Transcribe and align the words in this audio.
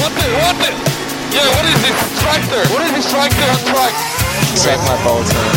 What 0.00 0.12
the? 0.18 0.26
What 0.42 0.56
the? 0.62 0.70
Yeah, 1.34 1.48
what 1.56 1.64
is 1.72 1.78
this 1.86 1.98
tractor? 2.22 2.62
What 2.72 2.82
is 2.86 2.92
this 2.92 3.10
tractor 3.12 3.46
on 3.54 3.60
track? 3.72 3.94
Suck 4.56 4.80
my 4.88 4.96
balls, 5.04 5.28
man. 5.34 5.50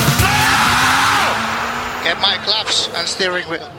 Get 2.03 2.17
my 2.21 2.38
claps 2.45 2.89
and 2.97 3.07
steering 3.07 3.45
wheel. 3.49 3.69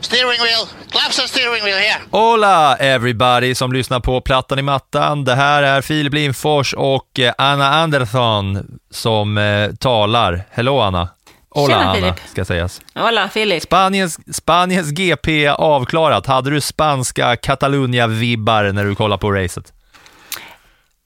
Steering 0.00 0.40
wheel. 0.40 0.66
Claps 0.90 1.18
and 1.18 1.28
steering 1.28 1.64
wheel 1.64 1.78
here. 1.78 2.00
Hola 2.10 2.76
everybody 2.76 3.54
som 3.54 3.72
lyssnar 3.72 4.00
på 4.00 4.20
Plattan 4.20 4.58
i 4.58 4.62
mattan. 4.62 5.24
Det 5.24 5.34
här 5.34 5.62
är 5.62 5.82
Filip 5.82 6.14
Lindfors 6.14 6.72
och 6.72 7.20
eh, 7.20 7.32
Anna 7.38 7.68
Andersson 7.68 8.78
som 8.90 9.38
eh, 9.38 9.70
talar. 9.74 10.44
Hello 10.50 10.80
Anna. 10.80 11.08
Hola 11.50 11.74
Tjena, 11.74 11.90
Anna, 11.90 11.94
Filip. 11.94 12.28
ska 12.30 12.44
sägas. 12.44 12.80
Hola, 12.94 13.28
Filip. 13.28 13.62
Spaniens, 13.62 14.36
Spaniens 14.36 14.90
GP 14.90 15.48
avklarat. 15.48 16.26
Hade 16.26 16.50
du 16.50 16.60
spanska 16.60 17.36
Catalunya-vibbar 17.36 18.72
när 18.72 18.84
du 18.84 18.94
kollade 18.94 19.20
på 19.20 19.32
racet? 19.32 19.72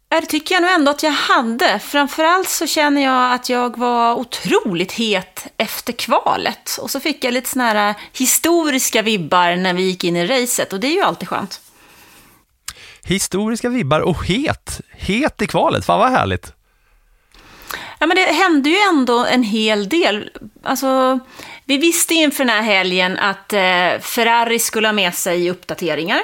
Det 0.09 0.27
tycker 0.27 0.55
jag 0.55 0.62
nog 0.62 0.70
ändå 0.70 0.91
att 0.91 1.03
jag 1.03 1.11
hade. 1.11 1.78
Framförallt 1.78 2.48
så 2.48 2.67
känner 2.67 3.03
jag 3.05 3.33
att 3.33 3.48
jag 3.48 3.78
var 3.78 4.14
otroligt 4.14 4.92
het 4.92 5.47
efter 5.56 5.92
kvalet. 5.92 6.79
Och 6.81 6.91
så 6.91 7.01
fick 7.01 7.25
jag 7.25 7.34
lite 7.34 7.48
såna 7.48 7.64
här 7.64 7.95
historiska 8.12 9.03
vibbar 9.03 9.56
när 9.56 9.75
vi 9.75 9.83
gick 9.83 10.05
in 10.05 10.17
i 10.17 10.27
racet. 10.27 10.73
Och 10.73 10.81
det 10.81 10.86
är 10.86 10.95
ju 10.95 11.03
alltid 11.03 11.29
skönt. 11.29 11.61
Historiska 13.05 13.69
vibbar 13.69 14.01
och 14.01 14.27
het. 14.27 14.81
Het 14.91 15.42
i 15.42 15.47
kvalet, 15.47 15.84
fan 15.84 15.98
vad 15.98 16.11
härligt. 16.11 16.53
Ja, 18.05 18.09
men 18.09 18.17
det 18.17 18.33
hände 18.33 18.69
ju 18.69 18.77
ändå 18.77 19.25
en 19.25 19.43
hel 19.43 19.89
del. 19.89 20.31
Alltså, 20.63 21.19
vi 21.65 21.79
visste 21.79 22.15
inför 22.15 22.45
den 22.45 22.55
här 22.55 22.63
helgen 22.63 23.19
att 23.19 23.53
eh, 23.53 24.01
Ferrari 24.01 24.59
skulle 24.59 24.89
ha 24.89 24.93
med 24.93 25.15
sig 25.15 25.51
uppdateringar. 25.51 26.21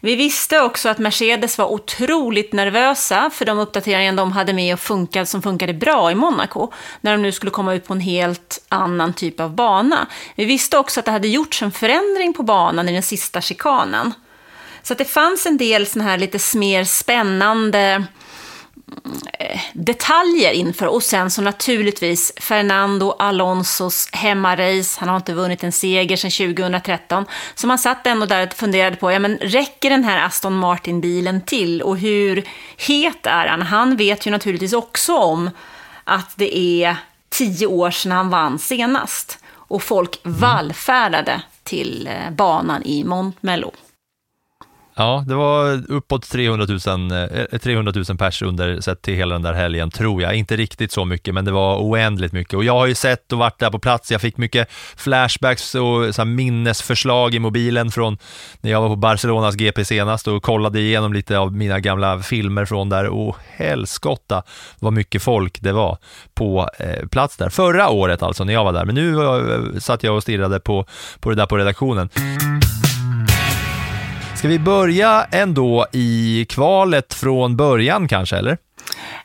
Vi 0.00 0.16
visste 0.16 0.60
också 0.60 0.88
att 0.88 0.98
Mercedes 0.98 1.58
var 1.58 1.72
otroligt 1.72 2.52
nervösa 2.52 3.30
för 3.34 3.44
de 3.44 3.58
uppdateringar 3.58 4.12
de 4.12 4.32
hade 4.32 4.52
med 4.52 4.74
och 4.74 4.80
funkade, 4.80 5.26
som 5.26 5.42
funkade 5.42 5.74
bra 5.74 6.10
i 6.10 6.14
Monaco, 6.14 6.72
när 7.00 7.12
de 7.12 7.22
nu 7.22 7.32
skulle 7.32 7.50
komma 7.50 7.74
ut 7.74 7.86
på 7.86 7.92
en 7.92 8.00
helt 8.00 8.64
annan 8.68 9.12
typ 9.12 9.40
av 9.40 9.54
bana. 9.54 10.06
Vi 10.34 10.44
visste 10.44 10.78
också 10.78 11.00
att 11.00 11.06
det 11.06 11.12
hade 11.12 11.28
gjorts 11.28 11.62
en 11.62 11.72
förändring 11.72 12.32
på 12.32 12.42
banan 12.42 12.88
i 12.88 12.92
den 12.92 13.02
sista 13.02 13.40
chikanen. 13.40 14.14
Så 14.82 14.92
att 14.92 14.98
det 14.98 15.04
fanns 15.04 15.46
en 15.46 15.56
del 15.56 15.86
sådana 15.86 16.10
här 16.10 16.18
lite 16.18 16.58
mer 16.58 16.84
spännande 16.84 18.04
detaljer 19.72 20.52
inför. 20.52 20.86
Och 20.86 21.02
sen 21.02 21.30
så 21.30 21.42
naturligtvis 21.42 22.32
Fernando 22.36 23.10
Alonsos 23.10 24.08
hemmarace. 24.12 25.00
Han 25.00 25.08
har 25.08 25.16
inte 25.16 25.34
vunnit 25.34 25.64
en 25.64 25.72
seger 25.72 26.16
sedan 26.16 26.54
2013. 26.54 27.24
Så 27.54 27.66
man 27.66 27.78
satt 27.78 28.06
ändå 28.06 28.26
där 28.26 28.46
och 28.46 28.52
funderade 28.52 28.96
på, 28.96 29.12
ja 29.12 29.18
men 29.18 29.38
räcker 29.38 29.90
den 29.90 30.04
här 30.04 30.26
Aston 30.26 30.54
Martin-bilen 30.54 31.40
till? 31.40 31.82
Och 31.82 31.98
hur 31.98 32.48
het 32.76 33.26
är 33.26 33.46
han? 33.46 33.62
Han 33.62 33.96
vet 33.96 34.26
ju 34.26 34.30
naturligtvis 34.30 34.72
också 34.72 35.16
om 35.16 35.50
att 36.04 36.32
det 36.36 36.58
är 36.58 36.96
tio 37.28 37.66
år 37.66 37.90
sedan 37.90 38.12
han 38.12 38.30
vann 38.30 38.58
senast. 38.58 39.38
Och 39.54 39.82
folk 39.82 40.20
vallfärdade 40.22 41.42
till 41.62 42.06
eh, 42.12 42.30
banan 42.30 42.82
i 42.82 43.04
Montmello. 43.04 43.72
Ja, 45.00 45.24
det 45.26 45.34
var 45.34 45.82
uppåt 45.88 46.30
300 46.30 46.66
000, 46.68 46.80
300 47.60 47.92
000 48.08 48.18
pers 48.18 48.42
under 48.42 48.80
sett 48.80 49.02
till 49.02 49.14
hela 49.14 49.34
den 49.34 49.42
där 49.42 49.52
helgen, 49.52 49.90
tror 49.90 50.22
jag. 50.22 50.34
Inte 50.34 50.56
riktigt 50.56 50.92
så 50.92 51.04
mycket, 51.04 51.34
men 51.34 51.44
det 51.44 51.52
var 51.52 51.76
oändligt 51.76 52.32
mycket. 52.32 52.54
Och 52.54 52.64
jag 52.64 52.72
har 52.72 52.86
ju 52.86 52.94
sett 52.94 53.32
och 53.32 53.38
varit 53.38 53.58
där 53.58 53.70
på 53.70 53.78
plats. 53.78 54.12
Jag 54.12 54.20
fick 54.20 54.36
mycket 54.36 54.68
flashbacks 54.96 55.74
och 55.74 56.14
så 56.14 56.20
här 56.22 56.24
minnesförslag 56.24 57.34
i 57.34 57.38
mobilen 57.38 57.90
från 57.90 58.18
när 58.60 58.70
jag 58.70 58.80
var 58.80 58.88
på 58.88 58.96
Barcelonas 58.96 59.54
GP 59.54 59.84
senast 59.84 60.28
och 60.28 60.42
kollade 60.42 60.80
igenom 60.80 61.12
lite 61.12 61.38
av 61.38 61.52
mina 61.52 61.80
gamla 61.80 62.22
filmer 62.22 62.64
från 62.64 62.88
där. 62.88 63.06
Och 63.06 63.36
helskotta 63.56 64.42
vad 64.78 64.92
mycket 64.92 65.22
folk 65.22 65.60
det 65.60 65.72
var 65.72 65.98
på 66.34 66.68
eh, 66.78 67.06
plats 67.06 67.36
där. 67.36 67.48
Förra 67.48 67.88
året 67.88 68.22
alltså, 68.22 68.44
när 68.44 68.52
jag 68.52 68.64
var 68.64 68.72
där. 68.72 68.84
Men 68.84 68.94
nu 68.94 69.24
eh, 69.24 69.78
satt 69.78 70.02
jag 70.02 70.16
och 70.16 70.22
stirrade 70.22 70.60
på, 70.60 70.86
på 71.20 71.30
det 71.30 71.36
där 71.36 71.46
på 71.46 71.56
redaktionen. 71.56 72.08
Ska 74.40 74.48
vi 74.48 74.58
börja 74.58 75.26
ändå 75.32 75.86
i 75.92 76.46
kvalet 76.48 77.14
från 77.14 77.56
början 77.56 78.08
kanske, 78.08 78.36
eller? 78.36 78.58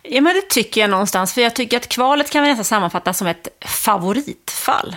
Ja, 0.01 0.21
men 0.21 0.35
det 0.35 0.49
tycker 0.49 0.81
jag 0.81 0.89
någonstans. 0.89 1.33
För 1.33 1.41
jag 1.41 1.55
tycker 1.55 1.77
att 1.77 1.87
kvalet 1.87 2.31
kan 2.31 2.43
vi 2.43 2.49
nästan 2.49 2.65
sammanfatta 2.65 3.13
som 3.13 3.27
ett 3.27 3.47
favoritfall. 3.65 4.95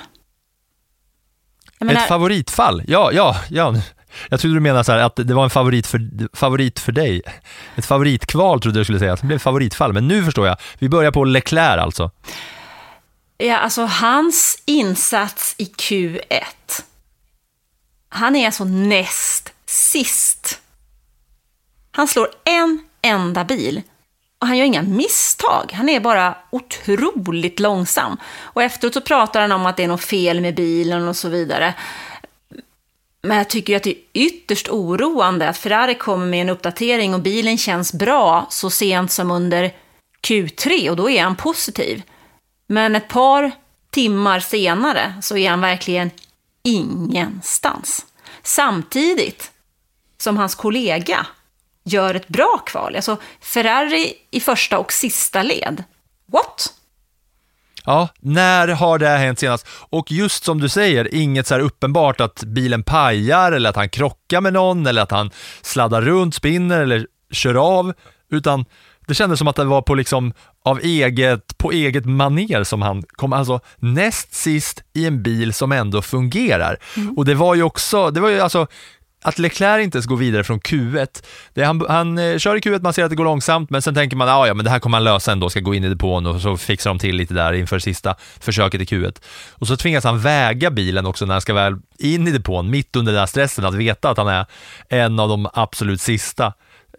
Menar, 1.80 2.00
Ett 2.00 2.08
favoritfall? 2.08 2.82
Ja, 2.86 3.12
ja, 3.12 3.36
ja. 3.50 3.74
Jag 4.28 4.40
trodde 4.40 4.56
du 4.56 4.60
menade 4.60 4.84
så 4.84 4.92
här 4.92 4.98
att 4.98 5.16
det 5.16 5.34
var 5.34 5.44
en 5.44 5.50
favorit 5.50 5.86
för, 5.86 6.36
favorit 6.36 6.78
för 6.78 6.92
dig. 6.92 7.22
Ett 7.76 7.86
favoritkval 7.86 8.60
trodde 8.60 8.78
jag 8.78 8.86
skulle 8.86 8.98
säga, 8.98 9.12
att 9.12 9.20
det 9.20 9.26
blev 9.26 9.38
favoritfall. 9.38 9.92
Men 9.92 10.08
nu 10.08 10.24
förstår 10.24 10.46
jag. 10.46 10.56
Vi 10.78 10.88
börjar 10.88 11.10
på 11.10 11.24
Leclerc 11.24 11.82
alltså. 11.82 12.10
ja, 13.36 13.58
alltså 13.58 13.84
hans 13.84 14.62
insats 14.66 15.54
i 15.58 15.64
Q1. 15.64 16.20
Han 18.08 18.36
är 18.36 18.46
alltså 18.46 18.64
näst 18.64 19.54
sist. 19.68 20.60
Han 21.90 22.08
slår 22.08 22.28
en 22.44 22.80
enda 23.02 23.44
bil. 23.44 23.82
Och 24.38 24.46
han 24.46 24.56
gör 24.56 24.64
inga 24.64 24.82
misstag. 24.82 25.72
Han 25.72 25.88
är 25.88 26.00
bara 26.00 26.36
otroligt 26.50 27.60
långsam. 27.60 28.16
Och 28.36 28.62
efteråt 28.62 28.94
så 28.94 29.00
pratar 29.00 29.40
han 29.40 29.52
om 29.52 29.66
att 29.66 29.76
det 29.76 29.84
är 29.84 29.88
något 29.88 30.04
fel 30.04 30.40
med 30.40 30.54
bilen 30.54 31.08
och 31.08 31.16
så 31.16 31.28
vidare. 31.28 31.74
Men 33.22 33.36
jag 33.36 33.48
tycker 33.48 33.72
ju 33.72 33.76
att 33.76 33.82
det 33.82 33.90
är 33.90 34.02
ytterst 34.12 34.68
oroande 34.68 35.48
att 35.48 35.58
Ferrari 35.58 35.94
kommer 35.94 36.26
med 36.26 36.40
en 36.40 36.48
uppdatering 36.48 37.14
och 37.14 37.20
bilen 37.20 37.58
känns 37.58 37.92
bra 37.92 38.46
så 38.50 38.70
sent 38.70 39.12
som 39.12 39.30
under 39.30 39.74
Q3 40.22 40.90
och 40.90 40.96
då 40.96 41.10
är 41.10 41.22
han 41.22 41.36
positiv. 41.36 42.02
Men 42.66 42.96
ett 42.96 43.08
par 43.08 43.52
timmar 43.90 44.40
senare 44.40 45.14
så 45.22 45.36
är 45.36 45.50
han 45.50 45.60
verkligen 45.60 46.10
ingenstans. 46.62 48.06
Samtidigt 48.42 49.50
som 50.28 50.36
hans 50.36 50.54
kollega 50.54 51.26
gör 51.84 52.14
ett 52.14 52.28
bra 52.28 52.62
kval. 52.66 52.96
Alltså 52.96 53.16
Ferrari 53.40 54.14
i 54.30 54.40
första 54.40 54.78
och 54.78 54.92
sista 54.92 55.42
led. 55.42 55.84
What? 56.32 56.72
Ja, 57.84 58.08
när 58.20 58.68
har 58.68 58.98
det 58.98 59.08
hänt 59.08 59.38
senast? 59.38 59.66
Och 59.70 60.12
just 60.12 60.44
som 60.44 60.60
du 60.60 60.68
säger, 60.68 61.14
inget 61.14 61.46
så 61.46 61.54
här 61.54 61.60
uppenbart 61.60 62.20
att 62.20 62.44
bilen 62.44 62.82
pajar 62.82 63.52
eller 63.52 63.70
att 63.70 63.76
han 63.76 63.88
krockar 63.88 64.40
med 64.40 64.52
någon 64.52 64.86
eller 64.86 65.02
att 65.02 65.10
han 65.10 65.30
sladdar 65.62 66.02
runt, 66.02 66.34
spinner 66.34 66.80
eller 66.80 67.06
kör 67.32 67.78
av, 67.78 67.92
utan 68.30 68.64
det 69.06 69.14
kändes 69.14 69.38
som 69.38 69.48
att 69.48 69.56
det 69.56 69.64
var 69.64 69.82
på 69.82 69.94
liksom 69.94 70.32
av 70.64 70.80
eget, 70.80 71.58
på 71.58 71.72
eget 71.72 72.06
maner 72.06 72.64
som 72.64 72.82
han 72.82 73.02
kom, 73.02 73.32
alltså 73.32 73.60
näst 73.76 74.34
sist 74.34 74.82
i 74.94 75.06
en 75.06 75.22
bil 75.22 75.52
som 75.52 75.72
ändå 75.72 76.02
fungerar. 76.02 76.76
Och 77.16 77.24
det 77.24 77.34
var 77.34 77.54
ju 77.54 77.62
också, 77.62 78.10
det 78.10 78.20
var 78.20 78.28
ju 78.28 78.40
alltså 78.40 78.66
att 79.22 79.38
Leclerc 79.38 79.84
inte 79.84 79.96
ens 79.96 80.06
går 80.06 80.16
vidare 80.16 80.44
från 80.44 80.60
Q1, 80.60 81.24
det 81.54 81.64
han, 81.64 81.84
han 81.88 82.18
eh, 82.18 82.38
kör 82.38 82.56
i 82.56 82.60
Q1, 82.60 82.82
man 82.82 82.92
ser 82.92 83.04
att 83.04 83.10
det 83.10 83.16
går 83.16 83.24
långsamt, 83.24 83.70
men 83.70 83.82
sen 83.82 83.94
tänker 83.94 84.16
man 84.16 84.28
ah, 84.28 84.46
ja, 84.46 84.54
men 84.54 84.64
det 84.64 84.70
här 84.70 84.78
kommer 84.78 84.96
han 84.96 85.04
lösa 85.04 85.32
ändå, 85.32 85.50
ska 85.50 85.60
gå 85.60 85.74
in 85.74 85.84
i 85.84 85.88
depån 85.88 86.26
och 86.26 86.40
så 86.40 86.56
fixar 86.56 86.90
de 86.90 86.98
till 86.98 87.16
lite 87.16 87.34
där 87.34 87.52
inför 87.52 87.78
sista 87.78 88.14
försöket 88.40 88.80
i 88.80 88.84
Q1. 88.84 89.20
Och 89.52 89.66
så 89.66 89.76
tvingas 89.76 90.04
han 90.04 90.20
väga 90.20 90.70
bilen 90.70 91.06
också 91.06 91.26
när 91.26 91.34
han 91.34 91.40
ska 91.40 91.54
väl 91.54 91.76
in 91.98 92.28
i 92.28 92.30
depån, 92.30 92.70
mitt 92.70 92.96
under 92.96 93.12
den 93.12 93.18
här 93.18 93.26
stressen, 93.26 93.64
att 93.64 93.74
veta 93.74 94.10
att 94.10 94.18
han 94.18 94.28
är 94.28 94.46
en 94.88 95.20
av 95.20 95.28
de 95.28 95.48
absolut 95.54 96.00
sista. 96.00 96.52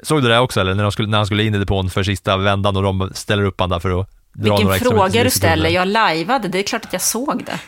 Såg 0.04 0.21
du 0.21 0.27
det 0.27 0.39
också 0.39 0.62
eller? 0.62 0.75
När, 0.75 0.83
de 0.83 0.92
skulle, 0.92 1.07
när 1.07 1.18
han 1.18 1.25
skulle 1.25 1.44
in 1.44 1.56
i 1.56 1.57
depån 1.57 1.89
för 1.89 2.04
sista 2.04 2.38
vändan 2.38 2.77
och 2.77 2.83
de 2.83 3.12
ställer 3.13 3.44
upp 3.44 3.60
han 3.60 3.69
där 3.69 3.80
för 3.80 4.01
att 4.01 4.10
dra 4.33 4.57
Vilken 4.57 4.80
fråga 4.80 5.24
du 5.24 5.30
ställer. 5.30 5.69
Jag 5.69 5.88
lajvade, 5.88 6.48
det 6.48 6.60
är 6.60 6.63
klart 6.63 6.86
att 6.86 6.94
jag 6.94 7.01
såg 7.01 7.44
det. 7.45 7.60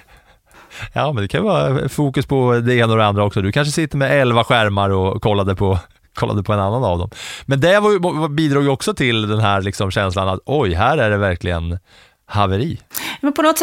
Ja, 0.94 1.14
men 1.14 1.24
det 1.24 1.28
kan 1.28 1.44
vara 1.44 1.90
fokus 1.90 2.26
på 2.26 2.54
det 2.54 2.76
ena 2.76 2.92
och 2.92 2.98
det 2.98 3.06
andra 3.06 3.24
också. 3.24 3.42
Du 3.42 3.52
kanske 3.52 3.72
sitter 3.72 3.98
med 3.98 4.22
elva 4.22 4.44
skärmar 4.44 4.90
och 4.90 5.22
kollade 5.22 5.56
på, 5.56 5.80
kollade 6.14 6.44
på 6.44 6.54
en 6.54 6.60
annan 6.60 6.84
av 6.84 7.00
dem. 7.00 7.10
Men 7.46 7.62
det 7.62 7.80
var, 7.80 8.30
bidrog 8.30 8.64
ju 8.64 8.70
också 8.70 8.94
till 8.94 9.28
den 9.28 9.40
här 9.40 9.62
liksom 9.62 9.92
känslan 9.92 10.28
att 10.28 10.40
oj, 10.46 10.74
här 10.74 10.98
är 10.98 11.10
det 11.10 11.18
verkligen 11.18 11.80
haveri. 12.26 12.80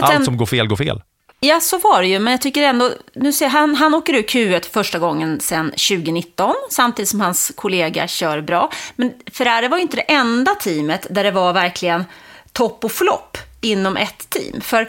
Allt 0.02 0.24
som 0.24 0.36
går 0.36 0.46
fel 0.46 0.66
går 0.66 0.76
fel. 0.76 1.02
Ja, 1.40 1.60
så 1.60 1.78
var 1.78 2.02
det 2.02 2.08
ju, 2.08 2.18
men 2.18 2.30
jag 2.30 2.40
tycker 2.40 2.62
ändå, 2.62 2.90
nu 3.14 3.32
ser 3.32 3.48
han, 3.48 3.74
han 3.74 3.94
åker 3.94 4.14
ur 4.14 4.22
Q1 4.22 4.72
första 4.72 4.98
gången 4.98 5.40
sedan 5.40 5.66
2019, 5.70 6.54
samtidigt 6.70 7.08
som 7.08 7.20
hans 7.20 7.52
kollega 7.56 8.08
kör 8.08 8.40
bra. 8.40 8.70
Men 8.96 9.12
Ferrari 9.32 9.68
var 9.68 9.76
ju 9.76 9.82
inte 9.82 9.96
det 9.96 10.12
enda 10.12 10.54
teamet 10.54 11.06
där 11.10 11.24
det 11.24 11.30
var 11.30 11.52
verkligen 11.52 12.04
topp 12.52 12.84
och 12.84 12.92
flopp 12.92 13.38
inom 13.60 13.96
ett 13.96 14.30
team. 14.30 14.60
För 14.60 14.88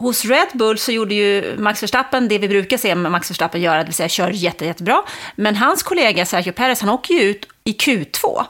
hos 0.00 0.24
Red 0.24 0.48
Bull 0.52 0.78
så 0.78 0.92
gjorde 0.92 1.14
ju 1.14 1.56
Max 1.58 1.82
Verstappen 1.82 2.28
det 2.28 2.38
vi 2.38 2.48
brukar 2.48 2.76
se 2.76 2.94
Max 2.94 3.30
Verstappen 3.30 3.60
göra, 3.60 3.78
det 3.78 3.84
vill 3.84 3.94
säga 3.94 4.08
kör 4.08 4.30
jätte, 4.30 4.64
jättebra. 4.64 5.02
Men 5.36 5.56
hans 5.56 5.82
kollega 5.82 6.26
Sergio 6.26 6.52
Perez, 6.52 6.80
han 6.80 6.90
åker 6.90 7.14
ju 7.14 7.20
ut 7.20 7.48
i 7.64 7.72
Q2. 7.72 8.44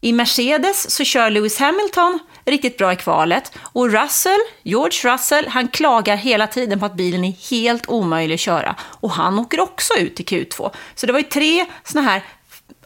I 0.00 0.12
Mercedes 0.12 0.90
så 0.90 1.04
kör 1.04 1.30
Lewis 1.30 1.58
Hamilton 1.58 2.18
riktigt 2.44 2.78
bra 2.78 2.92
i 2.92 2.96
kvalet. 2.96 3.52
Och 3.58 3.92
Russell, 3.92 4.40
George 4.62 5.12
Russell, 5.12 5.48
han 5.48 5.68
klagar 5.68 6.16
hela 6.16 6.46
tiden 6.46 6.80
på 6.80 6.86
att 6.86 6.96
bilen 6.96 7.24
är 7.24 7.50
helt 7.50 7.88
omöjlig 7.88 8.34
att 8.34 8.40
köra. 8.40 8.76
Och 8.80 9.10
han 9.10 9.38
åker 9.38 9.60
också 9.60 9.94
ut 9.94 10.20
i 10.20 10.22
Q2. 10.22 10.70
Så 10.94 11.06
det 11.06 11.12
var 11.12 11.20
ju 11.20 11.26
tre 11.26 11.64
sådana 11.84 12.10
här 12.10 12.22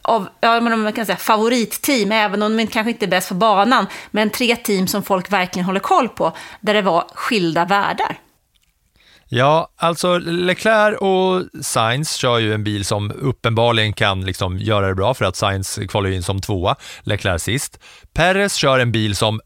av, 0.09 0.29
ja, 0.39 0.59
man 0.59 0.93
kan 0.93 1.05
säga 1.05 1.17
favoritteam, 1.17 2.11
även 2.11 2.41
om 2.41 2.57
de 2.57 2.67
kanske 2.67 2.91
inte 2.91 3.05
är 3.05 3.09
bäst 3.09 3.29
på 3.29 3.35
banan, 3.35 3.87
men 4.11 4.29
tre 4.29 4.55
team 4.55 4.87
som 4.87 5.03
folk 5.03 5.31
verkligen 5.31 5.65
håller 5.65 5.79
koll 5.79 6.09
på, 6.09 6.33
där 6.61 6.73
det 6.73 6.81
var 6.81 7.05
skilda 7.13 7.65
världar. 7.65 8.17
Ja, 9.31 9.69
alltså 9.75 10.17
Leclerc 10.17 10.97
och 10.97 11.63
Sainz 11.65 12.15
kör 12.15 12.39
ju 12.39 12.53
en 12.53 12.63
bil 12.63 12.85
som 12.85 13.11
uppenbarligen 13.11 13.93
kan 13.93 14.25
liksom 14.25 14.57
göra 14.57 14.87
det 14.87 14.95
bra 14.95 15.13
för 15.13 15.25
att 15.25 15.35
Sainz 15.35 15.79
kvalar 15.89 16.09
in 16.09 16.23
som 16.23 16.41
tvåa, 16.41 16.75
Leclerc 17.01 17.43
sist. 17.43 17.79
Perez 18.13 18.53
kör 18.53 18.79
en 18.79 18.91
bil 18.91 19.15
som 19.15 19.41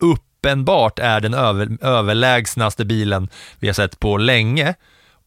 uppenbart 0.00 0.98
är 0.98 1.20
den 1.20 1.34
över, 1.34 1.78
överlägsnaste 1.80 2.84
bilen 2.84 3.28
vi 3.58 3.68
har 3.68 3.74
sett 3.74 4.00
på 4.00 4.16
länge 4.16 4.74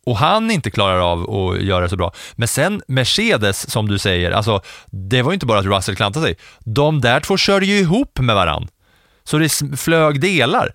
och 0.05 0.17
han 0.17 0.51
inte 0.51 0.71
klarar 0.71 0.99
av 0.99 1.29
att 1.29 1.61
göra 1.61 1.83
det 1.83 1.89
så 1.89 1.95
bra. 1.95 2.11
Men 2.35 2.47
sen 2.47 2.81
Mercedes, 2.87 3.71
som 3.71 3.87
du 3.87 3.97
säger, 3.97 4.31
alltså 4.31 4.61
det 4.85 5.21
var 5.21 5.31
ju 5.31 5.33
inte 5.33 5.45
bara 5.45 5.59
att 5.59 5.65
Russell 5.65 5.95
klantade 5.95 6.25
sig. 6.25 6.35
De 6.59 7.01
där 7.01 7.19
två 7.19 7.37
körde 7.37 7.65
ju 7.65 7.77
ihop 7.77 8.19
med 8.19 8.35
varann. 8.35 8.67
Så 9.23 9.37
det 9.37 9.61
flög 9.77 10.21
delar. 10.21 10.73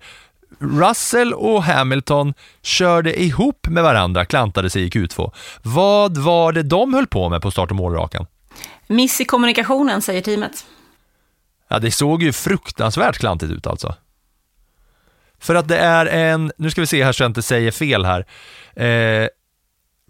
Russell 0.59 1.33
och 1.33 1.63
Hamilton 1.63 2.33
körde 2.61 3.21
ihop 3.21 3.67
med 3.67 3.83
varandra, 3.83 4.25
klantade 4.25 4.69
sig 4.69 4.83
i 4.83 4.89
Q2. 4.89 5.31
Vad 5.61 6.17
var 6.17 6.51
det 6.51 6.63
de 6.63 6.93
höll 6.93 7.07
på 7.07 7.29
med 7.29 7.41
på 7.41 7.51
start 7.51 7.69
och 7.69 7.75
målrakan? 7.75 8.25
Miss 8.87 9.21
i 9.21 9.25
kommunikationen, 9.25 10.01
säger 10.01 10.21
teamet. 10.21 10.65
Ja, 11.67 11.79
det 11.79 11.91
såg 11.91 12.23
ju 12.23 12.33
fruktansvärt 12.33 13.17
klantigt 13.17 13.51
ut 13.51 13.67
alltså. 13.67 13.95
För 15.39 15.55
att 15.55 15.67
det 15.67 15.77
är 15.77 16.05
en, 16.05 16.51
nu 16.57 16.71
ska 16.71 16.81
vi 16.81 16.87
se 16.87 17.03
här 17.03 17.11
så 17.11 17.23
jag 17.23 17.29
inte 17.29 17.41
säger 17.41 17.71
fel 17.71 18.05
här. 18.05 18.25
Eh, 18.75 19.27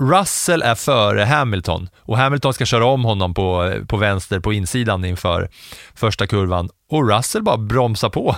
Russell 0.02 0.62
är 0.62 0.76
före 0.76 1.24
Hamilton 1.24 1.90
och 1.98 2.18
Hamilton 2.18 2.54
ska 2.54 2.66
köra 2.66 2.86
om 2.86 3.04
honom 3.04 3.34
på, 3.34 3.74
på 3.88 3.98
vänster 3.98 4.40
på 4.40 4.54
insidan 4.54 5.06
inför 5.06 5.50
första 5.96 6.28
kurvan 6.28 6.70
och 6.90 7.10
Russell 7.10 7.44
bara 7.44 7.58
bromsar 7.58 8.10
på. 8.10 8.36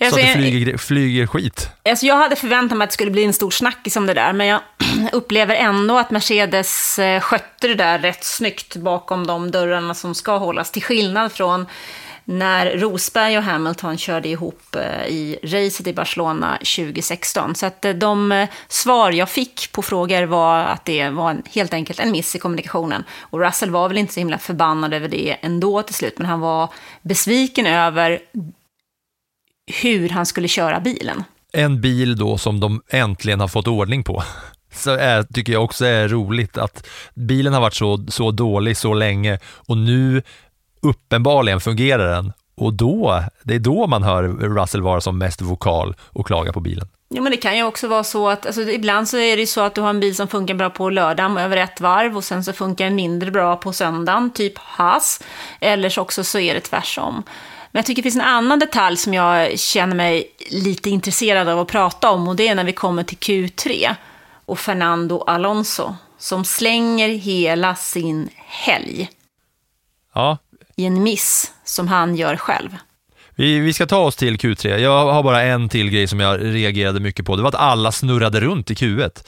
Alltså, 0.00 0.20
så 0.20 0.26
att 0.26 0.34
det 0.34 0.40
flyger, 0.40 0.76
flyger 0.76 1.26
skit. 1.26 1.70
Alltså 1.82 2.06
jag 2.06 2.16
hade 2.16 2.36
förväntat 2.36 2.78
mig 2.78 2.84
att 2.84 2.90
det 2.90 2.94
skulle 2.94 3.10
bli 3.10 3.24
en 3.24 3.32
stor 3.32 3.50
snackis 3.50 3.96
om 3.96 4.06
det 4.06 4.14
där, 4.14 4.32
men 4.32 4.46
jag 4.46 4.60
upplever 5.12 5.54
ändå 5.54 5.98
att 5.98 6.10
Mercedes 6.10 6.98
eh, 6.98 7.20
skötte 7.20 7.68
det 7.68 7.74
där 7.74 7.98
rätt 7.98 8.24
snyggt 8.24 8.76
bakom 8.76 9.26
de 9.26 9.50
dörrarna 9.50 9.94
som 9.94 10.14
ska 10.14 10.36
hållas, 10.36 10.70
till 10.70 10.82
skillnad 10.82 11.32
från 11.32 11.66
när 12.24 12.78
Rosberg 12.78 13.38
och 13.38 13.44
Hamilton 13.44 13.98
körde 13.98 14.28
ihop 14.28 14.76
eh, 14.76 15.06
i 15.06 15.38
racet 15.42 15.86
i 15.86 15.92
Barcelona 15.92 16.56
2016. 16.56 17.54
Så 17.54 17.66
att 17.66 17.84
eh, 17.84 17.92
de 17.92 18.32
eh, 18.32 18.48
svar 18.68 19.12
jag 19.12 19.28
fick 19.28 19.72
på 19.72 19.82
frågor 19.82 20.22
var 20.22 20.64
att 20.64 20.84
det 20.84 21.08
var 21.08 21.42
helt 21.50 21.74
enkelt 21.74 22.00
en 22.00 22.10
miss 22.10 22.34
i 22.34 22.38
kommunikationen. 22.38 23.04
Och 23.20 23.40
Russell 23.40 23.70
var 23.70 23.88
väl 23.88 23.98
inte 23.98 24.14
så 24.14 24.20
himla 24.20 24.38
förbannad 24.38 24.94
över 24.94 25.08
det 25.08 25.36
ändå 25.40 25.82
till 25.82 25.94
slut, 25.94 26.18
men 26.18 26.26
han 26.26 26.40
var 26.40 26.68
besviken 27.02 27.66
över 27.66 28.18
hur 29.82 30.08
han 30.08 30.26
skulle 30.26 30.48
köra 30.48 30.80
bilen. 30.80 31.24
En 31.52 31.80
bil 31.80 32.16
då 32.16 32.38
som 32.38 32.60
de 32.60 32.82
äntligen 32.88 33.40
har 33.40 33.48
fått 33.48 33.68
ordning 33.68 34.04
på. 34.04 34.22
Så 34.74 34.90
är, 34.90 35.22
tycker 35.22 35.52
jag 35.52 35.64
också 35.64 35.84
är 35.84 36.08
roligt 36.08 36.58
att 36.58 36.86
bilen 37.14 37.52
har 37.52 37.60
varit 37.60 37.74
så, 37.74 38.06
så 38.08 38.30
dålig 38.30 38.76
så 38.76 38.94
länge 38.94 39.38
och 39.44 39.76
nu 39.76 40.22
uppenbarligen 40.82 41.60
fungerar 41.60 42.14
den 42.14 42.32
och 42.54 42.72
då, 42.72 43.24
det 43.42 43.54
är 43.54 43.58
då 43.58 43.86
man 43.86 44.02
hör 44.02 44.22
Russell 44.22 44.82
vara 44.82 45.00
som 45.00 45.18
mest 45.18 45.40
vokal 45.40 45.94
och 46.00 46.26
klaga 46.26 46.52
på 46.52 46.60
bilen. 46.60 46.88
Ja, 47.08 47.22
men 47.22 47.32
det 47.32 47.36
kan 47.36 47.56
ju 47.56 47.62
också 47.62 47.88
vara 47.88 48.04
så 48.04 48.28
att, 48.28 48.46
alltså, 48.46 48.62
ibland 48.62 49.08
så 49.08 49.16
är 49.16 49.36
det 49.36 49.40
ju 49.40 49.46
så 49.46 49.60
att 49.60 49.74
du 49.74 49.80
har 49.80 49.90
en 49.90 50.00
bil 50.00 50.16
som 50.16 50.28
funkar 50.28 50.54
bra 50.54 50.70
på 50.70 50.90
lördagen 50.90 51.38
över 51.38 51.56
ett 51.56 51.80
varv 51.80 52.16
och 52.16 52.24
sen 52.24 52.44
så 52.44 52.52
funkar 52.52 52.84
den 52.84 52.94
mindre 52.94 53.30
bra 53.30 53.56
på 53.56 53.72
söndagen, 53.72 54.30
typ 54.30 54.58
Haas. 54.58 55.22
Eller 55.60 55.88
så 55.88 56.00
också 56.00 56.24
så 56.24 56.38
är 56.38 56.54
det 56.54 56.60
tvärsom. 56.60 57.22
Men 57.70 57.78
jag 57.78 57.86
tycker 57.86 58.02
det 58.02 58.10
finns 58.10 58.24
en 58.24 58.28
annan 58.28 58.58
detalj 58.58 58.96
som 58.96 59.14
jag 59.14 59.58
känner 59.58 59.96
mig 59.96 60.24
lite 60.50 60.90
intresserad 60.90 61.48
av 61.48 61.60
att 61.60 61.68
prata 61.68 62.10
om 62.10 62.28
och 62.28 62.36
det 62.36 62.48
är 62.48 62.54
när 62.54 62.64
vi 62.64 62.72
kommer 62.72 63.02
till 63.02 63.18
Q3 63.18 63.94
och 64.46 64.58
Fernando 64.58 65.24
Alonso 65.26 65.94
som 66.18 66.44
slänger 66.44 67.08
hela 67.08 67.74
sin 67.74 68.28
helg 68.36 69.10
ja 70.14 70.38
i 70.82 70.86
en 70.86 71.02
miss 71.02 71.52
som 71.64 71.88
han 71.88 72.16
gör 72.16 72.36
själv. 72.36 72.70
Vi, 73.34 73.58
vi 73.58 73.72
ska 73.72 73.86
ta 73.86 73.98
oss 73.98 74.16
till 74.16 74.36
Q3. 74.36 74.76
Jag 74.76 75.12
har 75.12 75.22
bara 75.22 75.42
en 75.42 75.68
till 75.68 75.90
grej 75.90 76.06
som 76.06 76.20
jag 76.20 76.44
reagerade 76.44 77.00
mycket 77.00 77.26
på. 77.26 77.36
Det 77.36 77.42
var 77.42 77.48
att 77.48 77.54
alla 77.54 77.92
snurrade 77.92 78.40
runt 78.40 78.70
i 78.70 78.74
Q1. 78.74 79.24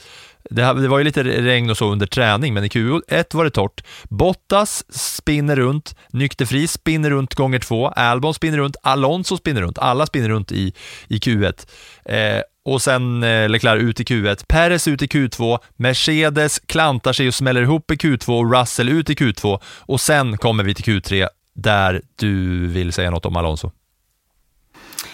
Det, 0.49 0.61
det, 0.61 0.87
var 0.87 0.97
ju 0.97 1.03
lite 1.03 1.23
regn 1.23 1.69
och 1.69 1.77
så 1.77 1.91
under 1.91 2.07
träning, 2.07 2.53
men 2.53 2.63
i 2.63 2.67
Q1 2.67 3.35
var 3.35 3.43
det 3.43 3.49
torrt. 3.49 3.83
Bottas 4.03 4.83
spinner 4.89 5.55
runt, 5.55 5.95
Nykterfri 6.09 6.67
spinner 6.67 7.09
runt 7.09 7.35
gånger 7.35 7.59
två, 7.59 7.87
Albon 7.87 8.33
spinner 8.33 8.57
runt, 8.57 8.75
Alonso 8.83 9.37
spinner 9.37 9.61
runt, 9.61 9.79
alla 9.79 10.05
spinner 10.05 10.29
runt 10.29 10.51
i, 10.51 10.73
i 11.07 11.17
Q1. 11.17 11.67
Eh, 12.05 12.41
och 12.65 12.81
sen 12.81 13.23
eh, 13.23 13.49
Leclerc 13.49 13.81
ut 13.81 13.99
i 13.99 14.03
Q1, 14.03 14.45
Perez 14.47 14.87
ut 14.87 15.01
i 15.01 15.05
Q2, 15.05 15.59
Mercedes 15.75 16.59
klantar 16.59 17.13
sig 17.13 17.27
och 17.27 17.33
smäller 17.33 17.61
ihop 17.61 17.91
i 17.91 17.95
Q2 17.95 18.39
och 18.39 18.59
Russell 18.59 18.89
ut 18.89 19.09
i 19.09 19.13
Q2 19.13 19.59
och 19.63 20.01
sen 20.01 20.37
kommer 20.37 20.63
vi 20.63 20.73
till 20.73 20.93
Q3 20.93 21.27
där 21.55 22.01
du 22.15 22.67
vill 22.67 22.93
säga 22.93 23.11
något 23.11 23.25
om 23.25 23.35
Alonso. 23.35 23.71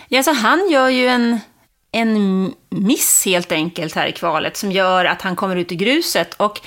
Ja, 0.08 0.24
så 0.24 0.34
han 0.34 0.70
gör 0.70 0.90
ju 0.90 1.08
en 1.08 1.40
en 1.92 2.54
miss 2.70 3.26
helt 3.26 3.52
enkelt 3.52 3.96
här 3.96 4.08
i 4.08 4.12
kvalet 4.12 4.58
som 4.58 4.72
gör 4.72 5.06
att 5.06 5.22
han 5.22 5.36
kommer 5.36 5.56
ut 5.56 5.72
i 5.72 5.76
gruset. 5.76 6.34
Och 6.34 6.62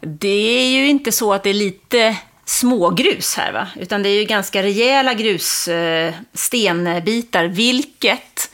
det 0.00 0.58
är 0.58 0.66
ju 0.66 0.88
inte 0.88 1.12
så 1.12 1.32
att 1.32 1.42
det 1.42 1.50
är 1.50 1.54
lite 1.54 2.16
smågrus 2.44 3.36
här, 3.36 3.52
va? 3.52 3.68
utan 3.76 4.02
det 4.02 4.08
är 4.08 4.20
ju 4.20 4.24
ganska 4.24 4.62
rejäla 4.62 5.14
grusstenbitar, 5.14 7.44
eh, 7.44 7.50
vilket 7.50 8.50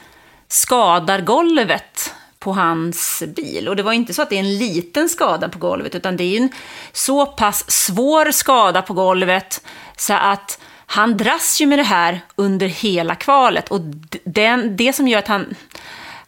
skadar 0.49 1.20
golvet 1.20 2.14
på 2.38 2.52
hans 2.52 3.23
bil. 3.37 3.68
Och 3.68 3.76
det 3.76 3.82
var 3.82 3.92
inte 3.92 4.14
så 4.14 4.23
att 4.23 4.30
det 4.30 4.37
är 4.37 4.40
en 4.40 4.59
liten 4.59 5.09
skada 5.09 5.49
på 5.49 5.59
golvet, 5.59 5.94
utan 5.94 6.16
det 6.16 6.25
är 6.25 6.40
en 6.40 6.50
så 6.92 7.26
pass 7.26 7.70
svår 7.70 8.30
skada 8.30 8.82
på 8.82 8.94
golvet 8.94 9.62
så 10.00 10.14
att 10.14 10.61
han 10.87 11.16
dras 11.16 11.61
ju 11.61 11.66
med 11.66 11.78
det 11.78 11.83
här 11.83 12.21
under 12.37 12.66
hela 12.66 13.14
kvalet. 13.14 13.69
Och 13.69 13.80
den, 14.25 14.76
det 14.76 14.92
som 14.92 15.09
gör 15.09 15.19
att 15.19 15.28
han, 15.28 15.54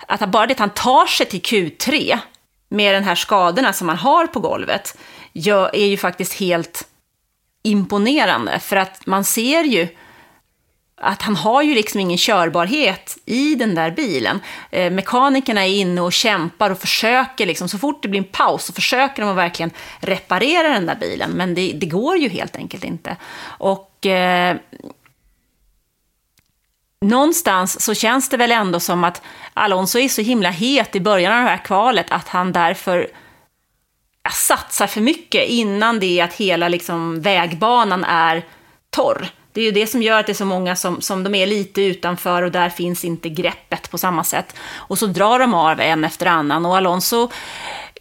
att 0.07 0.29
bara 0.29 0.47
det 0.47 0.52
att 0.52 0.59
han 0.59 0.71
tar 0.71 1.07
sig 1.07 1.26
till 1.26 1.41
Q3 1.41 2.19
med 2.69 2.95
den 2.95 3.05
här 3.05 3.14
skadorna 3.14 3.73
som 3.73 3.88
han 3.88 3.99
har 3.99 4.26
på 4.26 4.41
golvet, 4.41 4.99
gör, 5.33 5.76
är 5.76 5.87
ju 5.87 5.97
faktiskt 5.97 6.33
helt 6.33 6.88
imponerande. 7.62 8.59
För 8.59 8.76
att 8.76 9.07
man 9.07 9.25
ser 9.25 9.64
ju 9.64 9.88
att 11.04 11.23
han 11.23 11.37
har 11.37 11.62
ju 11.62 11.75
liksom 11.75 12.00
ingen 12.00 12.18
körbarhet 12.18 13.18
i 13.25 13.54
den 13.54 13.75
där 13.75 13.90
bilen. 13.90 14.40
Eh, 14.71 14.92
mekanikerna 14.92 15.66
är 15.66 15.71
inne 15.71 16.00
och 16.00 16.12
kämpar 16.12 16.71
och 16.71 16.78
försöker, 16.78 17.47
liksom, 17.47 17.68
så 17.68 17.78
fort 17.78 18.02
det 18.02 18.09
blir 18.09 18.21
en 18.21 18.28
paus 18.32 18.64
så 18.64 18.73
försöker 18.73 19.23
de 19.23 19.30
att 19.30 19.37
verkligen 19.37 19.71
reparera 20.00 20.68
den 20.68 20.87
där 20.87 20.94
bilen. 20.94 21.30
Men 21.30 21.54
det, 21.54 21.73
det 21.73 21.87
går 21.87 22.16
ju 22.16 22.28
helt 22.28 22.56
enkelt 22.56 22.85
inte. 22.85 23.16
Och 23.44 24.06
eh, 24.06 24.56
någonstans 27.00 27.80
så 27.85 27.94
känns 27.94 28.28
det 28.28 28.37
väl 28.37 28.52
ändå 28.52 28.80
som 28.80 29.04
att 29.04 29.23
Alonso 29.54 29.99
är 29.99 30.09
så 30.09 30.23
himla 30.23 30.50
het 30.50 30.97
i 30.97 31.00
början 31.00 31.32
av 31.32 31.44
det 31.44 31.50
här 31.50 31.64
kvalet 31.64 32.06
att 32.11 32.28
han 32.28 32.52
därför 32.52 33.09
satsar 34.32 34.87
för 34.87 35.00
mycket 35.00 35.49
innan 35.49 36.00
det 36.00 36.21
är 36.21 36.25
att 36.25 36.35
hela 36.35 36.68
liksom, 36.68 37.21
vägbanan 37.21 38.04
är 38.04 38.42
torr. 38.90 39.28
Det 39.52 39.61
är 39.61 39.64
ju 39.64 39.71
det 39.71 39.87
som 39.87 40.02
gör 40.02 40.21
att 40.21 40.26
det 40.26 40.32
är 40.32 40.35
så 40.35 40.44
många 40.44 40.76
som, 40.76 41.00
som 41.00 41.25
de 41.25 41.35
är 41.35 41.47
lite 41.47 41.82
utanför 41.82 42.42
och 42.42 42.52
där 42.52 42.68
finns 42.68 43.04
inte 43.04 43.28
greppet 43.28 43.90
på 43.90 43.99
samma 43.99 44.25
sätt. 44.25 44.56
Och 44.73 44.99
så 44.99 45.06
drar 45.06 45.38
de 45.38 45.54
av 45.54 45.80
en 45.80 46.04
efter 46.04 46.26
annan 46.26 46.66
och 46.66 46.76
Alonso, 46.76 47.30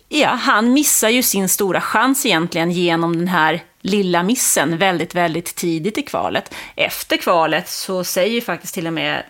ja, 0.10 0.30
han 0.30 0.74
missar 0.74 1.10
ju 1.10 1.24
sin 1.24 1.50
stora 1.50 1.82
chans 1.82 2.26
egentligen 2.26 2.72
genom 2.72 3.18
den 3.18 3.28
här 3.28 3.64
lilla 3.82 4.24
missen 4.24 4.78
väldigt, 4.78 5.16
väldigt 5.16 5.56
tidigt 5.56 5.98
i 5.98 6.02
kvalet. 6.02 6.54
Efter 6.76 7.18
kvalet 7.18 7.70
så 7.70 8.04
säger 8.04 8.34
ju 8.34 8.42
faktiskt 8.42 8.74
till 8.74 8.88
och 8.88 8.94
med 8.94 9.24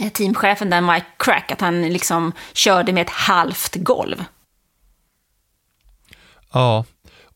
eh, 0.00 0.12
teamchefen 0.12 0.70
där, 0.70 0.80
Mike 0.80 1.06
Crack, 1.16 1.50
att 1.52 1.60
han 1.60 1.82
liksom 1.82 2.32
körde 2.52 2.92
med 2.92 3.02
ett 3.02 3.10
halvt 3.10 3.74
golv. 3.74 4.24
Ja, 6.52 6.84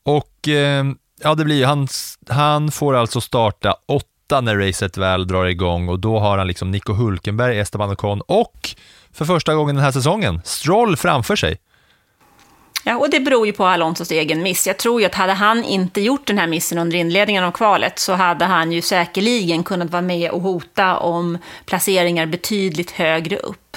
och 0.02 0.48
eh, 0.48 0.84
ja, 1.22 1.34
det 1.34 1.44
blir 1.44 1.66
han, 1.66 1.88
han 2.28 2.70
får 2.70 2.94
alltså 2.94 3.20
starta 3.20 3.76
åtta 3.88 4.40
när 4.40 4.56
racet 4.56 4.96
väl 4.96 5.26
drar 5.26 5.44
igång 5.44 5.88
och 5.88 5.98
då 5.98 6.18
har 6.18 6.38
han 6.38 6.46
liksom 6.46 6.70
Nico 6.70 6.92
Hulkenberg, 6.92 7.58
Esteban 7.58 7.90
Ocon 7.90 8.20
och 8.20 8.70
för 9.12 9.24
första 9.24 9.54
gången 9.54 9.74
den 9.74 9.84
här 9.84 9.92
säsongen, 9.92 10.40
Stroll 10.44 10.96
framför 10.96 11.36
sig. 11.36 11.56
Ja, 12.84 12.96
och 12.96 13.10
det 13.10 13.20
beror 13.20 13.46
ju 13.46 13.52
på 13.52 13.66
Alonsos 13.66 14.10
egen 14.10 14.42
miss. 14.42 14.66
Jag 14.66 14.78
tror 14.78 15.00
ju 15.00 15.06
att 15.06 15.14
hade 15.14 15.32
han 15.32 15.64
inte 15.64 16.00
gjort 16.00 16.26
den 16.26 16.38
här 16.38 16.46
missen 16.46 16.78
under 16.78 16.98
inledningen 16.98 17.44
av 17.44 17.52
kvalet 17.52 17.98
så 17.98 18.12
hade 18.12 18.44
han 18.44 18.72
ju 18.72 18.82
säkerligen 18.82 19.64
kunnat 19.64 19.90
vara 19.90 20.02
med 20.02 20.30
och 20.30 20.40
hota 20.40 20.98
om 20.98 21.38
placeringar 21.66 22.26
betydligt 22.26 22.90
högre 22.90 23.36
upp. 23.36 23.76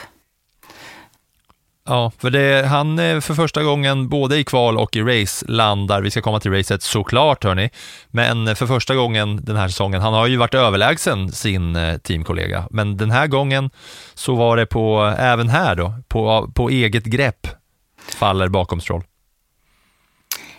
Ja, 1.85 2.11
för 2.17 2.29
det, 2.29 2.67
han 2.67 2.99
eh, 2.99 3.19
för 3.19 3.33
första 3.33 3.63
gången 3.63 4.09
både 4.09 4.37
i 4.37 4.43
kval 4.43 4.77
och 4.77 4.95
i 4.95 5.01
race 5.01 5.45
landar, 5.47 6.01
vi 6.01 6.11
ska 6.11 6.21
komma 6.21 6.39
till 6.39 6.51
racet 6.51 6.83
såklart 6.83 7.43
hörni, 7.43 7.69
men 8.07 8.47
eh, 8.47 8.55
för 8.55 8.67
första 8.67 8.95
gången 8.95 9.39
den 9.43 9.55
här 9.55 9.67
säsongen, 9.67 10.01
han 10.01 10.13
har 10.13 10.27
ju 10.27 10.37
varit 10.37 10.53
överlägsen 10.53 11.31
sin 11.31 11.75
eh, 11.75 11.97
teamkollega, 11.97 12.67
men 12.71 12.97
den 12.97 13.11
här 13.11 13.27
gången 13.27 13.69
så 14.13 14.35
var 14.35 14.57
det 14.57 14.65
på, 14.65 15.15
även 15.17 15.49
här 15.49 15.75
då, 15.75 15.93
på, 16.07 16.51
på 16.55 16.69
eget 16.69 17.03
grepp 17.03 17.47
faller 18.19 18.47
bakom 18.47 18.81
Stroll. 18.81 19.03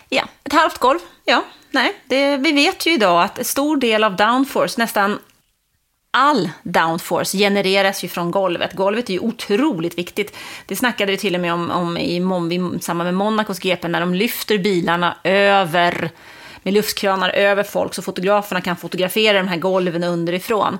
Ja, 0.09 0.23
ett 0.43 0.53
halvt 0.53 0.77
golv. 0.77 0.99
Ja, 1.25 1.43
nej, 1.71 1.93
det, 2.05 2.37
vi 2.37 2.51
vet 2.51 2.85
ju 2.85 2.93
idag 2.93 3.23
att 3.23 3.37
en 3.37 3.45
stor 3.45 3.77
del 3.77 4.03
av 4.03 4.15
downforce, 4.15 4.81
nästan 4.81 5.19
all 6.15 6.49
downforce 6.63 7.37
genereras 7.37 8.03
ju 8.03 8.07
från 8.07 8.31
golvet. 8.31 8.73
Golvet 8.73 9.09
är 9.09 9.13
ju 9.13 9.19
otroligt 9.19 9.97
viktigt. 9.97 10.35
Det 10.65 10.75
snackade 10.75 11.11
vi 11.11 11.17
till 11.17 11.35
och 11.35 11.41
med 11.41 11.53
om, 11.53 11.71
om 11.71 11.97
i, 11.97 12.17
i 12.55 12.79
samband 12.81 13.07
med 13.07 13.13
Monacos 13.13 13.59
GP 13.59 13.87
när 13.87 13.99
de 13.99 14.13
lyfter 14.13 14.57
bilarna 14.57 15.17
över 15.23 16.11
med 16.63 16.73
luftkranar 16.73 17.29
över 17.29 17.63
folk 17.63 17.93
så 17.93 18.01
fotograferna 18.01 18.61
kan 18.61 18.75
fotografera 18.75 19.37
de 19.37 19.47
här 19.47 19.57
golven 19.57 20.03
underifrån. 20.03 20.77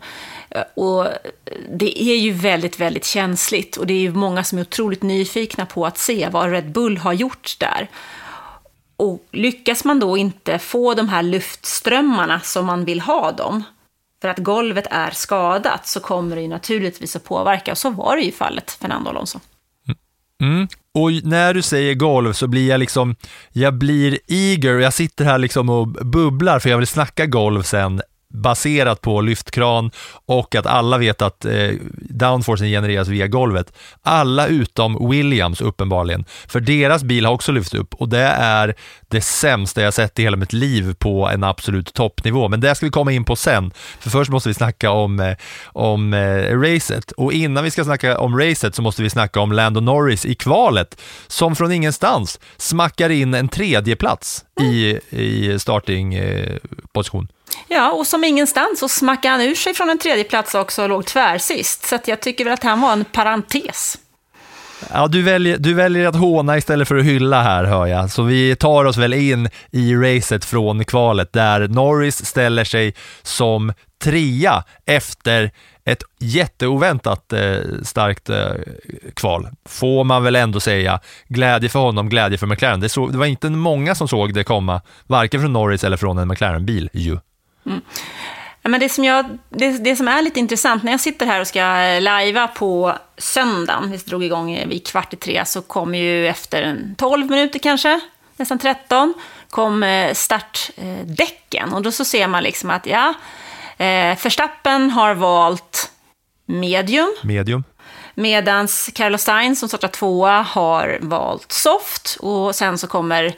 Eh, 0.50 0.62
och 0.76 1.08
det 1.70 2.04
är 2.04 2.16
ju 2.16 2.32
väldigt, 2.32 2.80
väldigt 2.80 3.06
känsligt 3.06 3.78
och 3.78 3.88
det 3.88 3.94
är 3.94 4.00
ju 4.00 4.14
många 4.14 4.44
som 4.44 4.58
är 4.58 4.62
otroligt 4.62 5.04
nyfikna 5.04 5.66
på 5.66 5.86
att 5.86 5.98
se 5.98 6.30
vad 6.32 6.52
Red 6.52 6.72
Bull 6.72 6.98
har 6.98 7.14
gjort 7.14 7.60
där. 7.60 7.90
Och 8.98 9.28
lyckas 9.32 9.84
man 9.84 10.00
då 10.00 10.18
inte 10.18 10.60
få 10.60 10.94
de 10.94 11.10
här 11.10 11.24
luftströmmarna 11.24 12.40
som 12.40 12.66
man 12.66 12.86
vill 12.86 13.02
ha 13.02 13.32
dem, 13.32 13.64
för 14.26 14.30
att 14.30 14.38
golvet 14.38 14.88
är 14.92 15.12
skadat, 15.12 15.88
så 15.88 16.00
kommer 16.00 16.36
det 16.36 16.42
ju 16.42 16.48
naturligtvis 16.48 17.16
att 17.16 17.24
påverka. 17.24 17.72
Och 17.72 17.78
så 17.78 17.90
var 17.90 18.16
det 18.16 18.22
ju 18.22 18.32
fallet 18.32 18.72
Fernando 18.72 19.10
Alonso. 19.10 19.40
Mm. 19.88 20.56
mm. 20.56 20.68
Och 20.94 21.12
när 21.24 21.54
du 21.54 21.62
säger 21.62 21.94
golv 21.94 22.34
så 22.34 22.48
blir 22.48 22.70
jag 22.70 22.80
liksom, 22.80 23.16
jag 23.52 23.74
blir 23.74 24.20
eager, 24.28 24.80
jag 24.80 24.94
sitter 24.94 25.26
här 25.26 25.38
liksom 25.38 25.70
och 25.70 25.88
bubblar 25.88 26.60
för 26.60 26.70
jag 26.70 26.78
vill 26.78 26.88
snacka 26.88 27.26
golv 27.26 27.62
sen 27.62 28.02
baserat 28.34 29.02
på 29.02 29.22
lyftkran 29.22 29.92
och 30.26 30.56
att 30.56 30.66
alla 30.66 30.98
vet 30.98 31.22
att 31.22 31.46
eh, 31.46 31.72
downforcen 31.96 32.68
genereras 32.68 33.08
via 33.08 33.28
golvet. 33.28 33.74
Alla 34.02 34.48
utom 34.48 35.10
Williams 35.10 35.62
uppenbarligen, 35.62 36.26
för 36.48 36.60
deras 36.60 37.04
bil 37.04 37.26
har 37.26 37.34
också 37.34 37.52
lyft 37.52 37.74
upp 37.74 37.94
och 37.94 38.10
det 38.10 38.28
är 38.38 38.76
det 39.08 39.22
sämsta 39.22 39.82
jag 39.82 39.94
sett 39.94 40.20
i 40.20 40.24
hela 40.24 40.38
mitt 40.38 40.54
liv 40.54 40.94
på 40.94 41.30
en 41.30 41.44
absolut 41.44 41.94
toppnivå. 41.94 42.50
Men 42.50 42.62
det 42.62 42.76
ska 42.76 42.86
vi 42.86 42.92
komma 42.92 43.12
in 43.12 43.26
på 43.26 43.36
sen, 43.36 43.72
för 44.00 44.10
först 44.10 44.32
måste 44.32 44.50
vi 44.50 44.54
snacka 44.54 44.92
om, 44.92 45.20
eh, 45.20 45.38
om 45.66 46.14
eh, 46.14 46.60
racet 46.60 47.12
och 47.12 47.34
innan 47.34 47.64
vi 47.64 47.72
ska 47.72 47.84
snacka 47.84 48.18
om 48.18 48.40
racet 48.40 48.76
så 48.76 48.82
måste 48.82 49.04
vi 49.04 49.10
snacka 49.10 49.40
om 49.40 49.52
Lando 49.52 49.80
Norris 49.80 50.26
i 50.26 50.36
kvalet 50.36 51.02
som 51.28 51.56
från 51.56 51.72
ingenstans 51.72 52.40
smackar 52.58 53.10
in 53.10 53.34
en 53.34 53.48
tredje 53.48 53.96
plats 53.96 54.46
i, 54.62 55.00
i 55.10 55.60
startingposition. 55.60 57.28
Eh, 57.30 57.35
Ja, 57.68 57.92
och 57.92 58.08
som 58.08 58.24
ingenstans 58.24 58.80
så 58.80 58.90
smackade 58.90 59.32
han 59.32 59.42
ur 59.42 59.56
sig 59.56 59.74
från 59.74 59.90
en 59.90 59.98
tredje 59.98 60.24
plats 60.24 60.56
också 60.56 60.84
och 60.84 60.90
låg 60.90 61.06
tvärsist. 61.06 61.86
Så 61.86 62.00
jag 62.06 62.22
tycker 62.22 62.44
väl 62.44 62.54
att 62.54 62.64
han 62.64 62.82
var 62.82 62.94
en 62.94 63.06
parentes. 63.06 63.98
Ja, 64.94 65.08
du 65.08 65.22
väljer, 65.22 65.58
du 65.58 65.74
väljer 65.74 66.08
att 66.08 66.16
håna 66.16 66.58
istället 66.58 66.88
för 66.88 66.96
att 66.96 67.06
hylla 67.06 67.42
här 67.42 67.64
hör 67.64 67.86
jag, 67.86 68.12
så 68.12 68.24
vi 68.24 68.56
tar 68.56 68.86
oss 68.86 68.98
väl 68.98 69.14
in 69.14 69.50
i 69.72 69.96
racet 69.96 70.46
från 70.46 70.86
kvalet 70.86 71.34
där 71.34 71.68
Norris 71.68 72.26
ställer 72.26 72.64
sig 72.64 72.94
som 73.22 73.74
trea 74.04 74.64
efter 74.86 75.52
ett 75.86 76.04
jätteoväntat 76.20 77.34
eh, 77.34 77.58
starkt 77.84 78.30
eh, 78.30 78.52
kval, 79.14 79.48
får 79.70 80.04
man 80.04 80.24
väl 80.24 80.36
ändå 80.36 80.60
säga. 80.60 81.00
Glädje 81.28 81.70
för 81.70 81.80
honom, 81.80 82.10
glädje 82.10 82.38
för 82.38 82.48
McLaren. 82.48 82.80
Det, 82.80 82.90
så, 82.90 83.08
det 83.08 83.18
var 83.18 83.26
inte 83.26 83.50
många 83.50 83.96
som 83.96 84.08
såg 84.08 84.34
det 84.34 84.44
komma, 84.44 84.82
varken 85.08 85.42
från 85.42 85.54
Norris 85.54 85.84
eller 85.84 85.98
från 85.98 86.18
en 86.18 86.28
McLaren-bil 86.28 86.90
ju. 86.94 87.18
Mm. 87.66 87.82
men 88.64 88.80
det, 88.80 88.90
som 88.90 89.04
jag, 89.04 89.38
det, 89.50 89.72
det, 89.72 89.96
som 89.96 90.08
är 90.08 90.22
lite 90.22 90.40
intressant, 90.40 90.84
när 90.84 90.92
jag 90.92 91.02
sitter 91.02 91.26
här 91.26 91.42
och 91.42 91.48
ska 91.48 91.60
lajva 92.00 92.48
på 92.48 92.98
söndagen, 93.18 93.92
vi 93.92 93.98
drog 93.98 94.24
igång 94.24 94.68
vid 94.68 94.88
kvart 94.88 95.14
i 95.14 95.18
tre, 95.18 95.46
så 95.46 95.62
kom 95.62 95.96
ju 95.96 96.28
efter 96.28 96.80
12 96.98 97.30
minuter 97.30 97.60
kanske, 97.60 98.00
nästan 98.38 98.60
13, 98.60 99.14
kom 99.50 99.84
eh, 99.84 100.14
startdäcken. 100.14 101.74
Och 101.74 101.82
då 101.82 101.92
så 101.92 102.06
ser 102.06 102.28
man 102.28 102.44
liksom 102.44 102.70
att, 102.70 102.86
ja, 102.86 103.14
eh, 103.78 104.18
Verstappen 104.24 104.90
har 104.92 105.16
valt 105.16 105.92
medium. 106.46 107.16
Medium. 107.24 107.64
Medan 108.14 108.68
Carlos 108.94 109.22
Sainz 109.22 109.60
som 109.60 109.70
startar 109.70 109.88
tvåa 109.88 110.42
har 110.42 110.98
valt 111.02 111.52
soft. 111.52 112.18
Och 112.20 112.56
sen 112.56 112.78
så 112.78 112.88
kommer 112.88 113.36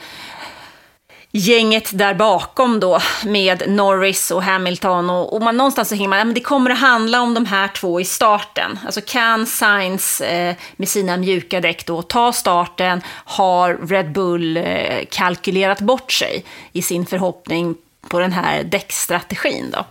gänget 1.32 1.98
där 1.98 2.14
bakom 2.14 2.80
då 2.80 3.00
med 3.26 3.64
Norris 3.68 4.32
och 4.32 4.44
Hamilton 4.44 5.10
och, 5.10 5.34
och 5.34 5.42
man 5.42 5.58
någonstans 5.58 5.90
så 5.90 5.96
hänger 5.96 6.10
man, 6.10 6.20
ja, 6.20 6.26
men 6.26 6.34
det 6.34 6.42
kommer 6.42 6.70
att 6.70 6.80
handla 6.80 7.22
om 7.22 7.34
de 7.34 7.46
här 7.46 7.68
två 7.68 8.02
i 8.02 8.06
starten. 8.06 8.80
Alltså 8.86 9.02
kan 9.02 9.46
Sainz 9.46 10.22
eh, 10.22 10.56
med 10.76 10.90
sina 10.90 11.18
mjuka 11.18 11.62
däck 11.62 11.86
då 11.86 12.02
ta 12.02 12.34
starten, 12.34 13.02
har 13.10 13.88
Red 13.88 14.12
Bull 14.12 14.58
eh, 14.58 15.06
kalkylerat 15.10 15.82
bort 15.82 16.12
sig 16.12 16.44
i 16.72 16.82
sin 16.82 17.06
förhoppning 17.06 17.76
på 18.10 18.20
den 18.20 18.32
här 18.32 18.64
däckstrategin. 18.64 19.72
Då. 19.74 19.86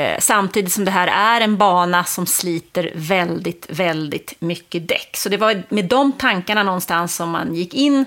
Eh, 0.00 0.18
samtidigt 0.18 0.72
som 0.72 0.84
det 0.84 0.90
här 0.90 1.06
är 1.06 1.40
en 1.40 1.56
bana 1.56 2.04
som 2.04 2.26
sliter 2.26 2.92
väldigt, 2.94 3.66
väldigt 3.68 4.34
mycket 4.38 4.88
däck. 4.88 5.16
Så 5.16 5.28
det 5.28 5.36
var 5.36 5.62
med 5.68 5.84
de 5.84 6.12
tankarna 6.12 6.62
någonstans 6.62 7.16
som 7.16 7.30
man 7.30 7.54
gick 7.54 7.74
in 7.74 8.04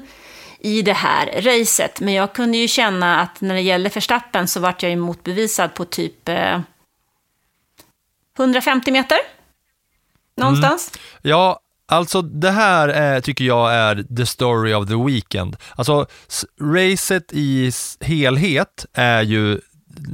i 0.64 0.82
det 0.82 0.94
här 0.94 1.42
racet. 1.42 2.00
Men 2.00 2.14
jag 2.14 2.34
kunde 2.34 2.58
ju 2.58 2.68
känna 2.68 3.20
att 3.20 3.42
när 3.42 3.56
det 3.56 3.62
gäller 3.62 3.90
förstappen 3.90 4.48
så 4.48 4.60
vart 4.60 4.84
jag 4.84 4.90
ju 4.90 4.96
motbevisad 4.96 5.74
på 5.74 5.86
typ 5.86 6.30
eh, 6.30 6.62
150 8.38 8.92
meter. 8.92 9.18
Någonstans. 10.38 10.92
Mm. 10.94 11.32
Ja, 11.32 11.60
Alltså 11.86 12.22
det 12.22 12.52
här 12.52 12.90
är, 12.90 13.22
tycker 13.22 13.46
jag 13.46 13.74
är 13.76 14.16
the 14.16 14.26
story 14.26 14.74
of 14.74 14.88
the 14.88 14.96
weekend. 14.96 15.56
Alltså 15.76 16.06
racet 16.62 17.34
i 17.34 17.72
helhet 18.02 18.86
är 18.94 19.22
ju 19.22 19.60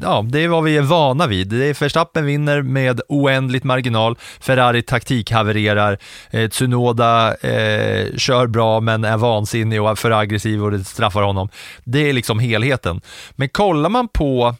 ja, 0.01 0.25
det 0.29 0.43
är 0.43 0.47
vad 0.47 0.63
vi 0.63 0.77
är 0.77 0.81
vana 0.81 1.27
vid. 1.27 1.47
Det 1.47 1.65
är 1.65 1.73
Verstappen 1.79 2.25
vinner 2.25 2.61
med 2.61 3.01
oändligt 3.07 3.63
marginal, 3.63 4.17
Ferrari 4.39 4.81
taktikhavererar, 4.81 5.97
eh, 6.31 6.49
Tsunoda 6.49 7.35
eh, 7.35 8.15
kör 8.17 8.47
bra 8.47 8.79
men 8.79 9.03
är 9.03 9.17
vansinnig 9.17 9.81
och 9.81 9.89
är 9.89 9.95
för 9.95 10.11
aggressiv 10.11 10.63
och 10.63 10.71
det 10.71 10.83
straffar 10.83 11.21
honom. 11.21 11.49
Det 11.83 12.09
är 12.09 12.13
liksom 12.13 12.39
helheten. 12.39 13.01
Men 13.31 13.49
kollar 13.49 13.89
man 13.89 14.07
på 14.07 14.55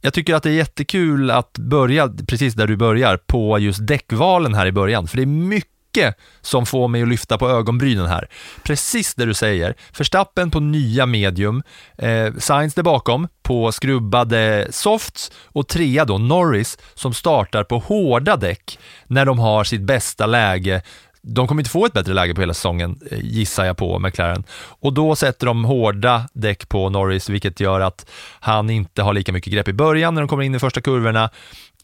jag 0.00 0.14
tycker 0.14 0.34
att 0.34 0.42
det 0.42 0.50
är 0.50 0.54
jättekul 0.54 1.30
att 1.30 1.58
börja 1.58 2.08
precis 2.28 2.54
där 2.54 2.66
du 2.66 2.76
börjar 2.76 3.16
på 3.16 3.58
just 3.58 3.86
däckvalen 3.86 4.54
här 4.54 4.66
i 4.66 4.72
början, 4.72 5.06
för 5.06 5.16
det 5.16 5.22
är 5.22 5.26
mycket 5.26 5.75
mycket 5.96 6.16
som 6.40 6.66
får 6.66 6.88
mig 6.88 7.02
att 7.02 7.08
lyfta 7.08 7.38
på 7.38 7.48
ögonbrynen 7.50 8.06
här. 8.06 8.28
Precis 8.62 9.14
det 9.14 9.24
du 9.24 9.34
säger. 9.34 9.74
Förstappen 9.92 10.50
på 10.50 10.60
nya 10.60 11.06
medium, 11.06 11.62
eh, 11.98 12.34
Sainz 12.38 12.74
där 12.74 12.82
bakom 12.82 13.28
på 13.42 13.72
skrubbade 13.72 14.66
softs 14.70 15.32
och 15.44 15.68
trea 15.68 16.04
då 16.04 16.18
Norris 16.18 16.78
som 16.94 17.14
startar 17.14 17.64
på 17.64 17.78
hårda 17.78 18.36
däck 18.36 18.78
när 19.06 19.24
de 19.24 19.38
har 19.38 19.64
sitt 19.64 19.82
bästa 19.82 20.26
läge 20.26 20.82
de 21.28 21.46
kommer 21.46 21.60
inte 21.60 21.70
få 21.70 21.86
ett 21.86 21.92
bättre 21.92 22.14
läge 22.14 22.34
på 22.34 22.40
hela 22.40 22.54
säsongen, 22.54 22.98
eh, 23.10 23.18
gissar 23.20 23.64
jag 23.64 23.76
på, 23.76 23.98
McLaren. 23.98 24.44
Och 24.80 24.92
då 24.92 25.16
sätter 25.16 25.46
de 25.46 25.64
hårda 25.64 26.28
däck 26.32 26.68
på 26.68 26.90
Norris, 26.90 27.28
vilket 27.28 27.60
gör 27.60 27.80
att 27.80 28.06
han 28.40 28.70
inte 28.70 29.02
har 29.02 29.12
lika 29.12 29.32
mycket 29.32 29.52
grepp 29.52 29.68
i 29.68 29.72
början 29.72 30.14
när 30.14 30.22
de 30.22 30.28
kommer 30.28 30.42
in 30.42 30.54
i 30.54 30.58
första 30.58 30.80
kurvorna, 30.80 31.30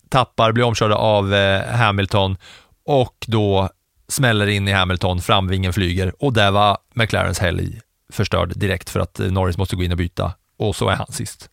tappar, 0.09 0.53
blir 0.53 0.65
omkörda 0.65 0.95
av 0.95 1.35
eh, 1.35 1.75
Hamilton 1.75 2.37
och 2.87 3.25
då 3.27 3.69
smäller 4.13 4.47
in 4.47 4.69
i 4.69 4.73
Hamilton, 4.73 5.21
framvingen 5.21 5.73
flyger 5.73 6.13
och 6.19 6.33
där 6.33 6.51
var 6.51 6.79
McLarens 6.95 7.39
helg 7.39 7.81
förstörd 8.13 8.53
direkt 8.57 8.91
för 8.91 9.01
att 9.01 9.19
Norris 9.19 9.59
måste 9.59 9.77
gå 9.77 9.83
in 9.83 9.93
och 9.93 9.99
byta 9.99 10.33
och 10.59 10.77
så 10.77 10.89
är 10.89 10.97
han 10.97 11.13
sist. 11.13 11.49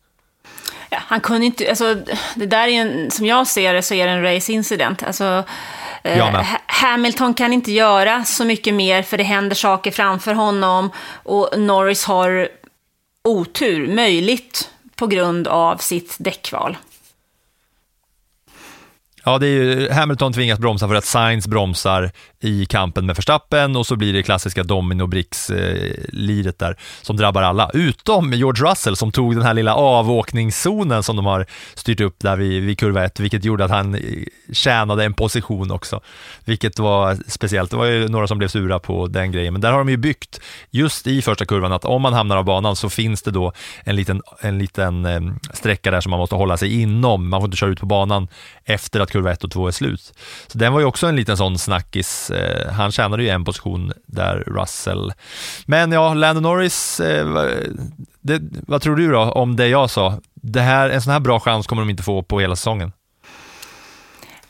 Ja, 0.90 0.98
han 1.02 1.22
kunde 1.22 1.46
inte, 1.46 1.70
alltså, 1.70 1.96
det 2.36 2.46
där 2.46 2.68
är 2.68 2.72
en, 2.72 3.12
som 3.12 3.26
jag 3.26 3.48
ser 3.48 3.74
det 3.74 3.82
så 3.82 3.94
är 3.94 4.06
det 4.06 4.12
en 4.12 4.24
race 4.24 4.52
incident. 4.52 5.04
Alltså, 5.04 5.44
eh, 6.04 6.46
Hamilton 6.66 7.34
kan 7.34 7.54
inte 7.54 7.72
göra 7.72 8.26
så 8.26 8.46
mycket 8.46 8.74
mer 8.74 9.04
för 9.04 9.18
det 9.18 9.24
händer 9.24 9.56
saker 9.56 9.92
framför 9.92 10.34
honom 10.34 10.90
och 11.24 11.50
Norris 11.58 12.06
har 12.06 12.50
otur, 13.24 13.96
möjligt 13.96 14.70
på 14.96 15.08
grund 15.08 15.48
av 15.48 15.78
sitt 15.78 16.16
däckval. 16.20 16.78
Ja, 19.30 19.38
det 19.38 19.48
är 19.48 19.50
ju, 19.50 19.90
Hamilton 19.92 20.34
tvingas 20.34 20.60
bromsa 20.60 20.88
för 20.88 20.96
att 20.96 21.06
Sainz 21.06 21.48
bromsar 21.48 22.12
i 22.40 22.66
kampen 22.66 23.06
med 23.06 23.16
Verstappen 23.16 23.76
och 23.76 23.88
så 23.88 23.96
blir 23.96 24.14
det 24.14 24.24
klassiska 24.24 24.64
domino-bricks-liret 24.64 26.62
eh, 26.62 26.68
där 26.68 26.78
som 27.02 27.18
drabbar 27.18 27.42
alla, 27.42 27.70
utom 27.74 28.34
George 28.34 28.72
Russell 28.72 28.96
som 28.96 29.12
tog 29.12 29.36
den 29.36 29.44
här 29.44 29.54
lilla 29.54 29.76
avåkningszonen 29.76 31.04
som 31.04 31.16
de 31.16 31.26
har 31.26 31.46
styrt 31.76 32.02
upp 32.02 32.16
där 32.20 32.36
vid, 32.36 32.64
vid 32.64 32.80
kurva 32.80 33.06
1, 33.06 33.20
vilket 33.20 33.46
gjorde 33.46 33.66
att 33.66 33.72
han 33.72 33.96
eh, 33.96 34.02
tjänade 34.54 35.06
en 35.06 35.14
position 35.14 35.72
också, 35.72 36.02
vilket 36.46 36.80
var 36.80 37.18
speciellt. 37.28 37.72
Det 37.72 37.78
var 37.78 37.86
ju 37.86 38.08
några 38.08 38.28
som 38.28 38.38
blev 38.38 38.48
sura 38.48 38.80
på 38.80 39.08
den 39.08 39.32
grejen, 39.32 39.54
men 39.54 39.62
där 39.62 39.72
har 39.72 39.78
de 39.78 39.90
ju 39.90 39.98
byggt 39.98 40.42
just 40.70 41.08
i 41.08 41.22
första 41.22 41.46
kurvan 41.46 41.72
att 41.72 41.86
om 41.86 42.02
man 42.02 42.14
hamnar 42.14 42.38
av 42.38 42.46
banan 42.46 42.76
så 42.76 42.90
finns 42.90 43.22
det 43.22 43.32
då 43.32 43.54
en 43.84 43.96
liten, 43.96 44.22
en 44.42 44.58
liten 44.58 45.06
eh, 45.06 45.22
sträcka 45.54 45.92
där 45.92 46.02
som 46.02 46.10
man 46.10 46.20
måste 46.20 46.36
hålla 46.36 46.58
sig 46.58 46.82
inom. 46.82 47.30
Man 47.30 47.42
får 47.42 47.48
inte 47.48 47.58
köra 47.58 47.70
ut 47.70 47.80
på 47.80 47.86
banan 47.86 48.28
efter 48.66 49.00
att 49.00 49.12
kurva 49.20 49.32
1 49.32 49.44
och 49.44 49.52
2 49.52 49.68
är 49.68 49.72
slut. 49.72 50.14
Så 50.48 50.58
den 50.58 50.74
var 50.74 50.80
ju 50.80 50.86
också 50.86 51.08
en 51.08 51.16
liten 51.16 51.38
sån 51.38 51.58
snackis. 51.58 52.32
Eh, 52.32 52.72
han 52.72 52.92
tjänade 52.92 53.24
ju 53.24 53.30
en 53.30 53.46
position 53.46 53.92
där, 54.06 54.36
Russell. 54.48 55.14
Men 55.66 55.92
ja, 55.92 56.14
Lando 56.14 56.42
Norris, 56.42 57.00
eh, 57.00 57.26
vad- 57.28 57.50
det, 58.22 58.42
vad 58.68 58.82
tror 58.82 58.96
du 58.96 59.12
då 59.12 59.20
om 59.20 59.56
det 59.56 59.68
jag 59.68 59.90
sa? 59.90 60.20
Det 60.34 60.62
här, 60.62 60.90
en 60.90 61.02
sån 61.02 61.14
här 61.14 61.20
bra 61.20 61.40
chans 61.40 61.68
kommer 61.68 61.82
de 61.82 61.90
inte 61.90 62.04
få 62.04 62.24
på 62.24 62.40
hela 62.40 62.56
säsongen. 62.56 62.92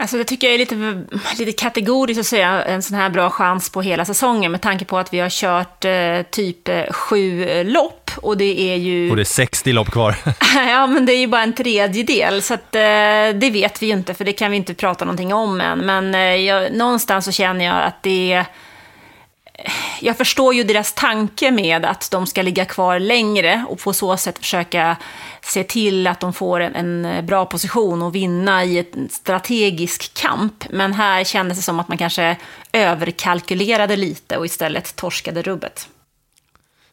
Alltså 0.01 0.17
det 0.17 0.23
tycker 0.23 0.47
jag 0.47 0.53
är 0.53 0.59
lite, 0.59 1.03
lite 1.39 1.51
kategoriskt 1.51 2.19
att 2.19 2.25
säga 2.25 2.63
en 2.63 2.81
sån 2.81 2.97
här 2.97 3.09
bra 3.09 3.29
chans 3.29 3.69
på 3.69 3.81
hela 3.81 4.05
säsongen 4.05 4.51
med 4.51 4.61
tanke 4.61 4.85
på 4.85 4.97
att 4.97 5.13
vi 5.13 5.19
har 5.19 5.29
kört 5.29 5.85
eh, 5.85 6.31
typ 6.31 6.67
eh, 6.67 6.83
sju 6.91 7.45
eh, 7.45 7.65
lopp 7.65 8.11
och 8.21 8.37
det 8.37 8.61
är 8.61 8.75
ju... 8.75 9.09
Och 9.09 9.15
det 9.15 9.21
är 9.21 9.23
60 9.23 9.73
lopp 9.73 9.91
kvar. 9.91 10.15
ja, 10.55 10.87
men 10.87 11.05
det 11.05 11.13
är 11.13 11.19
ju 11.19 11.27
bara 11.27 11.43
en 11.43 11.53
tredjedel, 11.53 12.41
så 12.41 12.53
att, 12.53 12.75
eh, 12.75 12.81
det 13.39 13.49
vet 13.53 13.81
vi 13.81 13.85
ju 13.85 13.93
inte, 13.93 14.13
för 14.13 14.25
det 14.25 14.33
kan 14.33 14.51
vi 14.51 14.57
inte 14.57 14.73
prata 14.73 15.05
någonting 15.05 15.33
om 15.33 15.61
än. 15.61 15.79
Men 15.79 16.15
eh, 16.15 16.21
jag, 16.21 16.73
någonstans 16.73 17.25
så 17.25 17.31
känner 17.31 17.65
jag 17.65 17.83
att 17.83 18.03
det 18.03 18.33
är... 18.33 18.45
Jag 20.01 20.17
förstår 20.17 20.53
ju 20.53 20.63
deras 20.63 20.93
tanke 20.93 21.51
med 21.51 21.85
att 21.85 22.11
de 22.11 22.27
ska 22.27 22.41
ligga 22.41 22.65
kvar 22.65 22.99
längre 22.99 23.65
och 23.69 23.79
på 23.79 23.93
så 23.93 24.17
sätt 24.17 24.39
försöka 24.39 24.97
se 25.41 25.63
till 25.63 26.07
att 26.07 26.19
de 26.19 26.33
får 26.33 26.59
en, 26.59 27.05
en 27.05 27.25
bra 27.25 27.45
position 27.45 28.01
och 28.01 28.15
vinna 28.15 28.63
i 28.65 28.77
en 28.77 29.09
strategisk 29.09 30.13
kamp. 30.13 30.63
Men 30.69 30.93
här 30.93 31.23
kändes 31.23 31.57
det 31.57 31.63
som 31.63 31.79
att 31.79 31.87
man 31.87 31.97
kanske 31.97 32.37
överkalkylerade 32.71 33.95
lite 33.95 34.37
och 34.37 34.45
istället 34.45 34.95
torskade 34.95 35.41
rubbet. 35.41 35.89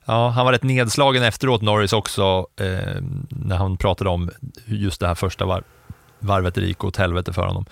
Ja, 0.04 0.28
han 0.28 0.44
var 0.44 0.52
rätt 0.52 0.62
nedslagen 0.62 1.22
efteråt, 1.22 1.62
Norris 1.62 1.92
också, 1.92 2.46
eh, 2.60 3.02
när 3.28 3.56
han 3.56 3.76
pratade 3.76 4.10
om 4.10 4.30
just 4.64 5.00
det 5.00 5.06
här 5.06 5.14
första 5.14 5.44
var 5.44 5.64
varvet 6.18 6.54
det 6.54 6.60
gick 6.60 6.84
åt 6.84 6.96
helvete 6.96 7.32
för 7.32 7.46
honom. 7.46 7.66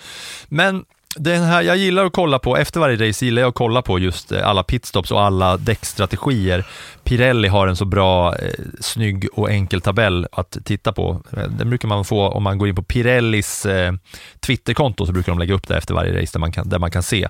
Men 0.48 0.84
den 1.16 1.42
här, 1.42 1.62
jag 1.62 1.76
gillar 1.76 2.04
att 2.04 2.12
kolla 2.12 2.38
på, 2.38 2.56
efter 2.56 2.80
varje 2.80 3.08
race 3.08 3.24
gillar 3.24 3.42
jag 3.42 3.48
att 3.48 3.54
kolla 3.54 3.82
på 3.82 3.98
just 3.98 4.32
eh, 4.32 4.48
alla 4.48 4.62
pitstops 4.62 5.10
och 5.10 5.22
alla 5.22 5.56
däckstrategier. 5.56 6.64
Pirelli 7.04 7.48
har 7.48 7.66
en 7.66 7.76
så 7.76 7.84
bra, 7.84 8.36
eh, 8.36 8.50
snygg 8.80 9.28
och 9.32 9.50
enkel 9.50 9.80
tabell 9.80 10.26
att 10.32 10.58
titta 10.64 10.92
på. 10.92 11.22
Eh, 11.36 11.42
den 11.42 11.68
brukar 11.68 11.88
man 11.88 12.04
få 12.04 12.28
om 12.28 12.42
man 12.42 12.58
går 12.58 12.68
in 12.68 12.74
på 12.74 12.82
Pirellis 12.82 13.66
eh, 13.66 13.92
Twitterkonto 14.40 15.06
så 15.06 15.12
brukar 15.12 15.32
de 15.32 15.38
lägga 15.38 15.54
upp 15.54 15.68
det 15.68 15.76
efter 15.76 15.94
varje 15.94 16.22
race 16.22 16.32
där 16.32 16.40
man 16.40 16.52
kan, 16.52 16.68
där 16.68 16.78
man 16.78 16.90
kan 16.90 17.02
se. 17.02 17.28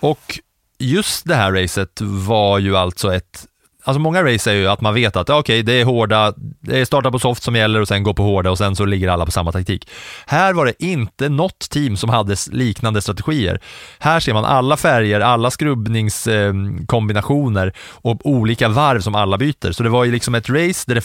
Och 0.00 0.38
just 0.78 1.26
det 1.26 1.34
här 1.34 1.52
racet 1.52 2.00
var 2.00 2.58
ju 2.58 2.76
alltså 2.76 3.14
ett 3.14 3.46
Alltså 3.86 4.00
många 4.00 4.22
race 4.22 4.50
är 4.50 4.54
ju 4.54 4.68
att 4.68 4.80
man 4.80 4.94
vet 4.94 5.16
att 5.16 5.30
okej, 5.30 5.40
okej, 5.40 5.62
det 5.62 5.72
är 5.72 5.84
hårda, 5.84 6.34
det 6.60 6.80
är 6.80 6.84
starta 6.84 7.10
på 7.10 7.18
soft 7.18 7.42
som 7.42 7.56
gäller 7.56 7.80
och 7.80 7.88
sen 7.88 8.02
gå 8.02 8.14
på 8.14 8.22
hårda 8.22 8.50
och 8.50 8.58
sen 8.58 8.76
så 8.76 8.84
ligger 8.84 9.08
alla 9.08 9.26
på 9.26 9.32
samma 9.32 9.52
taktik. 9.52 9.88
Här 10.26 10.52
var 10.52 10.66
det 10.66 10.82
inte 10.82 11.28
något 11.28 11.70
team 11.70 11.96
som 11.96 12.10
hade 12.10 12.36
liknande 12.50 13.02
strategier. 13.02 13.60
Här 13.98 14.20
ser 14.20 14.34
man 14.34 14.44
alla 14.44 14.76
färger, 14.76 15.20
alla 15.20 15.50
skrubbningskombinationer 15.50 17.66
ehm, 17.66 17.72
och 17.92 18.20
olika 18.24 18.68
varv 18.68 19.00
som 19.00 19.14
alla 19.14 19.38
byter. 19.38 19.72
Så 19.72 19.82
det 19.82 19.88
var 19.88 20.04
ju 20.04 20.12
liksom 20.12 20.34
ett 20.34 20.48
race 20.48 20.84
där 20.86 20.94
det 20.94 21.04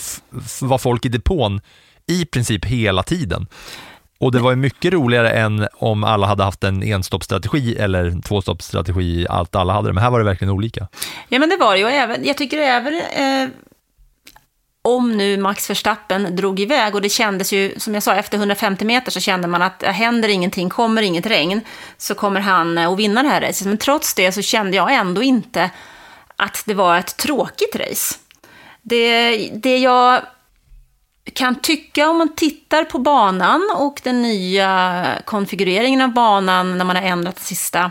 var 0.66 0.78
folk 0.78 1.06
i 1.06 1.08
depån 1.08 1.60
i 2.06 2.24
princip 2.24 2.64
hela 2.64 3.02
tiden. 3.02 3.46
Och 4.20 4.32
det 4.32 4.38
var 4.38 4.50
ju 4.50 4.56
mycket 4.56 4.92
roligare 4.92 5.30
än 5.30 5.68
om 5.72 6.04
alla 6.04 6.26
hade 6.26 6.42
haft 6.42 6.64
en 6.64 6.82
enstoppsstrategi 6.82 7.76
eller 7.76 8.04
en 8.04 8.22
tvåstoppsstrategi, 8.22 9.26
allt 9.30 9.54
alla 9.54 9.72
hade 9.72 9.88
det. 9.88 9.92
Men 9.92 10.02
här 10.02 10.10
var 10.10 10.18
det 10.18 10.24
verkligen 10.24 10.52
olika. 10.52 10.88
Ja, 11.28 11.38
men 11.38 11.48
det 11.48 11.56
var 11.56 11.72
det 11.72 11.78
ju. 11.78 11.84
Och 11.84 11.90
även, 11.90 12.24
jag 12.24 12.36
tycker 12.36 12.58
även 12.58 12.94
eh, 12.94 13.48
om 14.82 15.16
nu 15.16 15.36
Max 15.36 15.70
Verstappen 15.70 16.36
drog 16.36 16.60
iväg 16.60 16.94
och 16.94 17.02
det 17.02 17.08
kändes 17.08 17.52
ju, 17.52 17.74
som 17.76 17.94
jag 17.94 18.02
sa, 18.02 18.14
efter 18.14 18.38
150 18.38 18.84
meter 18.84 19.10
så 19.10 19.20
kände 19.20 19.48
man 19.48 19.62
att 19.62 19.82
händer 19.82 20.28
ingenting, 20.28 20.68
kommer 20.68 21.02
inget 21.02 21.26
regn, 21.26 21.60
så 21.96 22.14
kommer 22.14 22.40
han 22.40 22.78
eh, 22.78 22.90
att 22.90 22.98
vinna 22.98 23.22
det 23.22 23.28
här 23.28 23.40
racet. 23.40 23.66
Men 23.66 23.78
trots 23.78 24.14
det 24.14 24.32
så 24.32 24.42
kände 24.42 24.76
jag 24.76 24.94
ändå 24.94 25.22
inte 25.22 25.70
att 26.36 26.62
det 26.66 26.74
var 26.74 26.98
ett 26.98 27.16
tråkigt 27.16 27.76
race. 27.76 28.14
Det, 28.82 29.36
det 29.52 29.78
jag 29.78 30.22
kan 31.30 31.60
tycka 31.60 32.08
om 32.08 32.18
man 32.18 32.34
tittar 32.34 32.84
på 32.84 32.98
banan 32.98 33.70
och 33.76 34.00
den 34.04 34.22
nya 34.22 35.04
konfigureringen 35.24 36.00
av 36.00 36.12
banan 36.12 36.78
när 36.78 36.84
man 36.84 36.96
har 36.96 37.02
ändrat 37.02 37.40
sista 37.40 37.90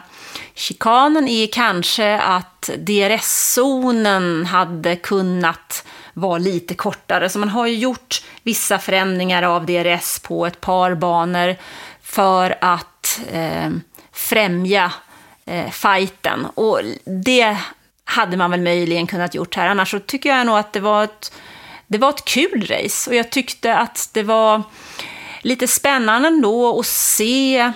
chikanen 0.54 1.28
är 1.28 1.48
kanske 1.48 2.20
att 2.20 2.70
DRS-zonen 2.78 4.46
hade 4.46 4.96
kunnat 4.96 5.86
vara 6.14 6.38
lite 6.38 6.76
kortare. 6.76 7.30
Så 7.30 7.40
man 7.40 7.50
har 7.50 7.68
ju 7.68 7.76
gjort 7.76 8.24
vissa 8.44 8.80
förändringar 8.80 9.44
av 9.44 9.66
DRS 9.66 10.20
på 10.20 10.46
ett 10.46 10.62
par 10.62 10.96
banor 10.96 11.56
för 12.02 12.58
att 12.62 13.22
eh, 13.32 13.70
främja 14.12 14.92
eh, 15.46 15.70
fighten. 15.70 16.46
Och 16.46 16.82
det 17.06 17.58
hade 18.04 18.38
man 18.38 18.52
väl 18.52 18.62
möjligen 18.62 19.08
kunnat 19.08 19.36
gjort 19.36 19.56
här. 19.56 19.68
Annars 19.68 19.92
så 19.92 20.00
tycker 20.00 20.30
jag 20.30 20.46
nog 20.46 20.58
att 20.58 20.74
det 20.74 20.80
var 20.80 21.04
ett 21.04 21.32
det 21.90 21.98
var 21.98 22.10
ett 22.10 22.26
kul 22.26 22.68
race 22.70 23.10
och 23.10 23.16
jag 23.16 23.30
tyckte 23.30 23.76
att 23.76 24.10
det 24.14 24.24
var 24.24 24.64
lite 25.42 25.68
spännande 25.68 26.28
ändå 26.28 26.80
att 26.80 26.86
se 26.86 27.72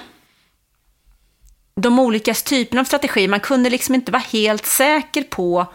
de 1.76 1.99
olika 1.99 2.34
typerna 2.34 2.82
av 2.82 2.86
strategier. 2.86 3.28
Man 3.28 3.39
kunde 3.39 3.69
liksom 3.69 3.95
inte 3.95 4.12
vara 4.12 4.23
helt 4.32 4.65
säker 4.65 5.23
på 5.23 5.67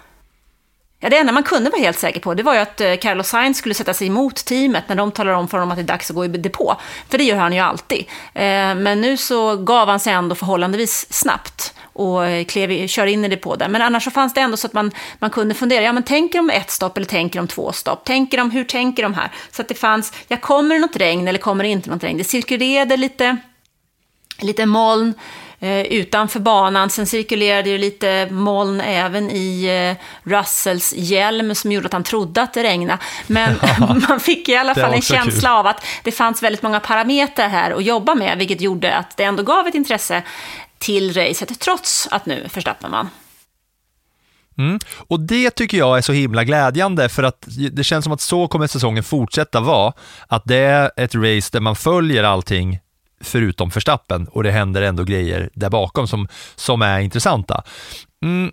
Ja, 1.01 1.09
det 1.09 1.17
enda 1.17 1.33
man 1.33 1.43
kunde 1.43 1.71
vara 1.71 1.81
helt 1.81 1.99
säker 1.99 2.21
på 2.21 2.35
det 2.35 2.43
var 2.43 2.55
ju 2.55 2.61
att 2.61 2.81
eh, 2.81 2.97
Carlos 2.97 3.29
Sainz 3.29 3.59
skulle 3.59 3.75
sätta 3.75 3.95
sig 3.95 4.07
emot 4.07 4.45
teamet 4.45 4.85
när 4.89 4.97
de 4.97 5.13
talar 5.13 5.33
om 5.33 5.49
för 5.49 5.59
honom 5.59 5.71
att 5.71 5.77
det 5.77 5.83
är 5.83 5.87
dags 5.87 6.11
att 6.11 6.17
gå 6.17 6.25
i 6.25 6.29
depå. 6.29 6.77
För 7.09 7.19
det 7.19 7.25
gör 7.25 7.37
han 7.37 7.53
ju 7.53 7.59
alltid. 7.59 7.99
Eh, 8.35 8.75
men 8.75 9.01
nu 9.01 9.17
så 9.17 9.57
gav 9.57 9.89
han 9.89 10.01
sig 10.01 10.13
ändå 10.13 10.35
förhållandevis 10.35 11.13
snabbt 11.13 11.75
och 11.99 12.27
eh, 12.27 12.45
klev, 12.45 12.87
kör 12.87 13.07
in 13.07 13.25
i 13.25 13.29
depå 13.29 13.57
där. 13.57 13.69
Men 13.69 13.83
annars 13.83 14.05
så 14.05 14.11
fanns 14.11 14.35
det 14.35 14.41
ändå 14.41 14.57
så 14.57 14.67
att 14.67 14.73
man, 14.73 14.91
man 15.19 15.31
kunde 15.31 15.55
fundera, 15.55 15.83
ja 15.83 15.93
men 15.93 16.03
tänker 16.03 16.39
de 16.39 16.51
ett 16.51 16.71
stopp 16.71 16.97
eller 16.97 17.07
tänker 17.07 17.39
de 17.39 17.49
två 17.49 17.73
stopp? 17.73 18.05
Tänker 18.05 18.39
de, 18.39 18.51
hur 18.51 18.65
tänker 18.65 19.03
de 19.03 19.15
här? 19.15 19.31
Så 19.51 19.63
att 19.63 19.69
det 19.69 19.75
fanns, 19.75 20.13
ja 20.29 20.37
kommer 20.37 20.75
det 20.75 20.81
något 20.81 20.97
regn 20.97 21.29
eller 21.29 21.39
kommer 21.39 21.65
det 21.65 21.71
inte 21.71 21.91
något 21.91 22.05
regn? 22.05 22.19
Det 22.19 22.25
cirkulerade 22.25 22.97
lite 22.97 23.37
lite 24.41 24.67
moln 24.67 25.15
eh, 25.61 25.81
utanför 25.81 26.41
banan. 26.41 26.91
Sen 26.91 27.07
cirkulerade 27.07 27.71
ju 27.71 27.79
lite 27.79 28.29
moln 28.31 28.81
även 28.81 29.31
i 29.31 29.65
eh, 29.65 30.05
Russells 30.31 30.95
hjälm 30.97 31.55
som 31.55 31.73
gjorde 31.73 31.87
att 31.87 31.93
han 31.93 32.05
trodde 32.05 32.43
att 32.43 32.55
det 32.55 32.63
regnade. 32.63 32.99
Men 33.27 33.55
man 34.09 34.21
fick 34.21 34.49
i 34.49 34.57
alla 34.57 34.75
fall 34.75 34.95
en 34.95 35.03
känsla 35.03 35.49
kul. 35.49 35.59
av 35.59 35.67
att 35.67 35.87
det 36.03 36.13
fanns 36.13 36.43
väldigt 36.43 36.63
många 36.63 36.81
parametrar 36.81 37.49
här 37.49 37.71
att 37.71 37.85
jobba 37.85 38.15
med, 38.15 38.39
vilket 38.39 38.61
gjorde 38.61 38.95
att 38.95 39.17
det 39.17 39.25
ändå 39.25 39.43
gav 39.43 39.67
ett 39.67 39.75
intresse 39.75 40.23
till 40.79 41.15
racet, 41.15 41.61
trots 41.61 42.09
att 42.11 42.27
nu 42.27 42.49
Verstappen 42.55 42.91
vann. 42.91 43.09
Mm. 44.59 44.79
Och 44.97 45.21
det 45.21 45.51
tycker 45.51 45.79
jag 45.79 45.99
är 45.99 46.03
så 46.03 46.13
himla 46.13 46.45
glädjande 46.45 47.09
för 47.09 47.23
att 47.23 47.45
det 47.73 47.85
känns 47.85 48.05
som 48.05 48.13
att 48.13 48.21
så 48.21 48.49
kommer 48.49 48.67
säsongen 48.67 49.05
fortsätta 49.05 49.61
vara. 49.61 49.93
Att 50.27 50.43
det 50.45 50.57
är 50.57 50.91
ett 50.97 51.15
race 51.15 51.49
där 51.53 51.61
man 51.61 51.77
följer 51.77 52.25
allting 52.25 52.79
förutom 53.21 53.69
Verstappen 53.69 54.29
och 54.29 54.43
det 54.43 54.51
händer 54.51 54.83
ändå 54.83 55.05
grejer 55.05 55.51
där 55.55 55.71
bakom 55.71 56.09
som, 56.09 56.29
som 56.57 56.83
är 56.83 57.01
intressanta. 57.01 57.63
Mm. 58.23 58.53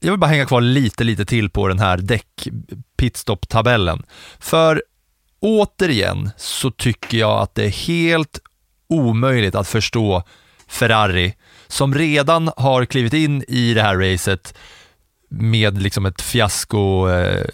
Jag 0.00 0.10
vill 0.10 0.20
bara 0.20 0.30
hänga 0.30 0.46
kvar 0.46 0.60
lite, 0.60 1.04
lite 1.04 1.24
till 1.24 1.50
på 1.50 1.68
den 1.68 1.78
här 1.78 1.96
däck 1.96 2.48
pitstop-tabellen. 2.96 4.02
För 4.38 4.82
återigen 5.40 6.30
så 6.36 6.70
tycker 6.70 7.18
jag 7.18 7.40
att 7.40 7.54
det 7.54 7.64
är 7.64 7.86
helt 7.86 8.40
omöjligt 8.88 9.54
att 9.54 9.68
förstå 9.68 10.22
Ferrari 10.68 11.34
som 11.66 11.94
redan 11.94 12.50
har 12.56 12.84
klivit 12.84 13.12
in 13.12 13.44
i 13.48 13.74
det 13.74 13.82
här 13.82 13.96
racet 13.96 14.54
med 15.30 15.82
liksom 15.82 16.06
ett 16.06 16.22
fiasko, 16.22 17.08
eh, 17.08 17.44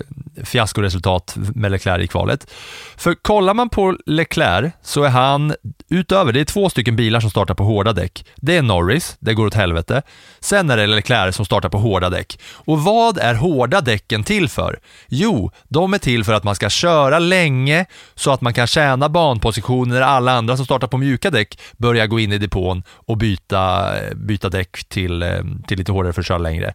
fiaskoresultat 0.44 1.36
med 1.54 1.70
Leclerc 1.70 2.04
i 2.04 2.06
kvalet. 2.06 2.50
För 2.96 3.14
kollar 3.14 3.54
man 3.54 3.68
på 3.68 3.96
Leclerc 4.06 4.72
så 4.82 5.02
är 5.02 5.08
han, 5.08 5.54
utöver, 5.90 6.32
det 6.32 6.40
är 6.40 6.44
två 6.44 6.70
stycken 6.70 6.96
bilar 6.96 7.20
som 7.20 7.30
startar 7.30 7.54
på 7.54 7.64
hårda 7.64 7.92
däck. 7.92 8.24
Det 8.36 8.56
är 8.56 8.62
Norris, 8.62 9.16
det 9.20 9.34
går 9.34 9.46
åt 9.46 9.54
helvete. 9.54 10.02
Sen 10.40 10.70
är 10.70 10.76
det 10.76 10.86
Leclerc 10.86 11.36
som 11.36 11.44
startar 11.44 11.68
på 11.68 11.78
hårda 11.78 12.10
däck. 12.10 12.40
Och 12.54 12.82
vad 12.82 13.18
är 13.18 13.34
hårda 13.34 13.80
däcken 13.80 14.24
till 14.24 14.48
för? 14.48 14.80
Jo, 15.08 15.50
de 15.68 15.94
är 15.94 15.98
till 15.98 16.24
för 16.24 16.32
att 16.32 16.44
man 16.44 16.54
ska 16.54 16.70
köra 16.70 17.18
länge 17.18 17.86
så 18.14 18.30
att 18.30 18.40
man 18.40 18.54
kan 18.54 18.66
tjäna 18.66 19.08
banpositioner 19.08 19.94
när 19.94 20.02
alla 20.02 20.32
andra 20.32 20.56
som 20.56 20.64
startar 20.64 20.86
på 20.86 20.98
mjuka 20.98 21.30
däck 21.30 21.60
börjar 21.76 22.06
gå 22.06 22.20
in 22.20 22.32
i 22.32 22.38
depån 22.38 22.82
och 22.88 23.16
byta, 23.16 23.94
eh, 23.98 24.14
byta 24.14 24.48
däck 24.48 24.84
till, 24.88 25.22
eh, 25.22 25.42
till 25.66 25.78
lite 25.78 25.92
hårdare 25.92 26.12
för 26.12 26.20
att 26.20 26.26
köra 26.26 26.38
längre. 26.38 26.74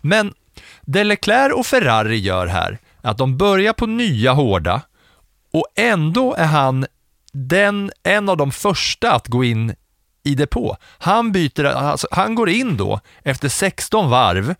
Men 0.00 0.32
det 0.82 1.04
Leclerc 1.04 1.52
och 1.52 1.66
Ferrari 1.66 2.18
gör 2.18 2.46
här, 2.46 2.78
är 3.02 3.10
att 3.10 3.18
de 3.18 3.36
börjar 3.36 3.72
på 3.72 3.86
nya 3.86 4.32
hårda 4.32 4.82
och 5.52 5.66
ändå 5.76 6.34
är 6.34 6.46
han 6.46 6.86
den, 7.32 7.90
en 8.02 8.28
av 8.28 8.36
de 8.36 8.52
första 8.52 9.12
att 9.12 9.28
gå 9.28 9.44
in 9.44 9.74
i 10.24 10.34
depå. 10.34 10.76
Han, 10.98 11.32
byter, 11.32 11.64
alltså, 11.64 12.08
han 12.10 12.34
går 12.34 12.48
in 12.48 12.76
då 12.76 13.00
efter 13.22 13.48
16 13.48 14.10
varv 14.10 14.54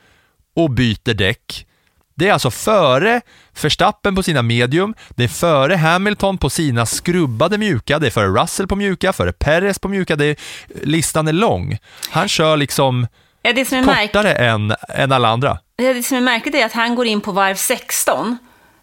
och 0.57 0.71
byter 0.71 1.15
däck. 1.15 1.67
Det 2.15 2.29
är 2.29 2.33
alltså 2.33 2.51
före 2.51 3.21
Verstappen 3.63 4.15
på 4.17 4.23
sina 4.23 4.43
medium, 4.43 4.95
det 5.11 5.25
är 5.25 5.29
före 5.29 5.77
Hamilton 5.77 6.39
på 6.39 6.51
sina 6.51 6.87
skrubbade 6.87 7.59
mjuka, 7.59 7.99
det 7.99 8.07
är 8.07 8.11
före 8.11 8.43
Russell 8.43 8.67
på 8.67 8.77
mjuka, 8.77 9.13
före 9.13 9.33
Perez 9.33 9.79
på 9.79 9.89
mjuka, 9.89 10.17
det 10.17 10.25
är, 10.25 10.37
listan 10.83 11.29
är 11.29 11.33
lång. 11.33 11.79
Han 12.11 12.29
kör 12.29 12.57
liksom 12.57 13.07
Ja, 13.43 13.53
det 13.53 13.65
som 13.65 13.79
är 13.79 14.07
kortare 14.07 14.33
än, 14.33 14.75
än 14.89 15.13
alla 15.13 15.29
andra. 15.29 15.59
Ja, 15.77 15.93
Det 15.95 16.03
som 16.03 16.17
är 16.17 16.21
märkligt 16.21 16.55
är 16.55 16.65
att 16.67 16.73
han 16.73 16.95
går 16.95 17.07
in 17.07 17.21
på 17.21 17.33
varv 17.33 17.55
16. 17.55 18.39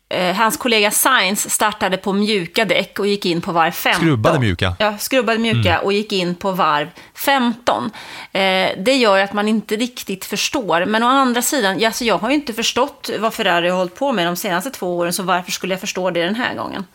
Eh, 0.09 0.35
hans 0.35 0.57
kollega 0.57 0.91
Sainz 0.91 1.49
startade 1.49 1.97
på 1.97 2.13
mjuka 2.13 2.65
däck 2.65 2.99
och 2.99 3.07
gick 3.07 3.25
in 3.25 3.41
på 3.41 3.51
varv 3.51 3.71
15. 3.71 4.01
Skrubbade 4.01 4.39
mjuka. 4.39 4.75
Ja, 4.79 4.97
skrubbade 4.97 5.39
mjuka 5.39 5.79
och 5.79 5.93
gick 5.93 6.11
in 6.11 6.35
på 6.35 6.51
varv 6.51 6.89
15. 7.15 7.91
Eh, 8.31 8.69
det 8.77 8.95
gör 8.95 9.19
att 9.19 9.33
man 9.33 9.47
inte 9.47 9.75
riktigt 9.75 10.25
förstår. 10.25 10.85
Men 10.85 11.03
å 11.03 11.07
andra 11.07 11.41
sidan, 11.41 11.85
alltså 11.85 12.05
jag 12.05 12.17
har 12.17 12.29
ju 12.29 12.35
inte 12.35 12.53
förstått 12.53 13.09
vad 13.19 13.33
Ferrari 13.33 13.69
har 13.69 13.77
hållit 13.77 13.95
på 13.95 14.11
med 14.11 14.27
de 14.27 14.35
senaste 14.35 14.69
två 14.69 14.97
åren, 14.97 15.13
så 15.13 15.23
varför 15.23 15.51
skulle 15.51 15.73
jag 15.73 15.81
förstå 15.81 16.11
det 16.11 16.23
den 16.23 16.35
här 16.35 16.55
gången? 16.55 16.85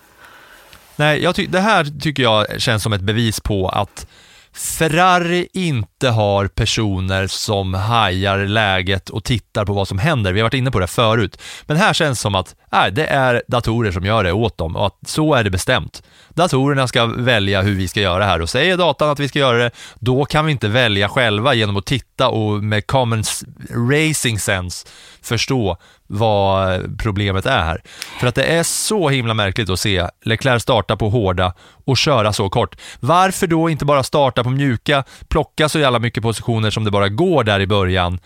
Nej, 0.96 1.32
det 1.48 1.60
här 1.60 2.00
tycker 2.00 2.22
jag 2.22 2.60
känns 2.60 2.82
som 2.82 2.92
ett 2.92 3.00
bevis 3.00 3.40
på 3.40 3.68
att 3.68 4.06
Ferrari 4.52 5.48
inte 5.52 6.08
har 6.08 6.46
personer 6.46 7.26
som 7.26 7.74
hajar 7.74 8.38
läget 8.38 9.10
och 9.10 9.24
tittar 9.24 9.64
på 9.64 9.72
vad 9.72 9.88
som 9.88 9.98
händer. 9.98 10.32
Vi 10.32 10.40
har 10.40 10.44
varit 10.44 10.54
inne 10.54 10.70
på 10.70 10.78
det 10.78 10.86
förut. 10.86 11.40
Men 11.66 11.76
här 11.76 11.92
känns 11.92 12.18
det 12.18 12.22
som 12.22 12.34
att 12.34 12.54
nej, 12.72 12.92
det 12.92 13.06
är 13.06 13.42
datorer 13.48 13.92
som 13.92 14.04
gör 14.04 14.24
det 14.24 14.32
åt 14.32 14.58
dem 14.58 14.76
och 14.76 14.86
att 14.86 14.98
så 15.06 15.34
är 15.34 15.44
det 15.44 15.50
bestämt. 15.50 16.02
Datorerna 16.28 16.88
ska 16.88 17.06
välja 17.06 17.62
hur 17.62 17.74
vi 17.74 17.88
ska 17.88 18.00
göra 18.00 18.24
här 18.24 18.42
och 18.42 18.50
säger 18.50 18.76
datan 18.76 19.10
att 19.10 19.20
vi 19.20 19.28
ska 19.28 19.38
göra 19.38 19.58
det, 19.58 19.70
då 19.98 20.24
kan 20.24 20.46
vi 20.46 20.52
inte 20.52 20.68
välja 20.68 21.08
själva 21.08 21.54
genom 21.54 21.76
att 21.76 21.86
titta 21.86 22.28
och 22.28 22.64
med 22.64 22.86
common 22.86 23.22
racing 23.70 24.40
sense 24.40 24.88
förstå 25.22 25.76
vad 26.12 26.98
problemet 26.98 27.46
är 27.46 27.62
här. 27.62 27.82
För 28.20 28.26
att 28.26 28.34
det 28.34 28.44
är 28.44 28.62
så 28.62 29.08
himla 29.08 29.34
märkligt 29.34 29.70
att 29.70 29.80
se 29.80 30.06
Leclerc 30.24 30.62
starta 30.62 30.96
på 30.96 31.08
hårda 31.08 31.54
och 31.84 31.96
köra 31.96 32.32
så 32.32 32.48
kort. 32.50 32.76
Varför 33.00 33.46
då 33.46 33.70
inte 33.70 33.84
bara 33.84 34.02
starta 34.02 34.44
på 34.44 34.50
mjuka, 34.50 35.04
plocka 35.28 35.68
så 35.68 35.78
jävla 35.78 35.98
mycket 35.98 36.22
positioner 36.22 36.70
som 36.70 36.84
det 36.84 36.90
bara 36.90 37.08
går 37.08 37.44
där 37.44 37.60
i 37.60 37.66
början 37.66 38.18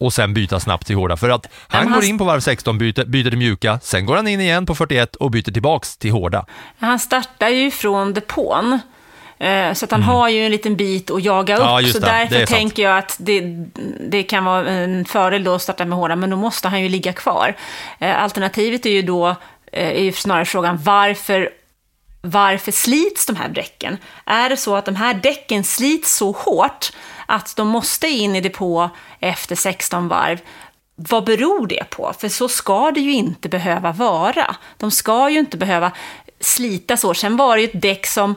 och 0.00 0.12
sen 0.12 0.34
byta 0.34 0.60
snabbt 0.60 0.86
till 0.86 0.96
hårda. 0.96 1.16
För 1.16 1.30
att 1.30 1.46
han 1.68 1.84
men 1.84 1.92
går 1.92 2.00
han- 2.00 2.08
in 2.10 2.18
på 2.18 2.24
varv 2.24 2.40
16, 2.40 2.78
byter, 2.78 3.04
byter 3.04 3.28
till 3.30 3.38
mjuka, 3.38 3.78
sen 3.82 4.06
går 4.06 4.16
han 4.16 4.28
in 4.28 4.40
igen 4.40 4.66
på 4.66 4.74
41 4.74 5.16
och 5.16 5.30
byter 5.30 5.52
tillbaks 5.52 5.96
till 5.98 6.12
hårda. 6.12 6.46
Han 6.78 6.98
startar 6.98 7.48
ju 7.48 7.70
från 7.70 8.12
depån. 8.14 8.80
Eh, 9.38 9.72
Så 9.72 9.84
att 9.84 9.90
han 9.90 10.02
har 10.02 10.28
ju 10.28 10.44
en 10.44 10.50
liten 10.50 10.76
bit 10.76 11.10
att 11.10 11.24
jaga 11.24 11.56
upp. 11.56 11.62
Mm. 11.62 11.84
Ja, 11.84 11.92
så 11.92 11.98
det. 11.98 12.06
Det 12.06 12.12
är 12.12 12.20
därför 12.20 12.36
sant. 12.36 12.48
tänker 12.48 12.82
jag 12.82 12.98
att 12.98 13.16
det, 13.20 13.40
det 14.10 14.22
kan 14.22 14.44
vara 14.44 14.68
en 14.68 15.04
fördel 15.04 15.44
då 15.44 15.54
att 15.54 15.62
starta 15.62 15.84
med 15.84 15.98
hårda, 15.98 16.16
men 16.16 16.30
då 16.30 16.36
måste 16.36 16.68
han 16.68 16.82
ju 16.82 16.88
ligga 16.88 17.12
kvar. 17.12 17.56
Eh, 17.98 18.22
Alternativet 18.22 18.86
är 18.86 18.90
ju 18.90 19.02
då 19.02 19.28
eh, 19.72 19.88
är 19.88 20.02
ju 20.02 20.12
snarare 20.12 20.44
frågan 20.44 20.78
varför 20.82 21.50
varför 22.20 22.72
slits 22.72 23.26
de 23.26 23.36
här 23.36 23.48
däcken? 23.48 23.98
Är 24.24 24.48
det 24.48 24.56
så 24.56 24.76
att 24.76 24.84
de 24.84 24.96
här 24.96 25.14
däcken 25.14 25.64
slits 25.64 26.16
så 26.16 26.32
hårt 26.32 26.92
att 27.26 27.56
de 27.56 27.68
måste 27.68 28.08
in 28.08 28.36
i 28.36 28.40
depå 28.40 28.90
efter 29.20 29.56
16 29.56 30.08
varv? 30.08 30.40
Vad 30.94 31.24
beror 31.24 31.66
det 31.66 31.90
på? 31.90 32.12
För 32.18 32.28
så 32.28 32.48
ska 32.48 32.90
det 32.90 33.00
ju 33.00 33.12
inte 33.12 33.48
behöva 33.48 33.92
vara. 33.92 34.56
De 34.76 34.90
ska 34.90 35.30
ju 35.30 35.38
inte 35.38 35.56
behöva 35.56 35.92
slita 36.40 36.96
så. 36.96 37.14
Sen 37.14 37.36
var 37.36 37.56
det 37.56 37.62
ju 37.62 37.68
ett 37.68 37.82
däck 37.82 38.06
som 38.06 38.34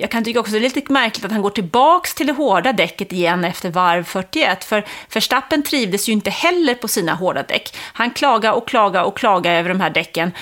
jag 0.00 0.10
kan 0.10 0.24
tycka 0.24 0.40
också 0.40 0.52
det 0.52 0.58
är 0.58 0.60
lite 0.60 0.92
märkligt 0.92 1.24
att 1.24 1.32
han 1.32 1.42
går 1.42 1.50
tillbaks 1.50 2.14
till 2.14 2.26
det 2.26 2.32
hårda 2.32 2.72
däcket 2.72 3.12
igen 3.12 3.44
efter 3.44 3.70
varv 3.70 4.04
41. 4.04 4.64
För 4.64 4.84
Verstappen 5.14 5.62
trivdes 5.62 6.08
ju 6.08 6.12
inte 6.12 6.30
heller 6.30 6.74
på 6.74 6.88
sina 6.88 7.14
hårda 7.14 7.42
däck. 7.42 7.76
Han 7.92 8.10
klagade 8.10 8.54
och 8.54 8.68
klagade 8.68 9.04
och 9.04 9.16
klagade 9.16 9.56
över 9.56 9.68
de 9.68 9.80
här 9.80 9.90
däcken 9.90 10.32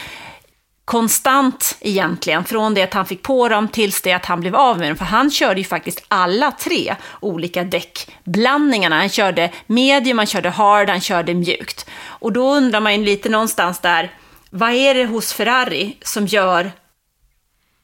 konstant 0.88 1.77
egentligen, 1.81 2.44
från 2.44 2.75
det 2.75 2.83
att 2.83 2.94
han 2.94 3.07
fick 3.07 3.23
på 3.23 3.49
dem 3.49 3.68
tills 3.68 4.03
det 4.03 4.12
att 4.12 4.27
han 4.27 4.40
blev 4.40 4.57
av 4.57 4.79
med 4.79 4.88
dem. 4.88 4.97
För 4.97 5.05
han 5.05 5.31
körde 5.31 5.61
ju 5.61 5.64
faktiskt 5.64 6.05
alla 6.09 6.51
tre 6.51 6.97
olika 7.21 7.64
däckblandningarna. 7.64 8.99
Han 8.99 9.09
körde 9.09 9.51
medium, 9.66 10.18
han 10.18 10.27
körde 10.27 10.51
hard, 10.51 10.88
han 10.88 11.01
körde 11.01 11.35
mjukt. 11.35 11.90
Och 12.05 12.33
då 12.33 12.55
undrar 12.55 12.81
man 12.81 12.94
ju 12.94 13.05
lite 13.05 13.29
någonstans 13.29 13.81
där, 13.81 14.12
vad 14.51 14.71
är 14.71 14.94
det 14.94 15.07
hos 15.07 15.33
Ferrari 15.33 15.97
som 16.03 16.27
gör 16.27 16.71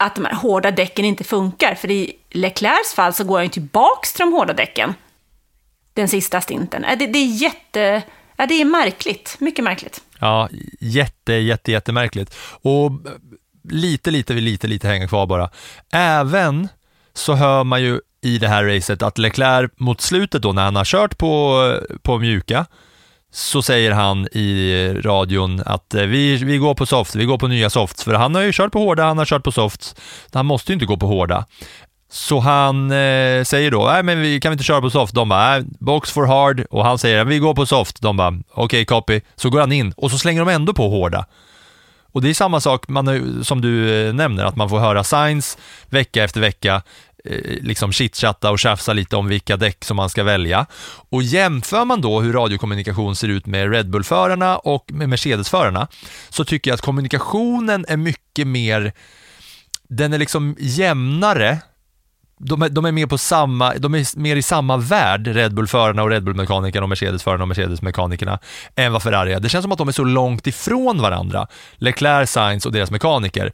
att 0.04 0.14
de 0.14 0.24
här 0.24 0.34
hårda 0.34 0.70
däcken 0.70 1.04
inte 1.04 1.24
funkar? 1.24 1.74
För 1.74 1.90
i 1.90 2.12
Leclercs 2.30 2.94
fall 2.94 3.12
så 3.12 3.24
går 3.24 3.36
han 3.36 3.44
ju 3.44 3.50
tillbaks 3.50 4.12
till 4.12 4.20
de 4.20 4.32
hårda 4.32 4.52
däcken 4.52 4.94
den 5.94 6.08
sista 6.08 6.40
stinten. 6.40 6.84
Äh, 6.84 6.98
det, 6.98 7.06
det 7.06 7.18
är 7.18 7.42
jätte... 7.42 8.02
Ja, 8.36 8.46
det 8.46 8.60
är 8.60 8.64
märkligt. 8.64 9.36
Mycket 9.38 9.64
märkligt. 9.64 10.02
Ja, 10.18 10.48
jätte, 10.80 11.32
jätte, 11.32 11.72
jättemärkligt. 11.72 12.36
Och 12.62 12.90
lite, 13.68 14.10
lite, 14.10 14.34
lite, 14.34 14.66
lite 14.66 14.88
hänga 14.88 15.08
kvar 15.08 15.26
bara. 15.26 15.50
Även 15.92 16.68
så 17.14 17.34
hör 17.34 17.64
man 17.64 17.82
ju 17.82 18.00
i 18.22 18.38
det 18.38 18.48
här 18.48 18.64
racet 18.64 19.02
att 19.02 19.18
Leclerc 19.18 19.70
mot 19.76 20.00
slutet 20.00 20.42
då 20.42 20.52
när 20.52 20.64
han 20.64 20.76
har 20.76 20.84
kört 20.84 21.18
på, 21.18 21.62
på 22.02 22.18
mjuka 22.18 22.66
så 23.34 23.62
säger 23.62 23.90
han 23.90 24.26
i 24.32 24.88
radion 25.04 25.62
att 25.66 25.94
eh, 25.94 26.02
vi, 26.02 26.36
vi 26.36 26.56
går 26.56 26.74
på 26.74 26.86
soft, 26.86 27.14
vi 27.14 27.24
går 27.24 27.38
på 27.38 27.48
nya 27.48 27.70
softs, 27.70 28.04
för 28.04 28.14
han 28.14 28.34
har 28.34 28.42
ju 28.42 28.52
kört 28.52 28.72
på 28.72 28.78
hårda, 28.78 29.04
han 29.04 29.18
har 29.18 29.24
kört 29.24 29.44
på 29.44 29.52
softs, 29.52 29.94
han 30.32 30.46
måste 30.46 30.72
ju 30.72 30.74
inte 30.74 30.86
gå 30.86 30.96
på 30.96 31.06
hårda. 31.06 31.46
Så 32.10 32.40
han 32.40 32.90
eh, 32.90 33.44
säger 33.44 33.70
då, 33.70 33.84
nej 33.84 34.02
men 34.02 34.20
vi 34.20 34.40
kan 34.40 34.50
vi 34.50 34.54
inte 34.54 34.64
köra 34.64 34.80
på 34.80 34.90
soft? 34.90 35.14
De 35.14 35.28
bara, 35.28 35.50
nej, 35.50 35.64
box 35.80 36.12
for 36.12 36.26
hard. 36.26 36.66
Och 36.70 36.84
han 36.84 36.98
säger, 36.98 37.24
vi 37.24 37.38
går 37.38 37.54
på 37.54 37.66
soft. 37.66 38.02
De 38.02 38.16
bara, 38.16 38.28
okej 38.28 38.64
okay, 38.64 38.84
copy. 38.84 39.20
Så 39.36 39.50
går 39.50 39.60
han 39.60 39.72
in 39.72 39.92
och 39.96 40.10
så 40.10 40.18
slänger 40.18 40.44
de 40.44 40.48
ändå 40.48 40.74
på 40.74 40.88
hårda. 40.88 41.26
Och 42.12 42.22
det 42.22 42.30
är 42.30 42.34
samma 42.34 42.60
sak 42.60 42.88
man, 42.88 43.08
eh, 43.08 43.42
som 43.42 43.60
du 43.60 44.06
eh, 44.08 44.14
nämner, 44.14 44.44
att 44.44 44.56
man 44.56 44.68
får 44.68 44.78
höra 44.78 45.04
signs 45.04 45.58
vecka 45.88 46.24
efter 46.24 46.40
vecka, 46.40 46.82
Eh, 47.28 47.62
liksom 47.62 47.92
chitchatta 47.92 48.50
och 48.50 48.58
tjafsa 48.58 48.92
lite 48.92 49.16
om 49.16 49.28
vilka 49.28 49.56
däck 49.56 49.84
som 49.84 49.96
man 49.96 50.10
ska 50.10 50.22
välja. 50.22 50.66
Och 51.10 51.22
jämför 51.22 51.84
man 51.84 52.00
då 52.00 52.20
hur 52.20 52.32
radiokommunikation 52.32 53.16
ser 53.16 53.28
ut 53.28 53.46
med 53.46 53.70
Red 53.70 53.90
Bull-förarna 53.90 54.56
och 54.56 54.92
med 54.92 55.08
Mercedes-förarna, 55.08 55.88
så 56.28 56.44
tycker 56.44 56.70
jag 56.70 56.74
att 56.74 56.80
kommunikationen 56.80 57.84
är 57.88 57.96
mycket 57.96 58.46
mer, 58.46 58.92
den 59.88 60.12
är 60.12 60.18
liksom 60.18 60.56
jämnare 60.58 61.58
de 62.38 62.62
är, 62.62 62.68
de 62.68 62.84
är 62.84 62.92
mer 62.92 63.06
på 63.06 63.18
samma, 63.18 63.74
de 63.74 63.94
är 63.94 64.18
mer 64.18 64.36
i 64.36 64.42
samma 64.42 64.76
värld, 64.76 65.26
Red 65.26 65.54
Bull-förarna 65.54 66.02
och 66.02 66.10
Red 66.10 66.24
Bull-mekanikerna 66.24 66.84
och 66.84 66.88
Mercedes-förarna 66.88 67.42
och 67.42 67.48
Mercedes-mekanikerna, 67.48 68.38
än 68.76 68.92
vad 68.92 69.02
Ferrari 69.02 69.32
är. 69.32 69.40
Det 69.40 69.48
känns 69.48 69.62
som 69.62 69.72
att 69.72 69.78
de 69.78 69.88
är 69.88 69.92
så 69.92 70.04
långt 70.04 70.46
ifrån 70.46 71.00
varandra, 71.00 71.46
Leclerc, 71.74 72.30
Sainz 72.30 72.66
och 72.66 72.72
deras 72.72 72.90
mekaniker. 72.90 73.52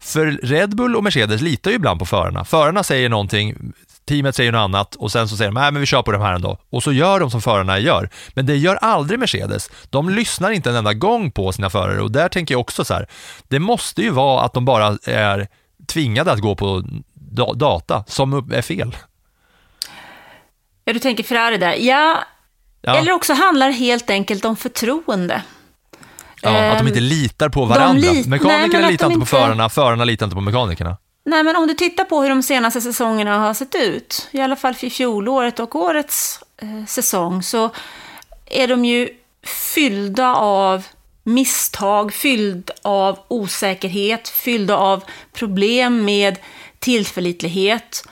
För 0.00 0.26
Red 0.42 0.76
Bull 0.76 0.96
och 0.96 1.04
Mercedes 1.04 1.40
litar 1.40 1.70
ju 1.70 1.74
ibland 1.76 1.98
på 1.98 2.06
förarna. 2.06 2.44
Förarna 2.44 2.82
säger 2.82 3.08
någonting, 3.08 3.72
teamet 4.08 4.36
säger 4.36 4.52
något 4.52 4.58
annat 4.58 4.94
och 4.94 5.12
sen 5.12 5.28
så 5.28 5.36
säger 5.36 5.50
de, 5.50 5.54
nej 5.60 5.72
men 5.72 5.80
vi 5.80 5.86
kör 5.86 6.02
på 6.02 6.12
de 6.12 6.22
här 6.22 6.34
ändå. 6.34 6.58
Och 6.70 6.82
så 6.82 6.92
gör 6.92 7.20
de 7.20 7.30
som 7.30 7.42
förarna 7.42 7.78
gör. 7.78 8.10
Men 8.34 8.46
det 8.46 8.56
gör 8.56 8.76
aldrig 8.76 9.18
Mercedes. 9.20 9.70
De 9.90 10.08
lyssnar 10.10 10.50
inte 10.50 10.70
en 10.70 10.76
enda 10.76 10.94
gång 10.94 11.30
på 11.30 11.52
sina 11.52 11.70
förare 11.70 12.00
och 12.02 12.10
där 12.10 12.28
tänker 12.28 12.54
jag 12.54 12.60
också 12.60 12.84
så 12.84 12.94
här, 12.94 13.06
det 13.48 13.58
måste 13.58 14.02
ju 14.02 14.10
vara 14.10 14.42
att 14.44 14.52
de 14.52 14.64
bara 14.64 14.98
är 15.04 15.48
tvingade 15.86 16.32
att 16.32 16.40
gå 16.40 16.54
på 16.56 16.82
da- 17.14 17.52
data 17.52 18.04
som 18.06 18.52
är 18.52 18.62
fel. 18.62 18.96
Ja, 20.84 20.92
du 20.92 20.98
tänker 20.98 21.24
Ferrari 21.24 21.56
där. 21.56 21.74
Ja, 21.78 22.18
Ja, 22.82 22.96
eller 22.96 23.12
också 23.12 23.32
handlar 23.32 23.70
helt 23.70 24.10
enkelt 24.10 24.44
om 24.44 24.56
förtroende. 24.56 25.42
Ja, 26.42 26.70
att 26.72 26.78
de 26.78 26.86
inte 26.86 26.98
ehm, 26.98 27.04
litar 27.04 27.48
på 27.48 27.64
varandra. 27.64 28.12
nej, 28.12 28.28
Mekanikerna 28.28 28.88
litar 28.88 29.06
inte 29.06 29.20
på 29.20 29.26
förarna, 29.26 29.68
förarna 29.68 30.04
litar 30.04 30.26
inte 30.26 30.34
på 30.34 30.40
mekanikerna. 30.40 30.96
Nej, 31.24 31.42
men 31.42 31.56
om 31.56 31.66
du 31.66 31.74
tittar 31.74 32.04
på 32.04 32.22
hur 32.22 32.28
de 32.28 32.42
senaste 32.42 32.80
säsongerna 32.80 33.38
har 33.38 33.54
sett 33.54 33.74
ut, 33.74 34.28
i 34.30 34.40
alla 34.40 34.56
fall 34.56 34.74
för 34.74 34.88
fjolåret 34.88 35.60
och 35.60 35.76
årets 35.76 36.40
eh, 36.62 36.84
säsong, 36.86 37.42
så 37.42 37.70
är 38.46 38.68
de 38.68 38.84
ju 38.84 39.08
fyllda 39.74 40.34
av 40.34 40.86
misstag, 41.24 42.12
fylld 42.12 42.70
av 42.82 43.18
osäkerhet, 43.28 44.28
fyllda 44.28 44.76
av 44.76 45.04
problem 45.32 46.04
med 46.04 46.38
tillförlitlighet. 46.78 48.08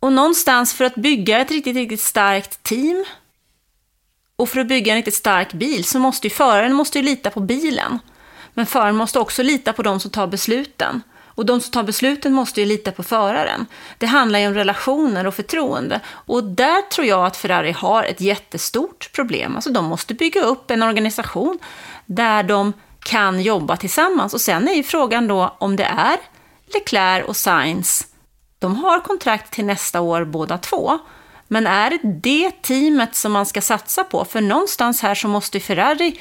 Och 0.00 0.12
någonstans 0.12 0.74
för 0.74 0.84
att 0.84 0.94
bygga 0.94 1.38
ett 1.38 1.50
riktigt, 1.50 1.76
riktigt 1.76 2.00
starkt 2.00 2.62
team 2.62 3.04
och 4.36 4.48
för 4.48 4.60
att 4.60 4.68
bygga 4.68 4.92
en 4.92 4.96
riktigt 4.96 5.14
stark 5.14 5.52
bil 5.52 5.84
så 5.84 5.98
måste 5.98 6.26
ju 6.26 6.30
föraren 6.30 6.72
måste 6.72 6.98
ju 6.98 7.04
lita 7.04 7.30
på 7.30 7.40
bilen. 7.40 7.98
Men 8.54 8.66
föraren 8.66 8.96
måste 8.96 9.18
också 9.18 9.42
lita 9.42 9.72
på 9.72 9.82
de 9.82 10.00
som 10.00 10.10
tar 10.10 10.26
besluten. 10.26 11.02
Och 11.34 11.46
de 11.46 11.60
som 11.60 11.72
tar 11.72 11.82
besluten 11.82 12.32
måste 12.32 12.60
ju 12.60 12.66
lita 12.66 12.92
på 12.92 13.02
föraren. 13.02 13.66
Det 13.98 14.06
handlar 14.06 14.38
ju 14.38 14.46
om 14.46 14.54
relationer 14.54 15.26
och 15.26 15.34
förtroende. 15.34 16.00
Och 16.06 16.44
där 16.44 16.82
tror 16.82 17.06
jag 17.06 17.26
att 17.26 17.36
Ferrari 17.36 17.72
har 17.72 18.04
ett 18.04 18.20
jättestort 18.20 19.10
problem. 19.12 19.54
Alltså 19.56 19.70
de 19.70 19.84
måste 19.84 20.14
bygga 20.14 20.42
upp 20.42 20.70
en 20.70 20.82
organisation 20.82 21.58
där 22.06 22.42
de 22.42 22.72
kan 23.04 23.42
jobba 23.42 23.76
tillsammans. 23.76 24.34
Och 24.34 24.40
sen 24.40 24.68
är 24.68 24.74
ju 24.74 24.82
frågan 24.82 25.28
då 25.28 25.56
om 25.58 25.76
det 25.76 25.84
är 25.84 26.16
Leclerc 26.74 27.24
och 27.24 27.36
Sainz. 27.36 28.06
De 28.58 28.76
har 28.76 29.00
kontrakt 29.00 29.52
till 29.52 29.64
nästa 29.64 30.00
år 30.00 30.24
båda 30.24 30.58
två. 30.58 30.98
Men 31.52 31.66
är 31.66 31.90
det 31.90 31.98
det 32.02 32.62
teamet 32.62 33.14
som 33.14 33.32
man 33.32 33.46
ska 33.46 33.60
satsa 33.60 34.04
på? 34.04 34.24
För 34.24 34.40
någonstans 34.40 35.02
här 35.02 35.14
så 35.14 35.28
måste 35.28 35.60
Ferrari 35.60 36.20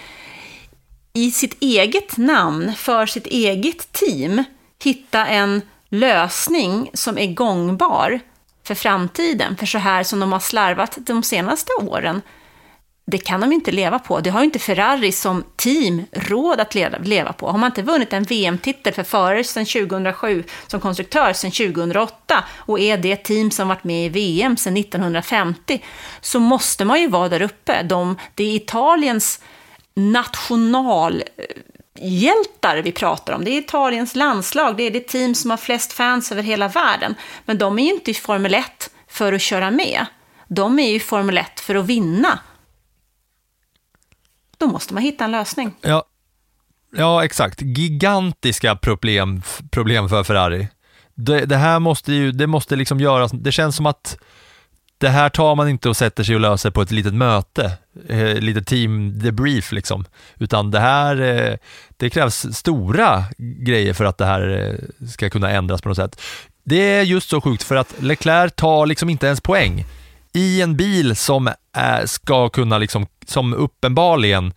i 1.13 1.31
sitt 1.31 1.57
eget 1.61 2.17
namn, 2.17 2.73
för 2.75 3.05
sitt 3.05 3.27
eget 3.27 3.91
team, 3.91 4.43
hitta 4.83 5.27
en 5.27 5.61
lösning 5.89 6.91
som 6.93 7.17
är 7.17 7.33
gångbar 7.33 8.19
för 8.63 8.75
framtiden. 8.75 9.57
För 9.57 9.65
så 9.65 9.77
här 9.77 10.03
som 10.03 10.19
de 10.19 10.31
har 10.31 10.39
slarvat 10.39 10.97
de 10.99 11.23
senaste 11.23 11.71
åren, 11.81 12.21
det 13.05 13.17
kan 13.17 13.41
de 13.41 13.51
inte 13.51 13.71
leva 13.71 13.99
på. 13.99 14.19
Det 14.19 14.29
har 14.29 14.39
ju 14.39 14.45
inte 14.45 14.59
Ferrari 14.59 15.11
som 15.11 15.43
team 15.55 16.05
råd 16.11 16.59
att 16.59 16.75
leva 17.05 17.33
på. 17.33 17.51
Har 17.51 17.57
man 17.57 17.67
inte 17.67 17.81
vunnit 17.81 18.13
en 18.13 18.23
VM-titel 18.23 18.93
för 18.93 19.03
förare 19.03 19.43
sedan 19.43 19.65
2007 19.65 20.43
som 20.67 20.79
konstruktör 20.79 21.33
sedan 21.33 21.51
2008 21.51 22.43
och 22.55 22.79
är 22.79 22.97
det 22.97 23.15
team 23.15 23.51
som 23.51 23.67
varit 23.67 23.83
med 23.83 24.05
i 24.05 24.09
VM 24.09 24.57
sedan 24.57 24.77
1950 24.77 25.83
så 26.21 26.39
måste 26.39 26.85
man 26.85 27.01
ju 27.01 27.07
vara 27.07 27.29
där 27.29 27.41
uppe. 27.41 27.83
De, 27.83 28.17
det 28.35 28.43
är 28.43 28.55
Italiens 28.55 29.41
nationalhjältar 29.93 32.77
vi 32.83 32.91
pratar 32.91 33.33
om. 33.33 33.45
Det 33.45 33.51
är 33.51 33.57
Italiens 33.57 34.15
landslag, 34.15 34.77
det 34.77 34.83
är 34.83 34.91
det 34.91 35.07
team 35.07 35.35
som 35.35 35.49
har 35.49 35.57
flest 35.57 35.93
fans 35.93 36.31
över 36.31 36.43
hela 36.43 36.67
världen. 36.67 37.15
Men 37.45 37.57
de 37.57 37.79
är 37.79 37.83
ju 37.83 37.93
inte 37.93 38.11
i 38.11 38.13
Formel 38.13 38.53
1 38.53 38.89
för 39.07 39.33
att 39.33 39.41
köra 39.41 39.71
med. 39.71 40.05
De 40.47 40.79
är 40.79 40.89
ju 40.89 40.95
i 40.95 40.99
Formel 40.99 41.37
1 41.37 41.59
för 41.59 41.75
att 41.75 41.85
vinna. 41.85 42.39
Då 44.61 44.67
måste 44.67 44.93
man 44.93 45.03
hitta 45.03 45.23
en 45.23 45.31
lösning. 45.31 45.75
Ja, 45.81 46.03
ja 46.97 47.25
exakt. 47.25 47.61
Gigantiska 47.61 48.75
problem, 48.75 49.41
problem 49.71 50.09
för 50.09 50.23
Ferrari. 50.23 50.67
Det, 51.15 51.45
det 51.45 51.57
här 51.57 51.79
måste 51.79 52.13
ju, 52.13 52.31
det 52.31 52.47
måste 52.47 52.75
liksom 52.75 52.99
göras, 52.99 53.31
det 53.31 53.51
känns 53.51 53.75
som 53.75 53.85
att 53.85 54.17
det 54.97 55.09
här 55.09 55.29
tar 55.29 55.55
man 55.55 55.69
inte 55.69 55.89
och 55.89 55.97
sätter 55.97 56.23
sig 56.23 56.35
och 56.35 56.41
löser 56.41 56.71
på 56.71 56.81
ett 56.81 56.91
litet 56.91 57.13
möte, 57.13 57.71
eh, 58.07 58.35
lite 58.35 58.63
team 58.63 59.19
debrief 59.19 59.71
liksom, 59.71 60.05
utan 60.39 60.71
det 60.71 60.79
här, 60.79 61.21
eh, 61.21 61.57
det 61.97 62.09
krävs 62.09 62.45
stora 62.53 63.23
grejer 63.37 63.93
för 63.93 64.05
att 64.05 64.17
det 64.17 64.25
här 64.25 64.49
eh, 64.49 65.07
ska 65.07 65.29
kunna 65.29 65.51
ändras 65.51 65.81
på 65.81 65.89
något 65.89 65.97
sätt. 65.97 66.21
Det 66.63 66.81
är 66.81 67.01
just 67.03 67.29
så 67.29 67.41
sjukt 67.41 67.63
för 67.63 67.75
att 67.75 68.01
Leclerc 68.01 68.53
tar 68.55 68.85
liksom 68.85 69.09
inte 69.09 69.25
ens 69.25 69.41
poäng 69.41 69.85
i 70.33 70.61
en 70.61 70.77
bil 70.77 71.15
som 71.15 71.49
är, 71.73 72.05
ska 72.05 72.49
kunna, 72.49 72.77
liksom, 72.77 73.07
som 73.25 73.53
uppenbarligen 73.53 74.53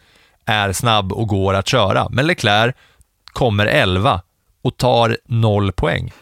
är 0.47 0.73
snabb 0.73 1.13
och 1.13 1.29
går 1.29 1.55
att 1.55 1.69
köra. 1.69 2.09
Men 2.11 2.27
Leclerc 2.27 2.75
kommer 3.33 3.67
11 3.67 4.21
och 4.63 4.77
tar 4.77 5.19
noll 5.25 5.73
poäng. 5.73 6.13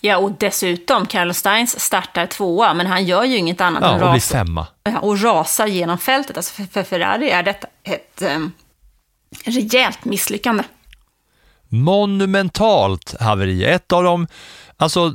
Ja, 0.00 0.16
och 0.16 0.32
dessutom, 0.38 1.06
Carlos 1.06 1.36
Steins 1.36 1.80
startar 1.80 2.26
tvåa, 2.26 2.74
men 2.74 2.86
han 2.86 3.04
gör 3.04 3.24
ju 3.24 3.36
inget 3.36 3.60
annat 3.60 3.82
ja, 3.82 4.08
än 4.08 4.14
och 4.14 4.22
femma. 4.22 4.66
och 5.00 5.22
rasar 5.22 5.66
genom 5.66 5.98
fältet. 5.98 6.36
Alltså 6.36 6.54
för, 6.54 6.64
för 6.72 6.82
Ferrari 6.82 7.30
är 7.30 7.42
detta 7.42 7.68
ett 7.82 8.22
um, 8.22 8.52
rejält 9.44 10.04
misslyckande. 10.04 10.64
Monumentalt 11.68 13.14
haveri. 13.20 13.64
Ett 13.64 13.92
av 13.92 14.04
dem, 14.04 14.26
alltså 14.76 15.14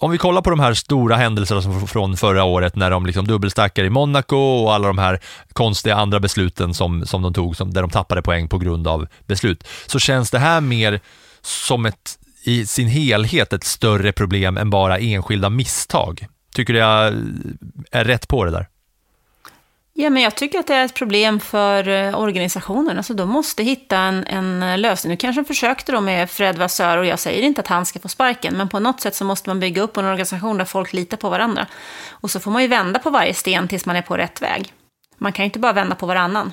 om 0.00 0.10
vi 0.10 0.18
kollar 0.18 0.42
på 0.42 0.50
de 0.50 0.60
här 0.60 0.74
stora 0.74 1.16
händelserna 1.16 1.86
från 1.86 2.16
förra 2.16 2.44
året 2.44 2.76
när 2.76 2.90
de 2.90 3.06
liksom 3.06 3.26
dubbelstackar 3.26 3.84
i 3.84 3.90
Monaco 3.90 4.36
och 4.36 4.74
alla 4.74 4.86
de 4.86 4.98
här 4.98 5.20
konstiga 5.52 5.96
andra 5.96 6.20
besluten 6.20 6.74
som, 6.74 7.06
som 7.06 7.22
de 7.22 7.34
tog, 7.34 7.56
som, 7.56 7.72
där 7.72 7.82
de 7.82 7.90
tappade 7.90 8.22
poäng 8.22 8.48
på 8.48 8.58
grund 8.58 8.88
av 8.88 9.06
beslut, 9.26 9.64
så 9.86 9.98
känns 9.98 10.30
det 10.30 10.38
här 10.38 10.60
mer 10.60 11.00
som 11.42 11.86
ett 11.86 12.18
i 12.44 12.66
sin 12.66 12.88
helhet 12.88 13.52
ett 13.52 13.64
större 13.64 14.12
problem 14.12 14.56
än 14.56 14.70
bara 14.70 14.98
enskilda 14.98 15.50
misstag. 15.50 16.26
Tycker 16.54 16.72
du 16.72 16.78
jag 16.78 17.14
är 17.90 18.04
rätt 18.04 18.28
på 18.28 18.44
det 18.44 18.50
där? 18.50 18.66
Ja, 19.98 20.10
men 20.10 20.22
jag 20.22 20.34
tycker 20.34 20.58
att 20.58 20.66
det 20.66 20.74
är 20.74 20.84
ett 20.84 20.94
problem 20.94 21.40
för 21.40 21.88
eh, 21.88 22.20
organisationen. 22.20 22.96
Alltså, 22.96 23.14
de 23.14 23.28
måste 23.28 23.62
hitta 23.62 23.98
en, 23.98 24.24
en 24.24 24.62
eh, 24.62 24.78
lösning. 24.78 25.10
Nu 25.10 25.16
kanske 25.16 25.42
de 25.42 25.46
försökte 25.46 25.92
då 25.92 26.00
med 26.00 26.30
Fred 26.30 26.58
Vassör 26.58 26.98
och 26.98 27.06
jag 27.06 27.18
säger 27.18 27.42
inte 27.42 27.60
att 27.60 27.66
han 27.66 27.86
ska 27.86 27.98
få 27.98 28.08
sparken, 28.08 28.56
men 28.56 28.68
på 28.68 28.80
något 28.80 29.00
sätt 29.00 29.14
så 29.14 29.24
måste 29.24 29.50
man 29.50 29.60
bygga 29.60 29.82
upp 29.82 29.96
en 29.96 30.04
organisation 30.04 30.58
där 30.58 30.64
folk 30.64 30.92
litar 30.92 31.16
på 31.16 31.28
varandra. 31.30 31.66
Och 32.10 32.30
så 32.30 32.40
får 32.40 32.50
man 32.50 32.62
ju 32.62 32.68
vända 32.68 32.98
på 32.98 33.10
varje 33.10 33.34
sten 33.34 33.68
tills 33.68 33.86
man 33.86 33.96
är 33.96 34.02
på 34.02 34.16
rätt 34.16 34.42
väg. 34.42 34.72
Man 35.18 35.32
kan 35.32 35.42
ju 35.42 35.46
inte 35.46 35.58
bara 35.58 35.72
vända 35.72 35.94
på 35.94 36.06
varannan. 36.06 36.52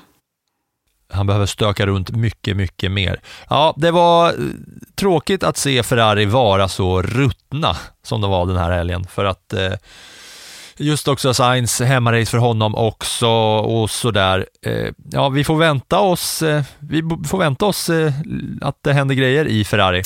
Han 1.10 1.28
behöver 1.28 1.46
stöka 1.46 1.86
runt 1.86 2.10
mycket, 2.10 2.58
mycket 2.58 2.92
mer. 2.92 3.20
Ja, 3.50 3.74
det 3.78 3.92
var 3.92 4.30
eh, 4.30 4.34
tråkigt 4.96 5.44
att 5.44 5.58
se 5.58 5.84
Ferrari 5.84 6.26
vara 6.26 6.68
så 6.68 7.02
ruttna 7.02 7.78
som 8.04 8.22
de 8.22 8.32
var 8.32 8.46
den 8.46 8.58
här 8.58 8.72
helgen, 8.72 9.08
för 9.08 9.26
att 9.26 9.54
eh, 9.54 9.74
just 10.78 11.08
också 11.08 11.34
Sainz 11.34 11.82
hemmarace 11.82 12.32
för 12.32 12.38
honom 12.38 12.76
också 12.76 13.28
och 13.58 13.90
sådär. 13.90 14.46
Eh, 14.66 14.94
ja, 15.12 15.30
vi 15.30 15.44
får 15.44 15.56
vänta 15.56 16.00
oss, 16.00 16.42
eh, 16.42 16.64
vi 16.80 17.04
får 17.28 17.38
vänta 17.38 17.66
oss 17.66 17.90
eh, 17.90 18.14
att 18.62 18.78
det 18.82 18.94
händer 18.94 19.16
grejer 19.16 19.48
i 19.48 19.64
Ferrari. 19.64 20.04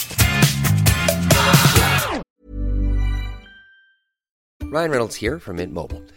Ryan 4.73 4.89
Reynolds 4.89 5.21
här 5.21 5.39
från 5.39 5.55
Mint 5.55 5.73
Mobile. 5.73 6.16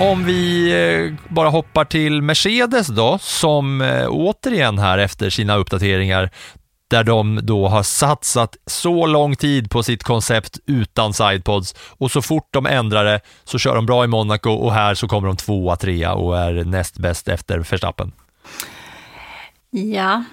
Om 0.00 0.24
vi 0.24 0.72
eh, 0.72 1.34
bara 1.34 1.48
hoppar 1.48 1.84
till 1.84 2.22
Mercedes 2.22 2.86
då, 2.86 3.18
som 3.18 3.80
eh, 3.80 4.06
återigen 4.08 4.78
här 4.78 4.98
efter 4.98 5.30
sina 5.30 5.56
uppdateringar, 5.56 6.30
där 6.88 7.04
de 7.04 7.40
då 7.42 7.68
har 7.68 7.82
satsat 7.82 8.56
så 8.66 9.06
lång 9.06 9.36
tid 9.36 9.70
på 9.70 9.82
sitt 9.82 10.02
koncept 10.02 10.58
utan 10.66 11.12
sidepods 11.12 11.74
och 11.78 12.10
så 12.10 12.22
fort 12.22 12.48
de 12.50 12.66
ändrar 12.66 13.04
det 13.04 13.20
så 13.44 13.58
kör 13.58 13.74
de 13.74 13.86
bra 13.86 14.04
i 14.04 14.06
Monaco 14.06 14.50
och 14.50 14.74
här 14.74 14.94
så 14.94 15.08
kommer 15.08 15.28
de 15.28 15.36
tvåa, 15.36 15.76
trea 15.76 16.14
och 16.14 16.38
är 16.38 16.64
näst 16.64 16.98
bäst 16.98 17.28
efter 17.28 17.58
Verstappen. 17.58 18.12
Ja, 19.70 20.24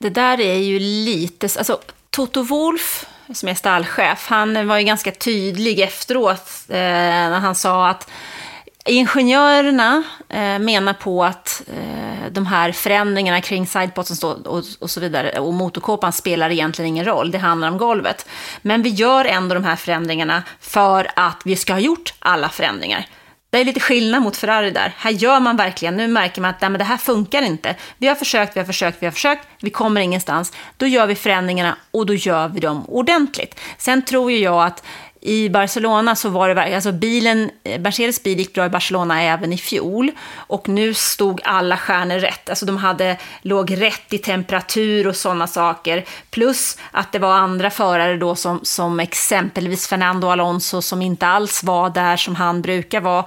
det 0.00 0.10
där 0.10 0.40
är 0.40 0.58
ju 0.58 0.78
lite... 0.78 1.48
Alltså, 1.58 1.78
Toto 2.10 2.42
Wolf, 2.42 3.06
som 3.34 3.48
är 3.48 3.54
stallchef, 3.54 4.26
han 4.28 4.68
var 4.68 4.78
ju 4.78 4.84
ganska 4.84 5.10
tydlig 5.10 5.80
efteråt 5.80 6.50
eh, 6.68 6.76
när 6.78 7.40
han 7.40 7.54
sa 7.54 7.88
att 7.88 8.10
Ingenjörerna 8.86 10.02
eh, 10.28 10.58
menar 10.58 10.92
på 10.92 11.24
att 11.24 11.62
eh, 11.76 12.30
de 12.30 12.46
här 12.46 12.72
förändringarna 12.72 13.40
kring 13.40 13.66
sidepotsen 13.66 14.30
och, 14.30 14.64
och, 14.78 14.90
så 14.90 15.00
vidare 15.00 15.40
och 15.40 15.54
motorkåpan 15.54 16.12
spelar 16.12 16.50
egentligen 16.50 16.88
ingen 16.88 17.04
roll, 17.04 17.30
det 17.30 17.38
handlar 17.38 17.68
om 17.68 17.78
golvet. 17.78 18.26
Men 18.62 18.82
vi 18.82 18.88
gör 18.88 19.24
ändå 19.24 19.54
de 19.54 19.64
här 19.64 19.76
förändringarna 19.76 20.42
för 20.60 21.10
att 21.16 21.42
vi 21.44 21.56
ska 21.56 21.72
ha 21.72 21.80
gjort 21.80 22.14
alla 22.18 22.48
förändringar. 22.48 23.06
Det 23.54 23.60
är 23.60 23.64
lite 23.64 23.80
skillnad 23.80 24.22
mot 24.22 24.36
Ferrari 24.36 24.70
där. 24.70 24.94
Här 24.96 25.10
gör 25.10 25.40
man 25.40 25.56
verkligen, 25.56 25.96
nu 25.96 26.08
märker 26.08 26.40
man 26.40 26.50
att 26.50 26.60
nej, 26.60 26.70
men 26.70 26.78
det 26.78 26.84
här 26.84 26.96
funkar 26.96 27.42
inte. 27.42 27.76
Vi 27.98 28.06
har 28.06 28.14
försökt, 28.14 28.56
vi 28.56 28.60
har 28.60 28.66
försökt, 28.66 29.02
vi 29.02 29.06
har 29.06 29.12
försökt, 29.12 29.48
vi 29.60 29.70
kommer 29.70 30.00
ingenstans. 30.00 30.52
Då 30.76 30.86
gör 30.86 31.06
vi 31.06 31.14
förändringarna 31.14 31.76
och 31.90 32.06
då 32.06 32.14
gör 32.14 32.48
vi 32.48 32.60
dem 32.60 32.84
ordentligt. 32.88 33.60
Sen 33.78 34.04
tror 34.04 34.32
ju 34.32 34.38
jag 34.38 34.64
att 34.64 34.82
i 35.26 35.50
Barcelona 35.50 36.16
så 36.16 36.28
var 36.28 36.54
det, 36.54 36.74
alltså 36.74 36.92
bilen, 36.92 37.50
eh, 37.64 37.80
Mercedes 37.80 38.22
bil 38.22 38.38
gick 38.38 38.54
bra 38.54 38.66
i 38.66 38.68
Barcelona 38.68 39.22
även 39.22 39.52
i 39.52 39.58
fjol. 39.58 40.10
Och 40.36 40.68
nu 40.68 40.94
stod 40.94 41.40
alla 41.44 41.76
stjärnor 41.76 42.18
rätt. 42.18 42.48
Alltså 42.48 42.66
de 42.66 42.76
hade, 42.76 43.16
låg 43.42 43.80
rätt 43.80 44.12
i 44.12 44.18
temperatur 44.18 45.06
och 45.06 45.16
sådana 45.16 45.46
saker. 45.46 46.04
Plus 46.30 46.78
att 46.90 47.12
det 47.12 47.18
var 47.18 47.32
andra 47.32 47.70
förare 47.70 48.16
då 48.16 48.34
som, 48.34 48.60
som 48.62 49.00
exempelvis 49.00 49.88
Fernando 49.88 50.28
Alonso 50.28 50.82
som 50.82 51.02
inte 51.02 51.26
alls 51.26 51.62
var 51.62 51.90
där 51.90 52.16
som 52.16 52.34
han 52.34 52.62
brukar 52.62 53.00
vara. 53.00 53.24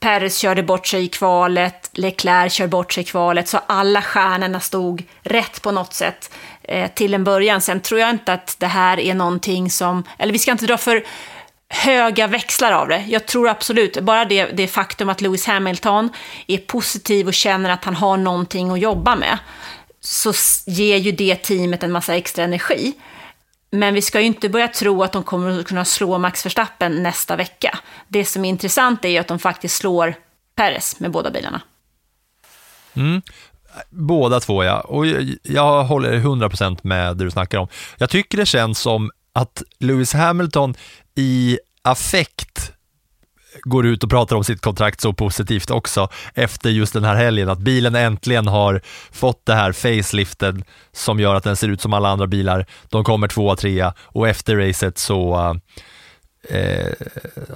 Perez 0.00 0.38
körde 0.38 0.62
bort 0.62 0.86
sig 0.86 1.04
i 1.04 1.08
kvalet, 1.08 1.90
Leclerc 1.92 2.52
körde 2.52 2.68
bort 2.68 2.92
sig 2.92 3.02
i 3.02 3.06
kvalet, 3.06 3.48
så 3.48 3.60
alla 3.66 4.02
stjärnorna 4.02 4.60
stod 4.60 5.02
rätt 5.22 5.62
på 5.62 5.70
något 5.72 5.94
sätt 5.94 6.30
Eh, 6.70 6.90
till 6.90 7.14
en 7.14 7.24
början. 7.24 7.60
Sen 7.60 7.80
tror 7.80 8.00
jag 8.00 8.10
inte 8.10 8.32
att 8.32 8.56
det 8.58 8.66
här 8.66 9.00
är 9.00 9.14
någonting 9.14 9.70
som, 9.70 10.04
eller 10.18 10.32
vi 10.32 10.38
ska 10.38 10.50
inte 10.50 10.66
dra 10.66 10.78
för 10.78 11.04
höga 11.68 12.26
växlar 12.26 12.72
av 12.72 12.88
det. 12.88 13.04
Jag 13.08 13.26
tror 13.26 13.48
absolut, 13.48 14.00
bara 14.00 14.24
det, 14.24 14.44
det 14.44 14.68
faktum 14.68 15.08
att 15.08 15.20
Lewis 15.20 15.46
Hamilton 15.46 16.10
är 16.46 16.58
positiv 16.58 17.26
och 17.26 17.34
känner 17.34 17.70
att 17.70 17.84
han 17.84 17.96
har 17.96 18.16
någonting 18.16 18.70
att 18.70 18.80
jobba 18.80 19.16
med, 19.16 19.38
så 20.00 20.32
ger 20.66 20.96
ju 20.96 21.12
det 21.12 21.36
teamet 21.36 21.82
en 21.82 21.92
massa 21.92 22.14
extra 22.14 22.44
energi. 22.44 22.92
Men 23.70 23.94
vi 23.94 24.02
ska 24.02 24.20
ju 24.20 24.26
inte 24.26 24.48
börja 24.48 24.68
tro 24.68 25.02
att 25.02 25.12
de 25.12 25.22
kommer 25.22 25.60
att 25.60 25.66
kunna 25.66 25.84
slå 25.84 26.18
Max 26.18 26.46
Verstappen 26.46 27.02
nästa 27.02 27.36
vecka. 27.36 27.78
Det 28.08 28.24
som 28.24 28.44
är 28.44 28.48
intressant 28.48 29.04
är 29.04 29.08
ju 29.08 29.18
att 29.18 29.28
de 29.28 29.38
faktiskt 29.38 29.76
slår 29.76 30.14
Perez 30.54 31.00
med 31.00 31.10
båda 31.10 31.30
bilarna. 31.30 31.60
Mm. 32.94 33.22
Båda 33.90 34.40
två 34.40 34.64
ja, 34.64 34.80
och 34.80 35.06
jag, 35.06 35.34
jag 35.42 35.84
håller 35.84 36.18
100% 36.18 36.78
med 36.82 37.16
det 37.16 37.24
du 37.24 37.30
snackar 37.30 37.58
om. 37.58 37.68
Jag 37.98 38.10
tycker 38.10 38.38
det 38.38 38.46
känns 38.46 38.78
som 38.78 39.10
att 39.32 39.62
Lewis 39.78 40.12
Hamilton 40.12 40.74
i 41.14 41.58
affekt 41.82 42.72
går 43.62 43.86
ut 43.86 44.04
och 44.04 44.10
pratar 44.10 44.36
om 44.36 44.44
sitt 44.44 44.60
kontrakt 44.60 45.00
så 45.00 45.12
positivt 45.12 45.70
också 45.70 46.08
efter 46.34 46.70
just 46.70 46.92
den 46.92 47.04
här 47.04 47.14
helgen, 47.14 47.48
att 47.48 47.58
bilen 47.58 47.94
äntligen 47.94 48.46
har 48.46 48.80
fått 49.12 49.46
det 49.46 49.54
här 49.54 49.72
faceliften 49.72 50.64
som 50.92 51.20
gör 51.20 51.34
att 51.34 51.44
den 51.44 51.56
ser 51.56 51.68
ut 51.68 51.80
som 51.80 51.92
alla 51.92 52.08
andra 52.08 52.26
bilar. 52.26 52.66
De 52.88 53.04
kommer 53.04 53.28
tvåa, 53.28 53.56
trea 53.56 53.94
och 54.02 54.28
efter 54.28 54.56
racet 54.56 54.98
så 54.98 55.34
eh, 55.34 55.54
eh, 56.48 56.92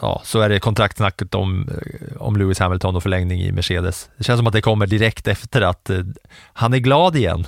ja, 0.02 0.22
så 0.24 0.40
är 0.40 0.48
det 0.48 0.60
kontraktsnacket 0.60 1.34
om, 1.34 1.68
eh, 1.68 2.22
om 2.22 2.36
Lewis 2.36 2.58
Hamilton 2.58 2.96
och 2.96 3.02
förlängning 3.02 3.40
i 3.40 3.52
Mercedes. 3.52 4.08
Det 4.16 4.24
känns 4.24 4.38
som 4.38 4.46
att 4.46 4.52
det 4.52 4.60
kommer 4.60 4.86
direkt 4.86 5.28
efter 5.28 5.62
att 5.62 5.90
eh, 5.90 6.00
han 6.52 6.74
är 6.74 6.78
glad 6.78 7.16
igen. 7.16 7.46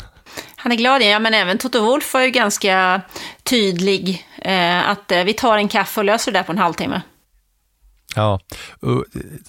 Han 0.56 0.72
är 0.72 0.76
glad 0.76 1.02
igen, 1.02 1.12
ja, 1.12 1.18
men 1.18 1.34
även 1.34 1.58
Toto 1.58 1.80
Wolff 1.80 2.14
var 2.14 2.20
ju 2.20 2.30
ganska 2.30 3.00
tydlig 3.42 4.26
eh, 4.38 4.90
att 4.90 5.12
vi 5.26 5.32
tar 5.32 5.58
en 5.58 5.68
kaffe 5.68 6.00
och 6.00 6.04
löser 6.04 6.32
det 6.32 6.38
där 6.38 6.42
på 6.42 6.52
en 6.52 6.58
halvtimme. 6.58 7.00
Ja, 8.14 8.40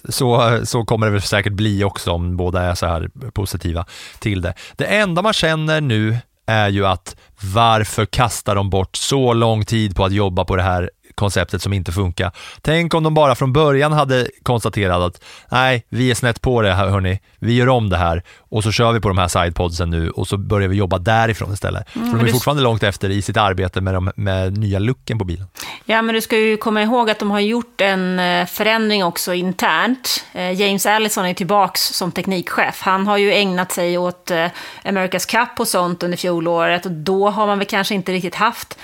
så, 0.08 0.60
så 0.64 0.84
kommer 0.84 1.06
det 1.06 1.12
väl 1.12 1.22
säkert 1.22 1.52
bli 1.52 1.84
också 1.84 2.12
om 2.12 2.36
båda 2.36 2.62
är 2.62 2.74
så 2.74 2.86
här 2.86 3.10
positiva 3.30 3.86
till 4.18 4.42
det. 4.42 4.54
Det 4.76 4.84
enda 4.84 5.22
man 5.22 5.32
känner 5.32 5.80
nu 5.80 6.18
är 6.48 6.68
ju 6.68 6.86
att 6.86 7.16
varför 7.54 8.06
kastar 8.06 8.54
de 8.54 8.70
bort 8.70 8.96
så 8.96 9.32
lång 9.32 9.64
tid 9.64 9.96
på 9.96 10.04
att 10.04 10.12
jobba 10.12 10.44
på 10.44 10.56
det 10.56 10.62
här 10.62 10.90
konceptet 11.18 11.62
som 11.62 11.72
inte 11.72 11.92
funkar. 11.92 12.30
Tänk 12.62 12.94
om 12.94 13.02
de 13.02 13.14
bara 13.14 13.34
från 13.34 13.52
början 13.52 13.92
hade 13.92 14.28
konstaterat 14.42 14.96
att 15.02 15.24
nej, 15.50 15.84
vi 15.88 16.10
är 16.10 16.14
snett 16.14 16.40
på 16.40 16.62
det 16.62 16.74
här 16.74 16.86
hörni, 16.88 17.20
vi 17.38 17.54
gör 17.54 17.68
om 17.68 17.88
det 17.90 17.96
här 17.96 18.22
och 18.38 18.62
så 18.62 18.72
kör 18.72 18.92
vi 18.92 19.00
på 19.00 19.08
de 19.08 19.18
här 19.18 19.28
sidepodsen 19.28 19.90
nu 19.90 20.10
och 20.10 20.28
så 20.28 20.36
börjar 20.36 20.68
vi 20.68 20.76
jobba 20.76 20.98
därifrån 20.98 21.52
istället. 21.52 21.96
Mm, 21.96 22.10
För 22.10 22.16
de 22.16 22.22
är 22.22 22.26
du- 22.26 22.32
fortfarande 22.32 22.62
långt 22.62 22.82
efter 22.82 23.10
i 23.10 23.22
sitt 23.22 23.36
arbete 23.36 23.80
med, 23.80 23.94
de, 23.94 24.10
med 24.16 24.58
nya 24.58 24.78
looken 24.78 25.18
på 25.18 25.24
bilen. 25.24 25.46
Ja, 25.84 26.02
men 26.02 26.14
du 26.14 26.20
ska 26.20 26.38
ju 26.38 26.56
komma 26.56 26.82
ihåg 26.82 27.10
att 27.10 27.18
de 27.18 27.30
har 27.30 27.40
gjort 27.40 27.80
en 27.80 28.18
eh, 28.18 28.46
förändring 28.46 29.04
också 29.04 29.34
internt. 29.34 30.24
Eh, 30.32 30.52
James 30.52 30.86
Allison 30.86 31.26
är 31.26 31.34
tillbaks 31.34 31.80
som 31.80 32.12
teknikchef. 32.12 32.80
Han 32.82 33.06
har 33.06 33.16
ju 33.16 33.32
ägnat 33.32 33.72
sig 33.72 33.98
åt 33.98 34.30
eh, 34.30 34.46
America's 34.84 35.30
Cup 35.30 35.60
och 35.60 35.68
sånt 35.68 36.02
under 36.02 36.16
fjolåret 36.16 36.86
och 36.86 36.92
då 36.92 37.30
har 37.30 37.46
man 37.46 37.58
väl 37.58 37.66
kanske 37.66 37.94
inte 37.94 38.12
riktigt 38.12 38.34
haft 38.34 38.78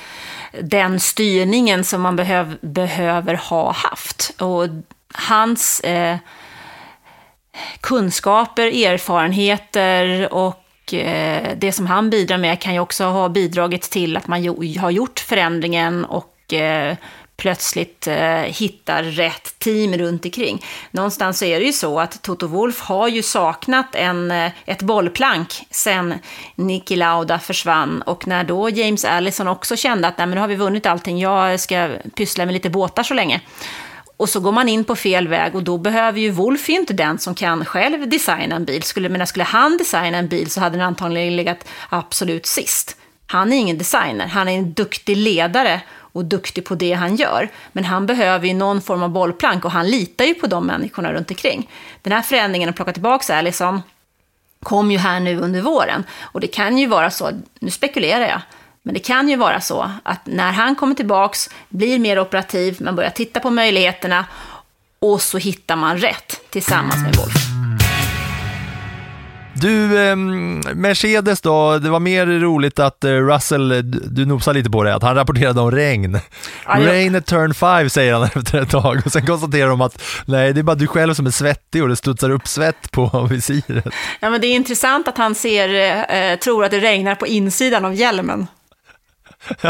den 0.63 1.01
styrningen 1.01 1.85
som 1.85 2.03
man 2.03 2.17
behöv, 2.17 2.57
behöver 2.61 3.35
ha 3.35 3.73
haft. 3.73 4.35
Och 4.41 4.69
hans 5.15 5.81
eh, 5.81 6.17
kunskaper, 7.81 8.67
erfarenheter 8.87 10.33
och 10.33 10.95
eh, 10.95 11.49
det 11.57 11.73
som 11.73 11.87
han 11.87 12.11
bidrar 12.11 12.39
med 12.39 12.61
kan 12.61 12.75
ju 12.75 12.81
också 12.81 13.05
ha 13.05 13.29
bidragit 13.29 13.83
till 13.83 14.17
att 14.17 14.27
man 14.27 14.43
jo, 14.43 14.79
har 14.81 14.91
gjort 14.91 15.21
förändringen 15.21 16.05
och 16.05 16.53
eh, 16.53 16.97
plötsligt 17.37 18.07
eh, 18.07 18.41
hittar 18.41 19.03
rätt 19.03 19.59
team 19.59 19.95
runt 19.95 20.25
omkring. 20.25 20.65
Någonstans 20.91 21.43
är 21.43 21.61
det 21.61 21.67
ju 21.67 21.73
så 21.73 22.01
att 22.01 22.23
Toto 22.23 22.47
Wolf 22.47 22.81
har 22.81 23.09
ju 23.09 23.23
saknat 23.23 23.95
en, 23.95 24.31
eh, 24.31 24.53
ett 24.67 24.83
bollplank 24.83 25.67
sen 25.71 26.15
Niki 26.55 26.97
Lauda 26.97 27.39
försvann 27.39 28.03
och 28.03 28.27
när 28.27 28.45
då 28.45 28.71
James 28.71 29.05
Allison 29.05 29.49
också 29.49 29.77
kände 29.77 30.09
att 30.09 30.19
Nej, 30.19 30.27
men 30.27 30.35
nu 30.35 30.41
har 30.41 30.49
vi 30.49 30.57
vunnit 30.57 30.87
allting, 30.87 31.19
jag 31.19 31.61
ska 31.61 31.91
pyssla 32.17 32.45
med 32.45 32.53
lite 32.53 32.71
båtar 32.71 33.03
så 33.03 33.15
länge. 33.15 33.41
Och 34.17 34.29
så 34.29 34.41
går 34.41 34.53
man 34.53 34.69
in 34.69 34.85
på 34.85 34.97
fel 34.97 35.29
väg 35.29 35.55
och 35.55 35.63
då 35.63 35.79
behöver 35.79 36.21
ju 36.21 36.31
Wolf 36.31 36.69
ju 36.69 36.75
inte 36.75 36.93
den 36.93 37.19
som 37.19 37.35
kan 37.35 37.65
själv 37.65 38.09
designa 38.09 38.57
en 38.57 38.65
bil. 38.65 38.83
Skulle, 38.83 39.09
men 39.09 39.27
skulle 39.27 39.45
han 39.45 39.77
designa 39.77 40.19
en 40.19 40.29
bil 40.29 40.51
så 40.51 40.61
hade 40.61 40.77
den 40.77 40.87
antagligen 40.87 41.37
legat 41.37 41.69
absolut 41.89 42.47
sist. 42.47 42.97
Han 43.27 43.53
är 43.53 43.57
ingen 43.57 43.79
designer, 43.79 44.27
han 44.27 44.49
är 44.49 44.59
en 44.59 44.73
duktig 44.73 45.17
ledare 45.17 45.81
och 46.15 46.25
duktig 46.25 46.65
på 46.65 46.75
det 46.75 46.93
han 46.93 47.17
gör. 47.17 47.49
Men 47.73 47.85
han 47.85 48.07
behöver 48.07 48.47
ju 48.47 48.55
någon 48.55 48.81
form 48.81 49.03
av 49.03 49.09
bollplank 49.09 49.65
och 49.65 49.71
han 49.71 49.91
litar 49.91 50.25
ju 50.25 50.35
på 50.35 50.47
de 50.47 50.67
människorna 50.67 51.13
runt 51.13 51.31
omkring. 51.31 51.71
Den 52.03 52.13
här 52.13 52.23
förändringen 52.23 52.69
att 52.69 52.77
plocka 52.77 52.93
tillbaka 52.93 53.37
Allison 53.37 53.83
kom 54.63 54.91
ju 54.91 54.99
här 54.99 55.21
nu 55.21 55.41
under 55.41 55.61
våren. 55.61 56.05
Och 56.21 56.41
det 56.41 56.47
kan 56.47 56.79
ju 56.79 56.87
vara 56.87 57.11
så, 57.11 57.31
nu 57.61 57.71
spekulerar 57.71 58.29
jag, 58.29 58.41
men 58.83 58.95
det 58.95 59.01
kan 59.01 59.29
ju 59.29 59.37
vara 59.37 59.61
så 59.61 59.91
att 60.03 60.27
när 60.27 60.53
han 60.53 60.77
kommer 60.77 60.95
tillbaks, 60.95 61.51
blir 61.69 61.99
mer 61.99 62.19
operativ, 62.19 62.77
man 62.81 62.97
börjar 62.97 63.11
titta 63.11 63.41
på 63.41 63.51
möjligheterna 63.51 64.27
och 64.99 65.23
så 65.23 65.39
hittar 65.39 65.77
man 65.77 65.99
rätt 65.99 66.51
tillsammans 66.51 67.03
med 67.03 67.17
Wolf. 67.17 67.44
Du, 69.55 69.99
eh, 70.09 70.17
Mercedes 70.75 71.41
då, 71.41 71.79
det 71.79 71.91
var 71.91 72.01
mer 72.01 72.27
roligt 72.27 72.79
att 72.79 73.05
eh, 73.05 73.11
Russell, 73.11 73.91
du, 74.15 74.27
nosade 74.27 74.59
lite 74.59 74.71
på 74.71 74.83
det, 74.85 74.95
att 74.95 75.03
han 75.03 75.15
rapporterade 75.15 75.61
om 75.61 75.71
regn. 75.71 76.13
Det- 76.13 76.21
Rain 76.67 77.15
at 77.15 77.27
turn 77.27 77.55
5 77.55 77.91
säger 77.91 78.13
han 78.15 78.23
efter 78.35 78.63
ett 78.63 78.71
tag 78.71 79.03
och 79.07 79.13
sen 79.13 79.27
konstaterar 79.27 79.69
de 79.69 79.81
att 79.81 80.03
nej, 80.27 80.53
det 80.53 80.61
är 80.61 80.63
bara 80.63 80.77
du 80.77 80.87
själv 80.87 81.15
som 81.15 81.27
är 81.27 81.31
svettig 81.31 81.83
och 81.83 81.89
det 81.89 81.97
studsar 81.97 82.31
upp 82.31 82.49
svett 82.49 82.91
på 82.91 83.27
visiret. 83.31 83.87
Ja, 84.21 84.31
men 84.31 84.41
det 84.41 84.47
är 84.47 84.55
intressant 84.55 85.09
att 85.09 85.19
han 85.19 85.35
ser, 85.35 85.69
eh, 86.33 86.39
tror 86.39 86.65
att 86.65 86.71
det 86.71 86.81
regnar 86.81 87.15
på 87.15 87.27
insidan 87.27 87.85
av 87.85 87.95
hjälmen. 87.95 88.47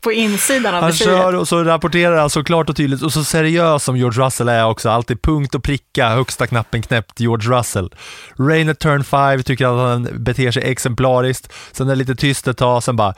På 0.00 0.12
insidan 0.12 0.74
av 0.74 0.80
Han 0.82 0.90
visiret. 0.90 1.12
kör 1.16 1.34
och 1.34 1.48
så 1.48 1.64
rapporterar 1.64 2.16
han 2.20 2.30
så 2.30 2.44
klart 2.44 2.68
och 2.70 2.76
tydligt 2.76 3.02
och 3.02 3.12
så 3.12 3.24
seriös 3.24 3.84
som 3.84 3.96
George 3.96 4.24
Russell 4.26 4.48
är 4.48 4.64
också. 4.66 4.88
Alltid 4.90 5.22
punkt 5.22 5.54
och 5.54 5.62
pricka, 5.62 6.08
högsta 6.08 6.46
knappen 6.46 6.82
knäppt, 6.82 7.20
George 7.20 7.58
Russell. 7.58 7.94
Rain 8.38 8.68
at 8.68 8.78
turn 8.78 9.04
5 9.04 9.42
tycker 9.42 9.66
att 9.66 9.88
han 9.90 10.08
beter 10.24 10.50
sig 10.50 10.62
exemplariskt. 10.62 11.52
Sen 11.72 11.86
är 11.86 11.90
det 11.90 11.96
lite 11.96 12.14
tyst 12.14 12.48
ett 12.48 12.56
tag, 12.58 12.82
sen 12.82 12.96
bara 12.96 13.14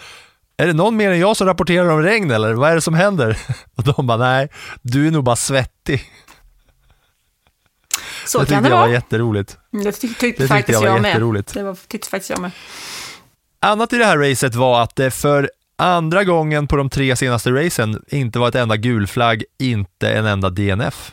är 0.57 0.66
det 0.66 0.73
någon 0.73 0.97
mer 0.97 1.11
än 1.11 1.19
jag 1.19 1.37
som 1.37 1.47
rapporterar 1.47 1.88
om 1.90 2.03
regn 2.03 2.31
eller? 2.31 2.53
Vad 2.53 2.71
är 2.71 2.75
det 2.75 2.81
som 2.81 2.95
händer? 2.95 3.38
Och 3.77 3.85
de 3.85 4.07
bara, 4.07 4.19
nej, 4.19 4.49
du 4.83 5.07
är 5.07 5.11
nog 5.11 5.25
bara 5.25 5.37
svettig. 5.37 6.05
Så 8.27 8.38
det 8.38 8.47
kan 8.47 8.57
tyckte 8.57 8.69
det 8.69 8.75
jag 8.77 8.81
var 8.83 8.88
jätteroligt. 8.88 9.59
Det 9.71 9.93
tyckte, 9.93 10.27
Det 10.27 10.31
tyckte 10.33 10.49
faktiskt 10.49 10.73
jag 10.73 10.81
var 10.81 10.97
jag 10.97 11.03
med. 11.03 11.09
jätteroligt. 11.09 11.55
Det 11.55 11.62
var, 11.62 11.77
tyckte 11.88 12.09
faktiskt 12.11 12.31
jag 12.31 12.40
med. 12.40 12.51
Annat 13.61 13.93
i 13.93 13.97
det 13.99 14.05
här 14.05 14.19
racet 14.19 14.55
var 14.55 14.83
att 14.83 14.97
det 14.97 15.11
för 15.11 15.51
andra 15.81 16.25
gången 16.25 16.66
på 16.66 16.77
de 16.77 16.90
tre 16.90 17.16
senaste 17.16 17.51
racen 17.51 18.03
inte 18.09 18.38
var 18.38 18.49
ett 18.49 18.55
enda 18.55 18.77
gulflagg, 18.77 19.45
inte 19.59 20.12
en 20.12 20.27
enda 20.27 20.51
DNF. 20.51 21.12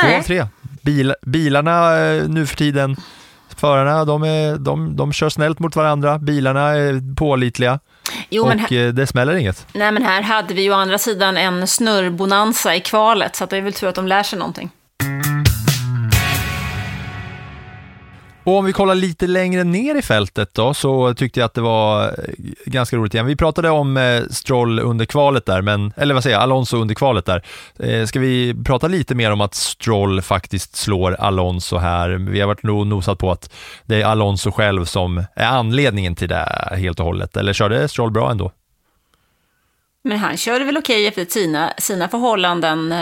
Två 0.00 0.06
Nej. 0.06 0.18
av 0.18 0.22
tre. 0.22 0.46
Bil, 0.82 1.14
bilarna 1.22 1.98
eh, 1.98 2.28
nu 2.28 2.46
för 2.46 2.56
tiden, 2.56 2.96
förarna, 3.56 4.04
de, 4.04 4.22
är, 4.22 4.56
de, 4.56 4.96
de 4.96 5.12
kör 5.12 5.28
snällt 5.28 5.58
mot 5.58 5.76
varandra, 5.76 6.18
bilarna 6.18 6.60
är 6.68 7.14
pålitliga 7.16 7.80
Jo, 8.30 8.42
och 8.42 8.48
men 8.48 8.58
här- 8.58 8.86
eh, 8.86 8.88
det 8.92 9.06
smäller 9.06 9.34
inget. 9.34 9.66
Nej, 9.74 9.92
men 9.92 10.02
här 10.04 10.22
hade 10.22 10.54
vi 10.54 10.62
ju 10.62 10.70
å 10.70 10.74
andra 10.74 10.98
sidan 10.98 11.36
en 11.36 11.66
snurrbonanza 11.66 12.76
i 12.76 12.80
kvalet, 12.80 13.36
så 13.36 13.44
att 13.44 13.50
det 13.50 13.56
är 13.56 13.60
väl 13.62 13.72
tur 13.72 13.88
att 13.88 13.94
de 13.94 14.06
lär 14.06 14.22
sig 14.22 14.38
någonting. 14.38 14.70
Och 18.44 18.58
om 18.58 18.64
vi 18.64 18.72
kollar 18.72 18.94
lite 18.94 19.26
längre 19.26 19.64
ner 19.64 19.94
i 19.94 20.02
fältet 20.02 20.54
då, 20.54 20.74
så 20.74 21.14
tyckte 21.14 21.40
jag 21.40 21.44
att 21.44 21.54
det 21.54 21.60
var 21.60 22.04
eh, 22.04 22.34
ganska 22.64 22.96
roligt 22.96 23.14
igen. 23.14 23.26
Vi 23.26 23.36
pratade 23.36 23.70
om 23.70 23.96
eh, 23.96 24.22
Stroll 24.30 24.80
under 24.80 25.04
kvalet 25.04 25.46
där, 25.46 25.62
men, 25.62 25.92
eller 25.96 26.14
vad 26.14 26.22
säger 26.22 26.36
jag, 26.36 26.42
Alonso 26.42 26.76
under 26.76 26.94
kvalet 26.94 27.26
där. 27.26 27.42
Eh, 27.78 28.06
ska 28.06 28.20
vi 28.20 28.54
prata 28.64 28.88
lite 28.88 29.14
mer 29.14 29.30
om 29.30 29.40
att 29.40 29.54
Stroll 29.54 30.22
faktiskt 30.22 30.76
slår 30.76 31.14
Alonso 31.14 31.76
här? 31.76 32.10
Vi 32.10 32.40
har 32.40 32.46
varit 32.46 32.62
nog 32.62 32.86
nosat 32.86 33.18
på 33.18 33.30
att 33.30 33.52
det 33.84 34.02
är 34.02 34.06
Alonso 34.06 34.50
själv 34.50 34.84
som 34.84 35.24
är 35.34 35.46
anledningen 35.46 36.14
till 36.14 36.28
det 36.28 36.68
helt 36.76 37.00
och 37.00 37.06
hållet, 37.06 37.36
eller 37.36 37.52
körde 37.52 37.88
Stroll 37.88 38.10
bra 38.10 38.30
ändå? 38.30 38.52
Men 40.02 40.18
han 40.18 40.36
körde 40.36 40.64
väl 40.64 40.78
okej 40.78 41.06
efter 41.06 41.24
sina, 41.24 41.72
sina 41.78 42.08
förhållanden, 42.08 42.94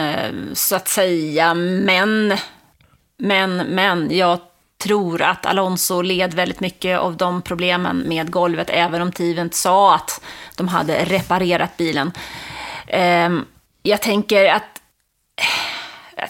så 0.53 0.77
att 0.77 0.89
säga. 0.89 1.55
Men, 1.55 2.37
men, 3.19 3.57
men, 3.57 4.17
jag 4.17 4.39
tror 4.79 5.23
att 5.23 5.47
Alonso 5.47 6.03
led 6.03 6.35
väldigt 6.35 6.61
mycket 6.61 6.99
av 6.99 7.17
de 7.17 7.43
problemen 7.43 7.99
med 8.09 8.31
golvet, 8.31 8.71
även 8.71 9.03
om 9.03 9.13
Tivent 9.13 9.55
sa 9.55 9.95
att 9.95 10.21
de 10.57 10.69
hade 10.69 11.05
reparerat 11.05 11.77
bilen. 11.77 12.13
Ehm, 12.87 13.45
jag 13.83 14.03
tänker 14.03 14.45
att 14.45 14.81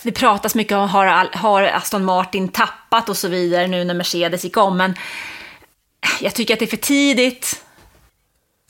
det 0.03 0.13
pratas 0.13 0.55
mycket 0.55 0.77
om 0.77 0.89
har, 0.89 1.37
har 1.37 1.63
Aston 1.63 2.05
Martin 2.05 2.49
tappat 2.49 3.09
och 3.09 3.17
så 3.17 3.29
vidare 3.29 3.67
nu 3.67 3.85
när 3.85 3.95
Mercedes 3.95 4.45
gick 4.45 4.57
om, 4.57 4.77
men 4.77 4.95
jag 6.21 6.35
tycker 6.35 6.55
att 6.55 6.61
det 6.61 6.65
är 6.65 6.67
för 6.67 6.77
tidigt 6.77 7.65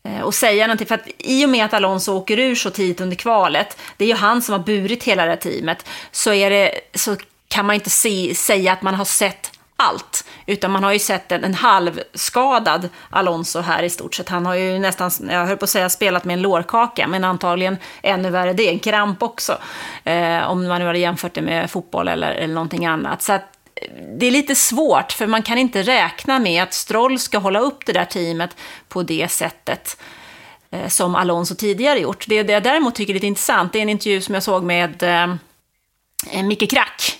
eh, 0.04 0.24
att 0.24 0.34
säga 0.34 0.66
någonting. 0.66 0.86
För 0.86 0.94
att 0.94 1.08
i 1.18 1.44
och 1.44 1.50
med 1.50 1.64
att 1.64 1.74
Alonso 1.74 2.12
åker 2.12 2.38
ur 2.38 2.54
så 2.54 2.70
tidigt 2.70 3.00
under 3.00 3.16
kvalet, 3.16 3.78
det 3.96 4.04
är 4.04 4.08
ju 4.08 4.14
han 4.14 4.42
som 4.42 4.52
har 4.52 4.58
burit 4.58 5.04
hela 5.04 5.24
det 5.24 5.30
här 5.30 5.36
teamet, 5.36 5.86
så, 6.10 6.32
är 6.32 6.50
det, 6.50 6.80
så 6.94 7.16
kan 7.48 7.66
man 7.66 7.74
inte 7.74 7.90
se, 7.90 8.34
säga 8.34 8.72
att 8.72 8.82
man 8.82 8.94
har 8.94 9.04
sett 9.04 9.57
allt, 9.82 10.24
utan 10.46 10.70
man 10.70 10.84
har 10.84 10.92
ju 10.92 10.98
sett 10.98 11.32
en, 11.32 11.44
en 11.44 11.54
halvskadad 11.54 12.88
Alonso 13.10 13.60
här 13.60 13.82
i 13.82 13.90
stort 13.90 14.14
sett. 14.14 14.28
Han 14.28 14.46
har 14.46 14.54
ju 14.54 14.78
nästan, 14.78 15.10
jag 15.30 15.46
höll 15.46 15.56
på 15.56 15.64
att 15.64 15.70
säga 15.70 15.88
spelat 15.88 16.24
med 16.24 16.34
en 16.34 16.42
lårkaka, 16.42 17.06
men 17.06 17.24
antagligen 17.24 17.76
ännu 18.02 18.30
värre 18.30 18.52
det, 18.52 18.68
en 18.68 18.78
kramp 18.78 19.22
också. 19.22 19.58
Eh, 20.04 20.50
om 20.50 20.68
man 20.68 20.80
nu 20.80 20.86
hade 20.86 20.98
jämfört 20.98 21.34
det 21.34 21.42
med 21.42 21.70
fotboll 21.70 22.08
eller, 22.08 22.32
eller 22.32 22.54
någonting 22.54 22.86
annat. 22.86 23.22
Så 23.22 23.32
att, 23.32 23.42
eh, 23.74 23.92
det 24.18 24.26
är 24.26 24.30
lite 24.30 24.54
svårt, 24.54 25.12
för 25.12 25.26
man 25.26 25.42
kan 25.42 25.58
inte 25.58 25.82
räkna 25.82 26.38
med 26.38 26.62
att 26.62 26.74
Stroll 26.74 27.18
ska 27.18 27.38
hålla 27.38 27.60
upp 27.60 27.86
det 27.86 27.92
där 27.92 28.04
teamet 28.04 28.56
på 28.88 29.02
det 29.02 29.30
sättet 29.30 30.00
eh, 30.70 30.88
som 30.88 31.14
Alonso 31.14 31.54
tidigare 31.54 31.98
gjort. 31.98 32.24
Det, 32.28 32.42
det 32.42 32.52
jag 32.52 32.62
däremot 32.62 32.94
tycker 32.94 33.12
är 33.12 33.14
lite 33.14 33.26
intressant, 33.26 33.72
det 33.72 33.78
är 33.78 33.82
en 33.82 33.88
intervju 33.88 34.20
som 34.20 34.34
jag 34.34 34.42
såg 34.42 34.62
med 34.62 35.02
eh, 35.02 35.34
eh 36.32 36.42
Micke 36.42 36.70
Krack, 36.70 37.18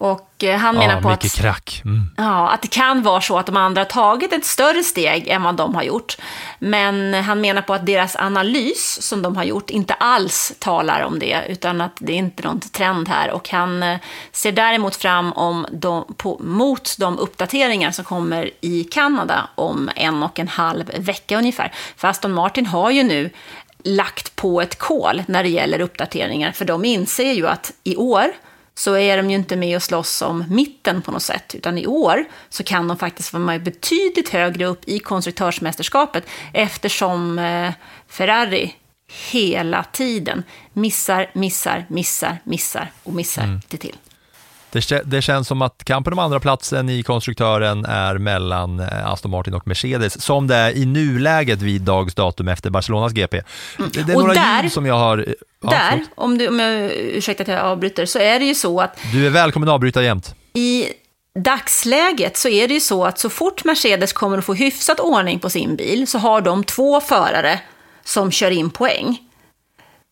och 0.00 0.44
eh, 0.44 0.58
han 0.58 0.76
menar 0.76 1.00
på 1.00 1.10
att, 1.10 1.34
krack. 1.34 1.82
Mm. 1.84 2.10
ja, 2.16 2.48
att 2.48 2.62
det 2.62 2.68
kan 2.68 3.02
vara 3.02 3.20
så 3.20 3.38
att 3.38 3.46
de 3.46 3.56
andra 3.56 3.80
har 3.80 3.86
tagit 3.86 4.32
ett 4.32 4.44
större 4.44 4.82
steg 4.82 5.28
än 5.28 5.42
vad 5.42 5.54
de 5.54 5.74
har 5.74 5.82
gjort. 5.82 6.16
Men 6.58 7.14
han 7.14 7.40
menar 7.40 7.62
på 7.62 7.74
att 7.74 7.86
deras 7.86 8.16
analys 8.16 9.02
som 9.02 9.22
de 9.22 9.36
har 9.36 9.44
gjort 9.44 9.70
inte 9.70 9.94
alls 9.94 10.52
talar 10.58 11.02
om 11.02 11.18
det, 11.18 11.44
utan 11.48 11.80
att 11.80 11.92
det 11.98 12.12
är 12.12 12.16
inte 12.16 12.42
någon 12.42 12.60
trend 12.60 13.08
här. 13.08 13.30
Och 13.30 13.48
han 13.50 13.82
eh, 13.82 13.98
ser 14.32 14.52
däremot 14.52 14.96
fram 14.96 15.32
om 15.32 15.66
de, 15.72 16.14
på, 16.16 16.38
mot 16.40 16.96
de 16.98 17.18
uppdateringar 17.18 17.90
som 17.90 18.04
kommer 18.04 18.50
i 18.60 18.84
Kanada 18.84 19.48
om 19.54 19.90
en 19.96 20.22
och 20.22 20.38
en 20.38 20.48
halv 20.48 20.90
vecka 20.98 21.38
ungefär. 21.38 21.72
För 21.96 22.08
Aston 22.08 22.32
Martin 22.32 22.66
har 22.66 22.90
ju 22.90 23.02
nu 23.02 23.30
lagt 23.84 24.36
på 24.36 24.60
ett 24.60 24.78
kol 24.78 25.22
när 25.26 25.42
det 25.42 25.48
gäller 25.48 25.80
uppdateringar, 25.80 26.52
för 26.52 26.64
de 26.64 26.84
inser 26.84 27.32
ju 27.32 27.48
att 27.48 27.72
i 27.84 27.96
år 27.96 28.32
så 28.78 28.96
är 28.96 29.16
de 29.16 29.30
ju 29.30 29.36
inte 29.36 29.56
med 29.56 29.76
och 29.76 29.82
slåss 29.82 30.22
om 30.22 30.44
mitten 30.50 31.02
på 31.02 31.10
något 31.10 31.22
sätt, 31.22 31.54
utan 31.54 31.78
i 31.78 31.86
år 31.86 32.24
så 32.48 32.62
kan 32.64 32.88
de 32.88 32.98
faktiskt 32.98 33.32
vara 33.32 33.42
med 33.42 33.62
betydligt 33.62 34.28
högre 34.28 34.66
upp 34.66 34.80
i 34.86 34.98
konstruktörsmästerskapet 34.98 36.24
eftersom 36.52 37.38
eh, 37.38 37.72
Ferrari 38.08 38.74
hela 39.30 39.84
tiden 39.84 40.44
missar, 40.72 41.30
missar, 41.32 41.86
missar, 41.88 42.38
missar 42.44 42.92
och 43.02 43.14
missar 43.14 43.44
mm. 43.44 43.60
det 43.68 43.76
till. 43.76 43.96
Det, 44.72 45.02
det, 45.04 45.22
känns 45.22 45.48
som 45.48 45.62
att 45.62 45.84
kampen 45.84 46.12
om 46.12 46.18
andra 46.18 46.40
platsen 46.40 46.88
i 46.88 47.02
konstruktören 47.02 47.84
är 47.84 48.18
mellan 48.18 48.80
eh, 48.80 49.12
Aston 49.12 49.30
Martin 49.30 49.54
och 49.54 49.66
Mercedes, 49.66 50.22
som 50.22 50.46
det 50.46 50.54
är 50.54 50.76
i 50.76 50.86
nuläget 50.86 51.62
vid 51.62 51.82
dags 51.82 52.14
datum 52.14 52.48
efter 52.48 52.70
Barcelonas 52.70 53.12
GP. 53.12 53.42
Mm. 53.78 53.90
Det 53.94 54.00
är 54.00 54.16
och 54.16 54.22
några 54.22 54.34
där, 54.34 54.68
som 54.68 54.86
jag 54.86 54.94
har... 54.94 55.26
Ja, 55.62 55.70
där, 55.70 56.04
om, 56.14 56.38
du, 56.38 56.48
om 56.48 56.60
jag 56.60 56.90
ursäkta 56.92 57.42
att 57.42 57.48
jag 57.48 57.60
avbryter, 57.60 58.06
så 58.06 58.18
är 58.18 58.38
det 58.38 58.44
ju 58.44 58.54
så 58.54 58.80
att... 58.80 58.98
Du 59.12 59.26
är 59.26 59.30
välkommen 59.30 59.68
att 59.68 59.72
avbryta 59.72 60.02
jämt. 60.02 60.34
I 60.54 60.88
dagsläget 61.38 62.36
så 62.36 62.48
är 62.48 62.68
det 62.68 62.74
ju 62.74 62.80
så 62.80 63.04
att 63.04 63.18
så 63.18 63.30
fort 63.30 63.64
Mercedes 63.64 64.12
kommer 64.12 64.38
att 64.38 64.44
få 64.44 64.54
hyfsat 64.54 65.00
ordning 65.00 65.38
på 65.38 65.50
sin 65.50 65.76
bil 65.76 66.06
så 66.06 66.18
har 66.18 66.40
de 66.40 66.64
två 66.64 67.00
förare 67.00 67.60
som 68.04 68.30
kör 68.30 68.50
in 68.50 68.70
poäng. 68.70 69.27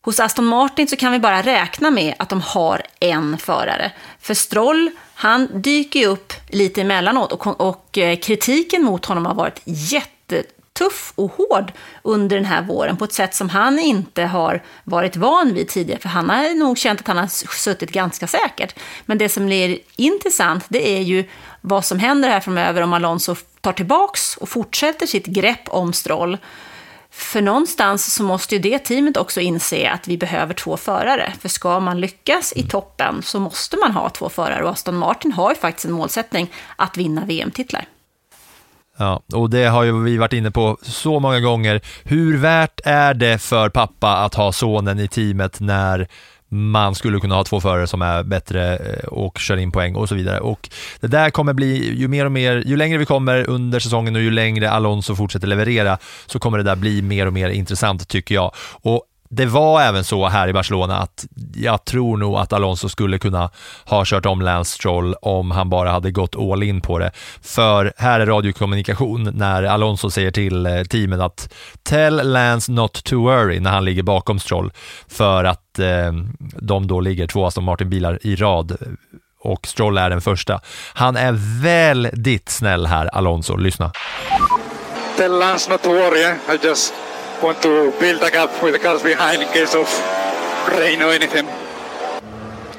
Hos 0.07 0.19
Aston 0.19 0.45
Martin 0.45 0.87
så 0.87 0.95
kan 0.95 1.11
vi 1.11 1.19
bara 1.19 1.41
räkna 1.41 1.91
med 1.91 2.13
att 2.19 2.29
de 2.29 2.41
har 2.41 2.81
en 2.99 3.37
förare. 3.37 3.91
För 4.19 4.33
Stroll, 4.33 4.91
han 5.13 5.61
dyker 5.61 5.99
ju 5.99 6.05
upp 6.05 6.33
lite 6.49 6.81
emellanåt 6.81 7.31
och, 7.31 7.61
och 7.61 7.97
eh, 7.97 8.17
kritiken 8.19 8.83
mot 8.83 9.05
honom 9.05 9.25
har 9.25 9.33
varit 9.33 9.61
jättetuff 9.65 11.13
och 11.15 11.31
hård 11.31 11.71
under 12.01 12.35
den 12.35 12.45
här 12.45 12.61
våren 12.61 12.97
på 12.97 13.05
ett 13.05 13.13
sätt 13.13 13.35
som 13.35 13.49
han 13.49 13.79
inte 13.79 14.23
har 14.23 14.63
varit 14.83 15.15
van 15.15 15.53
vid 15.53 15.67
tidigare. 15.67 15.99
För 15.99 16.09
han 16.09 16.29
har 16.29 16.59
nog 16.59 16.77
känt 16.77 16.99
att 16.99 17.07
han 17.07 17.17
har 17.17 17.27
suttit 17.57 17.91
ganska 17.91 18.27
säkert. 18.27 18.79
Men 19.05 19.17
det 19.17 19.29
som 19.29 19.45
blir 19.45 19.79
intressant, 19.95 20.65
det 20.67 20.89
är 20.97 21.01
ju 21.01 21.29
vad 21.61 21.85
som 21.85 21.99
händer 21.99 22.29
här 22.29 22.39
framöver 22.39 22.81
om 22.81 22.93
Alonso 22.93 23.35
tar 23.61 23.73
tillbaks 23.73 24.37
och 24.37 24.49
fortsätter 24.49 25.05
sitt 25.05 25.25
grepp 25.25 25.69
om 25.69 25.93
Stroll. 25.93 26.37
För 27.17 27.41
någonstans 27.41 28.13
så 28.13 28.23
måste 28.23 28.55
ju 28.55 28.61
det 28.61 28.79
teamet 28.79 29.17
också 29.17 29.41
inse 29.41 29.89
att 29.89 30.07
vi 30.07 30.17
behöver 30.17 30.53
två 30.53 30.77
förare. 30.77 31.33
För 31.41 31.49
ska 31.49 31.79
man 31.79 32.01
lyckas 32.01 32.53
i 32.55 32.63
toppen 32.63 33.21
så 33.23 33.39
måste 33.39 33.77
man 33.77 33.91
ha 33.91 34.09
två 34.09 34.29
förare. 34.29 34.63
Och 34.63 34.69
Aston 34.69 34.95
Martin 34.95 35.31
har 35.31 35.49
ju 35.49 35.55
faktiskt 35.55 35.85
en 35.85 35.91
målsättning 35.91 36.51
att 36.75 36.97
vinna 36.97 37.25
VM-titlar. 37.25 37.85
Ja, 38.97 39.21
och 39.33 39.49
det 39.49 39.65
har 39.65 39.83
ju 39.83 40.03
vi 40.03 40.17
varit 40.17 40.33
inne 40.33 40.51
på 40.51 40.77
så 40.81 41.19
många 41.19 41.39
gånger. 41.39 41.81
Hur 42.03 42.37
värt 42.37 42.79
är 42.83 43.13
det 43.13 43.37
för 43.37 43.69
pappa 43.69 44.17
att 44.17 44.35
ha 44.35 44.51
sonen 44.51 44.99
i 44.99 45.07
teamet 45.07 45.59
när 45.59 46.07
man 46.49 46.95
skulle 46.95 47.19
kunna 47.19 47.35
ha 47.35 47.43
två 47.43 47.61
förare 47.61 47.87
som 47.87 48.01
är 48.01 48.23
bättre 48.23 48.77
eh, 48.77 49.07
och 49.07 49.37
kör 49.39 49.57
in 49.57 49.71
poäng 49.71 49.95
och 49.95 50.09
så 50.09 50.15
vidare. 50.15 50.39
Och 50.39 50.69
det 50.99 51.07
där 51.07 51.29
kommer 51.29 51.53
bli, 51.53 51.95
ju 51.95 52.07
mer 52.07 52.25
och 52.25 52.31
mer, 52.31 52.63
ju 52.65 52.77
längre 52.77 52.97
vi 52.97 53.05
kommer 53.05 53.49
under 53.49 53.79
säsongen 53.79 54.15
och 54.15 54.21
ju 54.21 54.31
längre 54.31 54.71
Alonso 54.71 55.15
fortsätter 55.15 55.47
leverera 55.47 55.97
så 56.25 56.39
kommer 56.39 56.57
det 56.57 56.63
där 56.63 56.75
bli 56.75 57.01
mer 57.01 57.25
och 57.25 57.33
mer 57.33 57.49
intressant 57.49 58.07
tycker 58.07 58.35
jag. 58.35 58.51
Och 58.81 59.03
det 59.29 59.45
var 59.45 59.81
även 59.81 60.03
så 60.03 60.27
här 60.27 60.47
i 60.47 60.53
Barcelona 60.53 60.97
att 60.97 61.25
jag 61.55 61.85
tror 61.85 62.17
nog 62.17 62.35
att 62.37 62.53
Alonso 62.53 62.89
skulle 62.89 63.19
kunna 63.19 63.49
ha 63.85 64.03
kört 64.05 64.25
om 64.25 64.41
Lance 64.41 64.71
Stroll 64.71 65.15
om 65.21 65.51
han 65.51 65.69
bara 65.69 65.91
hade 65.91 66.11
gått 66.11 66.35
all 66.35 66.63
in 66.63 66.81
på 66.81 66.99
det. 66.99 67.11
För 67.41 67.93
här 67.97 68.19
är 68.19 68.25
radiokommunikation 68.25 69.31
när 69.33 69.63
Alonso 69.63 70.09
säger 70.09 70.31
till 70.31 70.65
eh, 70.65 70.83
teamen 70.83 71.21
att 71.21 71.53
tell 71.83 72.31
Lance 72.31 72.71
not 72.71 73.03
to 73.03 73.23
worry 73.23 73.59
när 73.59 73.71
han 73.71 73.85
ligger 73.85 74.03
bakom 74.03 74.39
Stroll 74.39 74.71
för 75.07 75.43
att 75.43 75.79
eh, 75.79 76.11
de 76.61 76.87
då 76.87 76.99
ligger 76.99 77.27
två 77.27 77.45
Aston 77.45 77.63
Martin-bilar 77.63 78.19
i 78.21 78.35
rad 78.35 78.71
eh, 78.71 78.77
och 79.39 79.67
Stroll 79.67 79.97
är 79.97 80.09
den 80.09 80.21
första. 80.21 80.61
Han 80.93 81.15
är 81.15 81.61
väldigt 81.61 82.49
snäll 82.49 82.85
här, 82.85 83.05
Alonso. 83.05 83.57
Lyssna. 83.57 83.91
Tell 85.17 85.39
Lance 85.39 85.71
not 85.71 85.83
to 85.83 85.89
worry, 85.89 86.23
eh? 86.23 86.55
I 86.55 86.67
just 86.67 86.93
want 87.43 87.61
to 87.61 87.91
build 87.99 88.23
a 88.23 88.29
gap 88.29 88.63
with 88.63 88.73
the 88.73 88.79
cars 88.79 89.03
behind 89.03 89.41
in 89.41 89.47
case 89.47 89.75
of 89.75 89.87
rain 90.79 91.01
or 91.01 91.11
anything. 91.11 91.47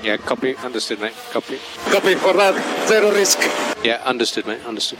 Yeah, 0.03 0.17
copy. 0.17 0.57
Understood, 0.65 1.01
mate. 1.01 1.15
Copy. 1.33 1.59
Copy 1.91 2.15
for 2.15 2.33
that. 2.35 2.55
Zero 2.89 3.11
risk. 3.11 3.39
Yeah, 3.85 4.11
understood, 4.11 4.47
mate. 4.47 4.61
Understood. 4.69 4.99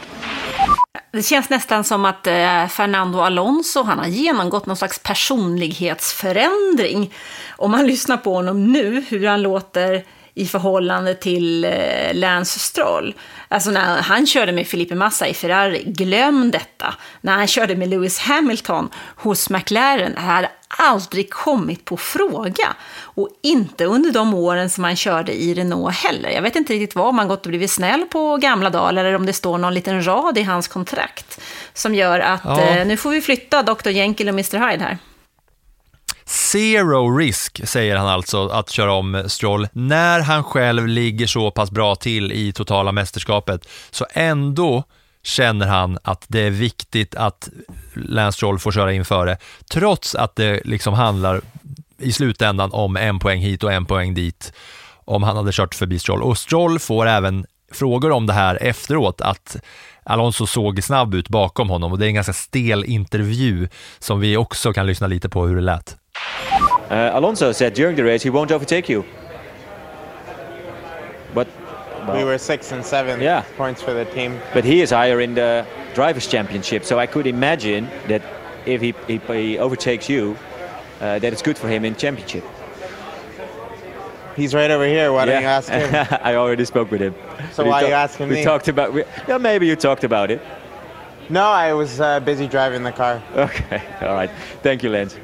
Det 1.11 1.23
känns 1.23 1.49
nästan 1.49 1.83
som 1.83 2.05
att 2.05 2.27
eh, 2.27 2.67
Fernando 2.67 3.19
Alonso 3.19 3.83
han 3.83 3.99
har 3.99 4.07
genomgått 4.07 4.65
någon 4.65 4.77
slags 4.77 4.99
personlighetsförändring. 4.99 7.13
Om 7.57 7.71
man 7.71 7.87
lyssnar 7.87 8.17
på 8.17 8.33
honom 8.33 8.71
nu, 8.71 9.03
hur 9.09 9.27
han 9.27 9.41
låter 9.41 10.03
i 10.39 10.45
förhållande 10.45 11.15
till 11.15 11.65
eh, 11.65 12.13
Lance 12.13 12.59
Stroll. 12.59 13.13
Alltså 13.47 13.71
när 13.71 14.01
han 14.01 14.27
körde 14.27 14.51
med 14.51 14.67
Felipe 14.67 14.95
Massa 14.95 15.27
i 15.27 15.33
Ferrari, 15.33 15.83
glöm 15.85 16.51
detta. 16.51 16.93
När 17.21 17.33
han 17.35 17.47
körde 17.47 17.75
med 17.75 17.89
Lewis 17.89 18.19
Hamilton 18.19 18.89
hos 19.15 19.49
McLaren, 19.49 20.13
det 20.13 20.21
hade 20.21 20.49
aldrig 20.67 21.29
kommit 21.29 21.85
på 21.85 21.97
fråga. 21.97 22.75
Och 23.01 23.29
inte 23.41 23.85
under 23.85 24.11
de 24.11 24.33
åren 24.33 24.69
som 24.69 24.83
han 24.83 24.95
körde 24.95 25.33
i 25.33 25.53
Renault 25.53 25.95
heller. 25.95 26.29
Jag 26.29 26.41
vet 26.41 26.55
inte 26.55 26.73
riktigt 26.73 26.95
vad, 26.95 27.07
om 27.07 27.17
han 27.17 27.27
gått 27.27 27.45
och 27.45 27.49
blivit 27.49 27.71
snäll 27.71 28.05
på 28.11 28.37
gamla 28.37 28.69
dagar 28.69 28.93
eller 28.93 29.15
om 29.15 29.25
det 29.25 29.33
står 29.33 29.57
någon 29.57 29.73
liten 29.73 30.07
rad 30.07 30.37
i 30.37 30.43
hans 30.43 30.67
kontrakt 30.67 31.41
som 31.73 31.95
gör 31.95 32.19
att 32.19 32.41
ja. 32.43 32.61
eh, 32.61 32.87
nu 32.87 32.97
får 32.97 33.09
vi 33.09 33.21
flytta 33.21 33.63
Dr. 33.63 33.89
Jekyll 33.89 34.27
och 34.27 34.33
Mr. 34.33 34.69
Hyde 34.69 34.83
här. 34.83 34.97
Zero 36.29 37.17
risk, 37.17 37.67
säger 37.67 37.95
han 37.95 38.07
alltså, 38.07 38.47
att 38.47 38.69
köra 38.69 38.93
om 38.93 39.23
Stroll. 39.27 39.67
När 39.71 40.19
han 40.19 40.43
själv 40.43 40.87
ligger 40.87 41.27
så 41.27 41.51
pass 41.51 41.71
bra 41.71 41.95
till 41.95 42.31
i 42.31 42.53
totala 42.53 42.91
mästerskapet, 42.91 43.67
så 43.91 44.05
ändå 44.13 44.83
känner 45.23 45.67
han 45.67 45.97
att 46.03 46.25
det 46.27 46.39
är 46.39 46.49
viktigt 46.49 47.15
att 47.15 47.49
Lance 47.93 48.35
Stroll 48.35 48.59
får 48.59 48.71
köra 48.71 48.93
in 48.93 49.05
före, 49.05 49.37
trots 49.71 50.15
att 50.15 50.35
det 50.35 50.61
liksom 50.65 50.93
handlar 50.93 51.41
i 51.97 52.11
slutändan 52.11 52.69
om 52.73 52.97
en 52.97 53.19
poäng 53.19 53.39
hit 53.41 53.63
och 53.63 53.73
en 53.73 53.85
poäng 53.85 54.13
dit, 54.13 54.53
om 55.05 55.23
han 55.23 55.37
hade 55.37 55.51
kört 55.51 55.75
förbi 55.75 55.99
Stroll. 55.99 56.23
Och 56.23 56.37
Stroll 56.37 56.79
får 56.79 57.07
även 57.07 57.45
frågor 57.71 58.11
om 58.11 58.27
det 58.27 58.33
här 58.33 58.63
efteråt, 58.63 59.21
att 59.21 59.57
Alonso 60.03 60.47
såg 60.47 60.83
snabb 60.83 61.15
ut 61.15 61.29
bakom 61.29 61.69
honom 61.69 61.91
och 61.91 61.99
det 61.99 62.05
är 62.05 62.07
en 62.07 62.15
ganska 62.15 62.33
stel 62.33 62.85
intervju 62.85 63.69
som 63.99 64.19
vi 64.19 64.37
också 64.37 64.73
kan 64.73 64.87
lyssna 64.87 65.07
lite 65.07 65.29
på 65.29 65.47
hur 65.47 65.55
det 65.55 65.61
lät. 65.61 65.98
Uh, 66.89 67.11
Alonso 67.13 67.51
said 67.51 67.73
during 67.73 67.95
the 67.95 68.03
race 68.03 68.23
he 68.23 68.29
won't 68.29 68.51
overtake 68.51 68.89
you. 68.89 69.05
But 71.33 71.47
we 72.13 72.23
were 72.23 72.37
six 72.37 72.71
and 72.71 72.83
seven 72.83 73.21
Yeah. 73.21 73.43
points 73.57 73.81
for 73.81 73.93
the 73.93 74.05
team. 74.05 74.39
but 74.53 74.63
he 74.65 74.81
is 74.81 74.89
higher 74.89 75.19
in 75.21 75.35
the 75.35 75.65
drivers' 75.93 76.27
championship, 76.27 76.83
so 76.83 76.97
I 76.97 77.05
could 77.05 77.27
imagine 77.27 77.87
that 78.07 78.21
if 78.65 78.81
he, 78.81 78.93
he, 79.07 79.17
he 79.27 79.57
overtakes 79.59 80.09
you, 80.09 80.35
uh, 81.01 81.19
that 81.19 81.31
it's 81.33 81.41
good 81.41 81.57
for 81.57 81.67
him 81.67 81.85
in 81.85 81.95
championship. 81.95 82.43
He's 84.35 84.53
right 84.55 84.71
over 84.71 84.85
here. 84.87 85.11
Why 85.11 85.25
don't 85.25 85.41
you 85.41 85.47
ask 85.47 85.69
him? 85.69 85.89
I 86.23 86.35
already 86.35 86.63
spoke 86.65 86.91
with 86.91 87.01
him. 87.01 87.13
So 87.51 87.63
We 87.63 87.69
why 87.69 87.81
talk- 87.81 87.89
you 87.89 87.93
asking 87.95 88.29
we 88.29 88.35
me? 88.35 88.43
talked 88.43 88.67
about. 88.69 88.93
We, 88.93 89.03
yeah, 89.27 89.37
maybe 89.37 89.67
you 89.67 89.75
talked 89.75 90.03
about 90.03 90.31
it. 90.31 90.41
No, 91.29 91.43
I 91.43 91.73
was 91.73 91.99
uh, 91.99 92.19
busy 92.21 92.47
driving 92.47 92.83
the 92.83 92.91
car. 92.91 93.21
Okay, 93.35 93.81
all 94.01 94.13
right. 94.15 94.31
Thank 94.63 94.81
you, 94.83 94.89
Lance. 94.89 95.15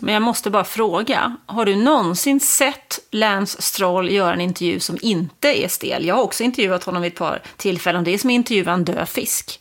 Men 0.00 0.14
jag 0.14 0.22
måste 0.22 0.50
bara 0.50 0.64
fråga, 0.64 1.36
har 1.46 1.64
du 1.64 1.76
någonsin 1.76 2.40
sett 2.40 2.98
Lance 3.10 3.62
Stroll 3.62 4.10
göra 4.10 4.32
en 4.32 4.40
intervju 4.40 4.80
som 4.80 4.98
inte 5.02 5.64
är 5.64 5.68
stel? 5.68 6.06
Jag 6.06 6.14
har 6.14 6.22
också 6.22 6.42
intervjuat 6.42 6.84
honom 6.84 7.02
vid 7.02 7.12
ett 7.12 7.18
par 7.18 7.42
tillfällen. 7.56 8.04
Det 8.04 8.14
är 8.14 8.18
som 8.18 8.30
att 8.30 8.34
intervjua 8.34 8.72
en 8.72 8.84
död 8.84 9.08
fisk. 9.08 9.60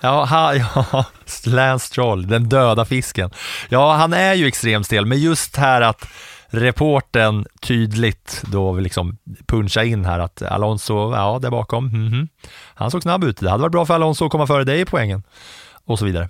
Ja, 0.00 0.24
ha, 0.24 0.54
ja, 0.92 1.04
Lance 1.44 1.86
Stroll, 1.86 2.26
den 2.26 2.48
döda 2.48 2.84
fisken. 2.84 3.30
Ja, 3.68 3.92
han 3.92 4.12
är 4.12 4.34
ju 4.34 4.46
extremt 4.46 4.86
stel, 4.86 5.06
men 5.06 5.18
just 5.18 5.56
här 5.56 5.80
att 5.80 6.08
reporten 6.50 7.46
tydligt 7.60 8.42
då 8.46 8.72
liksom 8.72 9.18
puncha 9.46 9.84
in 9.84 10.04
här 10.04 10.18
att 10.18 10.42
Alonso, 10.42 11.12
ja, 11.14 11.38
där 11.42 11.50
bakom, 11.50 11.84
mhm. 11.86 12.28
han 12.74 12.90
såg 12.90 13.02
snabb 13.02 13.24
ut. 13.24 13.36
Det 13.36 13.50
hade 13.50 13.62
varit 13.62 13.72
bra 13.72 13.86
för 13.86 13.94
Alonso 13.94 14.24
att 14.24 14.32
komma 14.32 14.46
före 14.46 14.64
dig 14.64 14.80
i 14.80 14.84
poängen 14.84 15.22
och 15.84 15.98
så 15.98 16.04
vidare. 16.04 16.28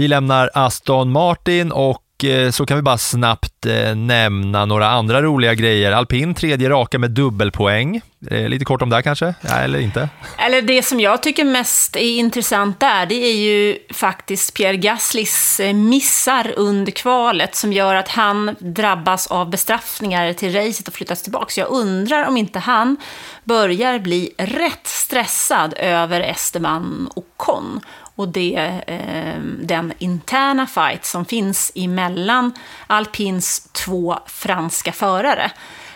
Vi 0.00 0.08
lämnar 0.08 0.50
Aston 0.54 1.12
Martin 1.12 1.72
och 1.72 2.24
eh, 2.24 2.50
så 2.50 2.66
kan 2.66 2.76
vi 2.76 2.82
bara 2.82 2.98
snabbt 2.98 3.66
eh, 3.66 3.94
nämna 3.94 4.64
några 4.64 4.90
andra 4.90 5.22
roliga 5.22 5.54
grejer. 5.54 5.92
Alpin 5.92 6.34
tredje 6.34 6.70
raka 6.70 6.98
med 6.98 7.10
dubbelpoäng. 7.10 8.00
Eh, 8.30 8.48
lite 8.48 8.64
kort 8.64 8.82
om 8.82 8.90
det 8.90 8.96
här 8.96 9.02
kanske? 9.02 9.34
Ja, 9.40 9.54
eller 9.54 9.78
inte? 9.78 10.08
Eller 10.38 10.62
det 10.62 10.82
som 10.82 11.00
jag 11.00 11.22
tycker 11.22 11.44
mest 11.44 11.96
är 11.96 12.18
intressant 12.18 12.80
där, 12.80 13.06
det 13.06 13.14
är 13.14 13.34
ju 13.34 13.78
faktiskt 13.92 14.54
Pierre 14.54 14.76
Gaslys 14.76 15.60
missar 15.74 16.52
under 16.56 16.92
kvalet 16.92 17.54
som 17.54 17.72
gör 17.72 17.94
att 17.94 18.08
han 18.08 18.56
drabbas 18.58 19.26
av 19.26 19.50
bestraffningar 19.50 20.32
till 20.32 20.52
racet 20.52 20.88
och 20.88 20.94
flyttas 20.94 21.22
tillbaka. 21.22 21.46
Så 21.48 21.60
jag 21.60 21.70
undrar 21.70 22.28
om 22.28 22.36
inte 22.36 22.58
han 22.58 22.96
börjar 23.44 23.98
bli 23.98 24.34
rätt 24.38 24.86
stressad 24.86 25.74
över 25.76 26.20
Esteban 26.20 27.10
Ocon 27.14 27.80
och 28.20 28.28
det, 28.28 28.82
eh, 28.86 29.40
den 29.62 29.92
interna 29.98 30.66
fight 30.66 31.04
som 31.04 31.24
finns 31.24 31.72
emellan 31.74 32.52
Alpins 32.86 33.68
två 33.72 34.18
franska 34.26 34.92
förare. 34.92 35.50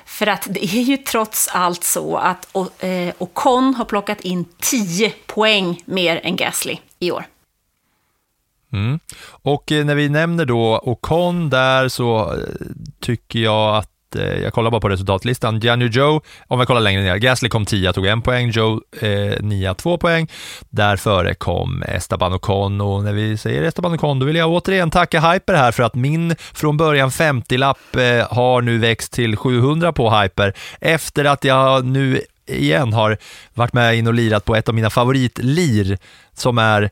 För 0.04 0.26
att 0.26 0.46
det 0.50 0.64
är 0.64 0.82
ju 0.82 0.96
trots 0.96 1.48
allt 1.48 1.84
så 1.84 2.16
att 2.16 2.56
eh, 2.78 3.14
Ocon 3.18 3.74
har 3.74 3.84
plockat 3.84 4.20
in 4.20 4.44
10 4.58 5.12
poäng 5.26 5.82
mer 5.84 6.20
än 6.22 6.36
Gasly 6.36 6.78
i 6.98 7.10
år. 7.10 7.26
Mm. 8.72 9.00
Och 9.26 9.72
eh, 9.72 9.84
när 9.84 9.94
vi 9.94 10.08
nämner 10.08 10.44
då 10.44 10.80
Ocon 10.84 11.50
där 11.50 11.88
så 11.88 12.32
eh, 12.32 12.38
tycker 13.00 13.38
jag 13.38 13.76
att 13.76 13.93
eh, 14.16 14.42
jag 14.42 14.52
kollar 14.52 14.70
bara 14.70 14.80
på 14.80 14.88
resultatlistan. 14.88 15.60
Gianni 15.60 15.86
Joe, 15.86 16.20
om 16.46 16.58
jag 16.58 16.66
kollar 16.66 16.80
längre 16.80 17.02
ner, 17.02 17.16
Gasly 17.16 17.48
kom 17.48 17.66
10, 17.66 17.92
tog 17.92 18.06
en 18.06 18.22
poäng, 18.22 18.50
Joe 18.50 18.80
eh, 19.00 19.40
9, 19.40 19.74
2 19.74 19.98
poäng. 19.98 20.28
Där 20.70 20.96
före 20.96 21.34
kom 21.34 21.82
Esteban 21.82 22.32
Ocon 22.32 22.80
och 22.80 23.04
när 23.04 23.12
vi 23.12 23.36
säger 23.36 23.62
Esteban 23.62 23.94
Ocon 23.94 24.18
då 24.18 24.26
vill 24.26 24.36
jag 24.36 24.50
återigen 24.50 24.90
tacka 24.90 25.20
Hyper 25.20 25.54
här 25.54 25.72
för 25.72 25.82
att 25.82 25.94
min 25.94 26.34
från 26.54 26.76
början 26.76 27.10
50-lapp 27.10 27.96
eh, 27.96 28.36
har 28.36 28.62
nu 28.62 28.78
växt 28.78 29.12
till 29.12 29.36
700 29.36 29.92
på 29.92 30.10
Hyper 30.10 30.54
efter 30.80 31.24
att 31.24 31.44
jag 31.44 31.84
nu 31.84 32.20
igen 32.46 32.92
har 32.92 33.18
varit 33.54 33.72
med 33.72 33.98
in 33.98 34.06
och 34.06 34.14
lirat 34.14 34.44
på 34.44 34.56
ett 34.56 34.68
av 34.68 34.74
mina 34.74 34.90
favoritlir 34.90 35.98
som 36.34 36.58
är 36.58 36.90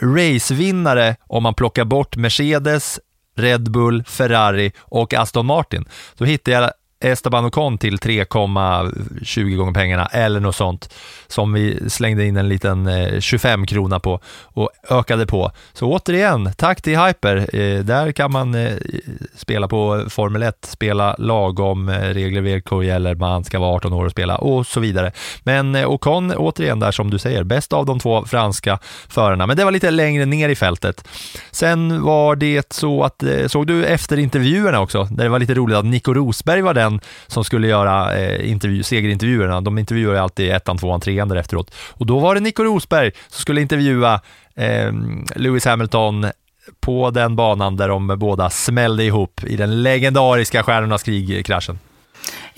racevinnare 0.00 1.16
om 1.26 1.42
man 1.42 1.54
plockar 1.54 1.84
bort 1.84 2.16
Mercedes, 2.16 3.00
Red 3.38 3.70
Bull, 3.70 4.04
Ferrari 4.04 4.72
och 4.78 5.14
Aston 5.14 5.46
Martin. 5.46 5.84
Då 6.16 6.24
hittar 6.24 6.52
jag 6.52 6.72
Esteban 7.00 7.44
Ocon 7.44 7.78
till 7.78 7.96
3,20 7.96 9.56
gånger 9.56 9.72
pengarna 9.72 10.06
eller 10.06 10.40
något 10.40 10.56
sånt 10.56 10.94
som 11.26 11.52
vi 11.52 11.90
slängde 11.90 12.24
in 12.24 12.36
en 12.36 12.48
liten 12.48 12.86
eh, 12.86 13.20
25 13.20 13.66
krona 13.66 14.00
på 14.00 14.20
och 14.42 14.70
ökade 14.90 15.26
på. 15.26 15.50
Så 15.72 15.92
återigen, 15.92 16.50
tack 16.56 16.82
till 16.82 16.98
Hyper. 16.98 17.36
Eh, 17.36 17.84
där 17.84 18.12
kan 18.12 18.32
man 18.32 18.54
eh, 18.54 18.72
spela 19.34 19.68
på 19.68 20.04
Formel 20.08 20.42
1, 20.42 20.54
spela 20.64 21.16
lagom, 21.18 21.90
regler, 21.90 22.40
villkor 22.40 22.84
gäller, 22.84 23.14
man 23.14 23.44
ska 23.44 23.58
vara 23.58 23.76
18 23.76 23.92
år 23.92 24.04
och 24.04 24.10
spela 24.10 24.36
och 24.36 24.66
så 24.66 24.80
vidare. 24.80 25.12
Men 25.42 25.76
Ocon, 25.76 26.32
återigen 26.32 26.80
där 26.80 26.92
som 26.92 27.10
du 27.10 27.18
säger, 27.18 27.44
bäst 27.44 27.72
av 27.72 27.86
de 27.86 27.98
två 27.98 28.24
franska 28.24 28.78
förarna. 29.08 29.46
Men 29.46 29.56
det 29.56 29.64
var 29.64 29.72
lite 29.72 29.90
längre 29.90 30.24
ner 30.24 30.48
i 30.48 30.54
fältet. 30.54 31.08
Sen 31.50 32.02
var 32.02 32.36
det 32.36 32.72
så 32.72 33.04
att, 33.04 33.22
såg 33.46 33.66
du 33.66 33.84
efter 33.84 34.18
intervjuerna 34.18 34.80
också, 34.80 35.04
där 35.04 35.24
det 35.24 35.30
var 35.30 35.38
lite 35.38 35.54
roligt 35.54 35.76
att 35.76 35.84
Nico 35.84 36.14
Rosberg 36.14 36.62
var 36.62 36.74
den 36.74 36.87
som 37.26 37.44
skulle 37.44 37.68
göra 37.68 38.16
eh, 38.16 38.50
intervju, 38.50 38.82
segerintervjuerna. 38.82 39.60
De 39.60 39.78
intervjuar 39.78 40.14
ju 40.14 40.20
alltid 40.20 40.52
ettan, 40.52 40.78
tvåan, 40.78 41.00
trean 41.00 41.28
där 41.28 41.36
efteråt. 41.36 41.74
Och 41.74 42.06
då 42.06 42.18
var 42.18 42.34
det 42.34 42.40
Nico 42.40 42.62
Rosberg 42.62 43.12
som 43.28 43.40
skulle 43.40 43.60
intervjua 43.60 44.20
eh, 44.54 44.92
Lewis 45.36 45.64
Hamilton 45.64 46.26
på 46.80 47.10
den 47.10 47.36
banan 47.36 47.76
där 47.76 47.88
de 47.88 48.18
båda 48.18 48.50
smällde 48.50 49.04
ihop 49.04 49.40
i 49.44 49.56
den 49.56 49.82
legendariska 49.82 50.62
Stjärnornas 50.62 51.02
krig-kraschen. 51.02 51.78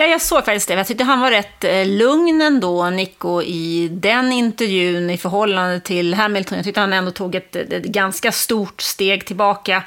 Ja, 0.01 0.07
jag 0.07 0.23
såg 0.23 0.45
faktiskt 0.45 0.69
det. 0.69 0.75
Jag 0.75 0.87
tyckte 0.87 1.05
han 1.05 1.21
var 1.21 1.31
rätt 1.31 1.65
eh, 1.65 1.87
lugn 1.87 2.43
ändå, 2.43 2.91
Nico, 2.91 3.43
i 3.43 3.89
den 3.93 4.33
intervjun 4.33 5.11
i 5.11 5.19
förhållande 5.19 5.81
till 5.81 6.15
Hamilton. 6.15 6.59
Jag 6.59 6.65
tyckte 6.65 6.81
han 6.81 6.93
ändå 6.93 7.11
tog 7.11 7.35
ett, 7.35 7.57
ett 7.57 7.85
ganska 7.85 8.33
stort 8.33 8.81
steg 8.81 9.27
tillbaka. 9.27 9.83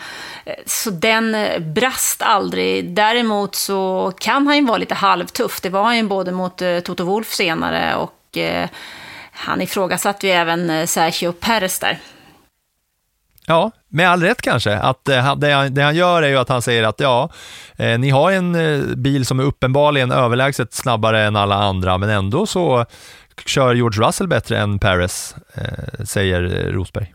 Eh, 0.45 0.53
så 0.65 0.89
den 0.89 1.35
eh, 1.35 1.59
brast 1.59 2.21
aldrig. 2.21 2.89
Däremot 2.89 3.55
så 3.55 4.11
kan 4.19 4.47
han 4.47 4.55
ju 4.55 4.65
vara 4.65 4.77
lite 4.77 4.95
halvtuff. 4.95 5.61
Det 5.61 5.69
var 5.69 5.83
han 5.83 5.97
ju 5.97 6.03
både 6.03 6.31
mot 6.31 6.61
Toto 6.83 7.03
Wolff 7.03 7.33
senare 7.33 7.95
och 7.95 8.37
han 9.31 9.61
ifrågasatte 9.61 10.27
ju 10.27 10.33
även 10.33 10.87
Sergio 10.87 11.31
Perez 11.31 11.79
där. 11.79 11.99
Ja, 13.47 13.71
med 13.87 14.09
all 14.09 14.21
rätt 14.21 14.41
kanske. 14.41 14.77
Att, 14.77 15.09
eh, 15.09 15.35
det, 15.35 15.51
han, 15.51 15.73
det 15.73 15.81
han 15.81 15.95
gör 15.95 16.23
är 16.23 16.29
ju 16.29 16.37
att 16.37 16.49
han 16.49 16.61
säger 16.61 16.83
att 16.83 16.99
ja, 16.99 17.29
eh, 17.75 17.99
ni 17.99 18.09
har 18.09 18.31
en 18.31 18.55
eh, 18.55 18.95
bil 18.95 19.25
som 19.25 19.39
är 19.39 19.43
uppenbarligen 19.43 20.11
överlägset 20.11 20.73
snabbare 20.73 21.23
än 21.23 21.35
alla 21.35 21.55
andra, 21.55 21.97
men 21.97 22.09
ändå 22.09 22.45
så 22.45 22.85
kör 23.45 23.75
George 23.75 24.07
Russell 24.07 24.27
bättre 24.27 24.57
än 24.57 24.79
Paris, 24.79 25.35
eh, 25.53 26.05
säger 26.05 26.43
eh, 26.43 26.71
Rosberg. 26.71 27.13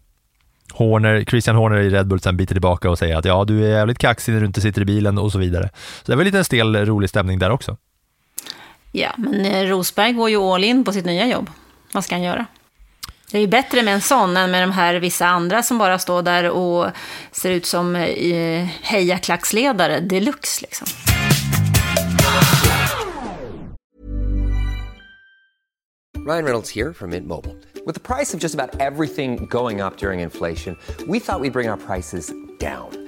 Horner, 0.72 1.24
Christian 1.24 1.56
Horner 1.56 1.78
i 1.78 1.90
Red 1.90 2.06
Bull 2.06 2.20
sen 2.20 2.36
biter 2.36 2.54
tillbaka 2.54 2.90
och 2.90 2.98
säger 2.98 3.16
att 3.16 3.24
ja, 3.24 3.44
du 3.44 3.64
är 3.64 3.68
jävligt 3.68 3.98
kaxig 3.98 4.32
när 4.32 4.40
du 4.40 4.46
inte 4.46 4.60
sitter 4.60 4.82
i 4.82 4.84
bilen 4.84 5.18
och 5.18 5.32
så 5.32 5.38
vidare. 5.38 5.70
Så 6.02 6.12
det 6.12 6.16
var 6.16 6.24
lite 6.24 6.38
en 6.38 6.44
stel, 6.44 6.74
eh, 6.74 6.80
rolig 6.80 7.10
stämning 7.10 7.38
där 7.38 7.50
också. 7.50 7.76
Ja, 8.92 9.10
men 9.16 9.44
eh, 9.44 9.66
Rosberg 9.66 10.12
går 10.12 10.30
ju 10.30 10.36
all 10.36 10.64
in 10.64 10.84
på 10.84 10.92
sitt 10.92 11.04
nya 11.04 11.26
jobb. 11.26 11.50
Vad 11.92 12.04
ska 12.04 12.14
han 12.14 12.22
göra? 12.22 12.46
Det 13.30 13.38
är 13.38 13.42
ju 13.42 13.48
bättre 13.48 13.82
med 13.82 13.94
en 13.94 14.00
sån 14.00 14.36
än 14.36 14.50
med 14.50 14.62
de 14.62 14.72
här 14.72 14.94
vissa 14.94 15.26
andra 15.26 15.62
som 15.62 15.78
bara 15.78 15.98
står 15.98 16.22
där 16.22 16.50
och 16.50 16.90
ser 17.32 17.50
ut 17.50 17.66
som 17.66 17.96
eh, 17.96 18.66
hejaklacksledare 18.82 20.00
deluxe 20.00 20.62
liksom. 20.62 20.86
Ryan 26.28 26.44
Reynolds 26.44 26.76
här 26.76 26.92
från 26.92 27.10
Mint 27.10 27.26
Mobile. 27.26 27.54
priset 28.02 28.40
på 28.40 28.42
nästan 28.42 28.70
allt 28.80 29.08
som 29.18 29.46
går 29.48 29.86
upp 29.86 30.02
under 30.02 30.12
inflationen, 30.12 30.76
trodde 30.96 31.12
vi 31.12 31.18
att 31.28 31.42
vi 31.42 31.50
skulle 31.50 31.50
bring 31.50 31.70
våra 31.70 31.76
priser 31.76 32.22
down. 32.60 33.07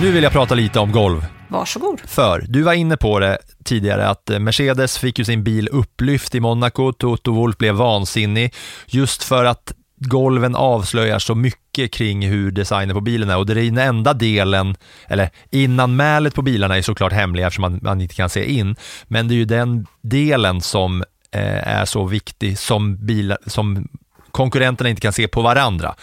Nu 0.00 0.12
vill 0.12 0.22
jag 0.22 0.32
prata 0.32 0.54
lite 0.54 0.80
om 0.80 0.92
golv. 0.92 1.26
Varsågod. 1.48 2.00
För 2.00 2.44
du 2.48 2.62
var 2.62 2.72
inne 2.72 2.96
på 2.96 3.18
det 3.18 3.38
tidigare 3.64 4.08
att 4.08 4.30
eh, 4.30 4.38
Mercedes 4.38 4.98
fick 4.98 5.18
ju 5.18 5.24
sin 5.24 5.44
bil 5.44 5.68
upplyft 5.72 6.34
i 6.34 6.40
Monaco. 6.40 6.92
Toto 6.92 7.32
Wolff 7.32 7.58
blev 7.58 7.74
vansinnig 7.74 8.54
just 8.86 9.22
för 9.22 9.44
att 9.44 9.72
golven 9.96 10.54
avslöjar 10.54 11.18
så 11.18 11.34
mycket 11.34 11.60
mycket 11.70 11.92
kring 11.94 12.28
hur 12.28 12.50
designen 12.50 12.94
på 12.94 13.00
bilen 13.00 13.30
är 13.30 13.36
och 13.36 13.46
det 13.46 13.52
är 13.52 13.64
den 13.64 13.78
enda 13.78 14.14
delen, 14.14 14.76
eller 15.08 15.30
innanmälet 15.50 16.34
på 16.34 16.42
bilarna 16.42 16.76
är 16.76 16.82
såklart 16.82 17.12
hemliga 17.12 17.46
eftersom 17.46 17.62
man, 17.62 17.80
man 17.82 18.00
inte 18.00 18.14
kan 18.14 18.30
se 18.30 18.52
in, 18.52 18.76
men 19.08 19.28
det 19.28 19.34
är 19.34 19.36
ju 19.36 19.44
den 19.44 19.86
delen 20.02 20.60
som 20.60 21.02
eh, 21.32 21.68
är 21.68 21.84
så 21.84 22.04
viktig 22.04 22.58
som, 22.58 23.06
bilar, 23.06 23.38
som 23.46 23.88
konkurrenterna 24.30 24.90
inte 24.90 25.02
kan 25.02 25.12
se 25.12 25.28
på 25.28 25.42
varandra. 25.42 25.94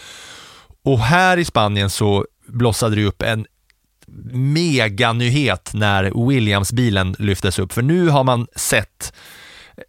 Och 0.84 1.00
här 1.00 1.36
i 1.36 1.44
Spanien 1.44 1.90
så 1.90 2.26
blossade 2.46 2.96
det 2.96 3.04
upp 3.04 3.22
en 3.22 3.46
meganyhet 4.32 5.70
när 5.74 6.28
Williams-bilen 6.28 7.16
lyftes 7.18 7.58
upp, 7.58 7.72
för 7.72 7.82
nu 7.82 8.08
har 8.08 8.24
man 8.24 8.46
sett 8.56 9.12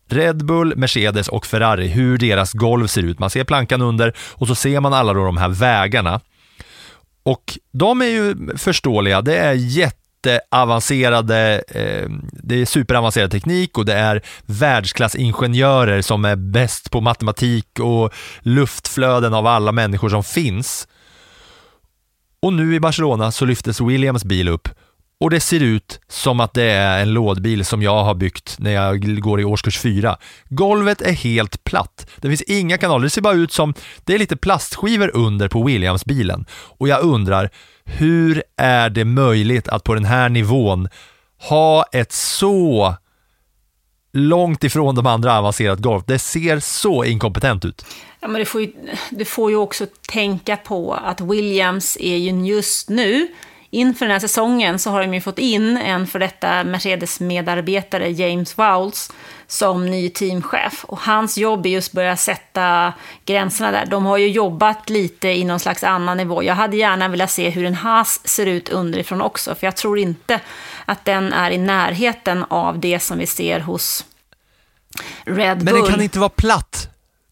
Red 0.09 0.45
Bull, 0.45 0.73
Mercedes 0.77 1.27
och 1.27 1.45
Ferrari, 1.45 1.87
hur 1.87 2.17
deras 2.17 2.53
golv 2.53 2.87
ser 2.87 3.01
ut. 3.01 3.19
Man 3.19 3.29
ser 3.29 3.43
plankan 3.43 3.81
under 3.81 4.13
och 4.19 4.47
så 4.47 4.55
ser 4.55 4.79
man 4.79 4.93
alla 4.93 5.13
då 5.13 5.25
de 5.25 5.37
här 5.37 5.49
vägarna. 5.49 6.21
Och 7.23 7.57
de 7.71 8.01
är 8.01 8.05
ju 8.05 8.57
förståeliga, 8.57 9.21
det 9.21 9.37
är 9.37 9.53
jätteavancerade, 9.53 11.63
eh, 11.67 12.09
det 12.31 12.61
är 12.61 12.65
superavancerad 12.65 13.31
teknik 13.31 13.77
och 13.77 13.85
det 13.85 13.93
är 13.93 14.21
världsklassingenjörer 14.45 16.01
som 16.01 16.25
är 16.25 16.35
bäst 16.35 16.91
på 16.91 17.01
matematik 17.01 17.79
och 17.79 18.13
luftflöden 18.39 19.33
av 19.33 19.47
alla 19.47 19.71
människor 19.71 20.09
som 20.09 20.23
finns. 20.23 20.87
Och 22.41 22.53
nu 22.53 22.75
i 22.75 22.79
Barcelona 22.79 23.31
så 23.31 23.45
lyftes 23.45 23.81
Williams 23.81 24.25
bil 24.25 24.47
upp 24.47 24.69
och 25.19 25.29
det 25.29 25.39
ser 25.39 25.59
ut 25.59 25.99
som 26.07 26.39
att 26.39 26.53
det 26.53 26.63
är 26.63 27.01
en 27.01 27.13
lådbil 27.13 27.65
som 27.65 27.81
jag 27.81 28.03
har 28.03 28.15
byggt 28.15 28.55
när 28.59 28.71
jag 28.71 29.21
går 29.21 29.41
i 29.41 29.43
årskurs 29.43 29.79
4. 29.79 30.17
Golvet 30.49 31.01
är 31.01 31.11
helt 31.11 31.63
platt. 31.63 32.07
Det 32.15 32.27
finns 32.27 32.41
inga 32.41 32.77
kanaler. 32.77 33.03
Det 33.03 33.09
ser 33.09 33.21
bara 33.21 33.33
ut 33.33 33.51
som 33.51 33.73
det 34.03 34.13
är 34.13 34.19
lite 34.19 34.37
plastskivor 34.37 35.11
under 35.13 35.47
på 35.47 35.63
Williams-bilen. 35.63 36.45
Och 36.51 36.87
jag 36.87 37.01
undrar, 37.01 37.49
hur 37.85 38.43
är 38.57 38.89
det 38.89 39.05
möjligt 39.05 39.67
att 39.67 39.83
på 39.83 39.93
den 39.93 40.05
här 40.05 40.29
nivån 40.29 40.87
ha 41.49 41.85
ett 41.91 42.11
så 42.11 42.95
långt 44.11 44.63
ifrån 44.63 44.95
de 44.95 45.05
andra 45.05 45.37
avancerat 45.37 45.79
golf. 45.79 46.03
Det 46.07 46.19
ser 46.19 46.59
så 46.59 47.03
inkompetent 47.03 47.65
ut. 47.65 47.85
Ja, 48.19 48.27
men 48.27 48.39
du, 48.39 48.45
får 48.45 48.61
ju, 48.61 48.71
du 49.09 49.25
får 49.25 49.51
ju 49.51 49.57
också 49.57 49.85
tänka 50.09 50.57
på 50.57 50.93
att 50.93 51.21
Williams 51.21 51.97
är 51.99 52.17
ju 52.17 52.45
just 52.45 52.89
nu 52.89 53.27
inför 53.71 54.05
den 54.05 54.11
här 54.11 54.19
säsongen 54.19 54.79
så 54.79 54.89
har 54.89 55.01
de 55.01 55.13
ju 55.13 55.21
fått 55.21 55.39
in 55.39 55.77
en 55.77 56.07
för 56.07 56.19
detta 56.19 56.63
Mercedes-medarbetare, 56.63 58.09
James 58.09 58.57
Vowles, 58.57 59.11
som 59.47 59.85
ny 59.85 60.09
teamchef. 60.09 60.85
Och 60.85 60.99
hans 60.99 61.37
jobb 61.37 61.65
är 61.65 61.69
just 61.69 61.89
att 61.89 61.95
börja 61.95 62.17
sätta 62.17 62.93
gränserna 63.25 63.71
där. 63.71 63.85
De 63.85 64.05
har 64.05 64.17
ju 64.17 64.29
jobbat 64.29 64.89
lite 64.89 65.27
i 65.27 65.43
någon 65.43 65.59
slags 65.59 65.83
annan 65.83 66.17
nivå. 66.17 66.43
Jag 66.43 66.55
hade 66.55 66.77
gärna 66.77 67.07
velat 67.07 67.31
se 67.31 67.49
hur 67.49 67.65
en 67.65 67.75
Haas 67.75 68.27
ser 68.27 68.45
ut 68.45 68.69
underifrån 68.69 69.21
också, 69.21 69.55
för 69.55 69.67
jag 69.67 69.75
tror 69.75 69.99
inte 69.99 70.39
att 70.85 71.05
den 71.05 71.33
är 71.33 71.51
i 71.51 71.57
närheten 71.57 72.45
av 72.49 72.79
det 72.79 72.99
som 72.99 73.17
vi 73.17 73.27
ser 73.27 73.59
hos 73.59 74.05
Red 75.23 75.57
Bull. 75.57 75.65
Men 75.65 75.73
den 75.73 75.91
kan 75.91 76.01
inte 76.01 76.19
vara 76.19 76.29
platt. 76.29 76.89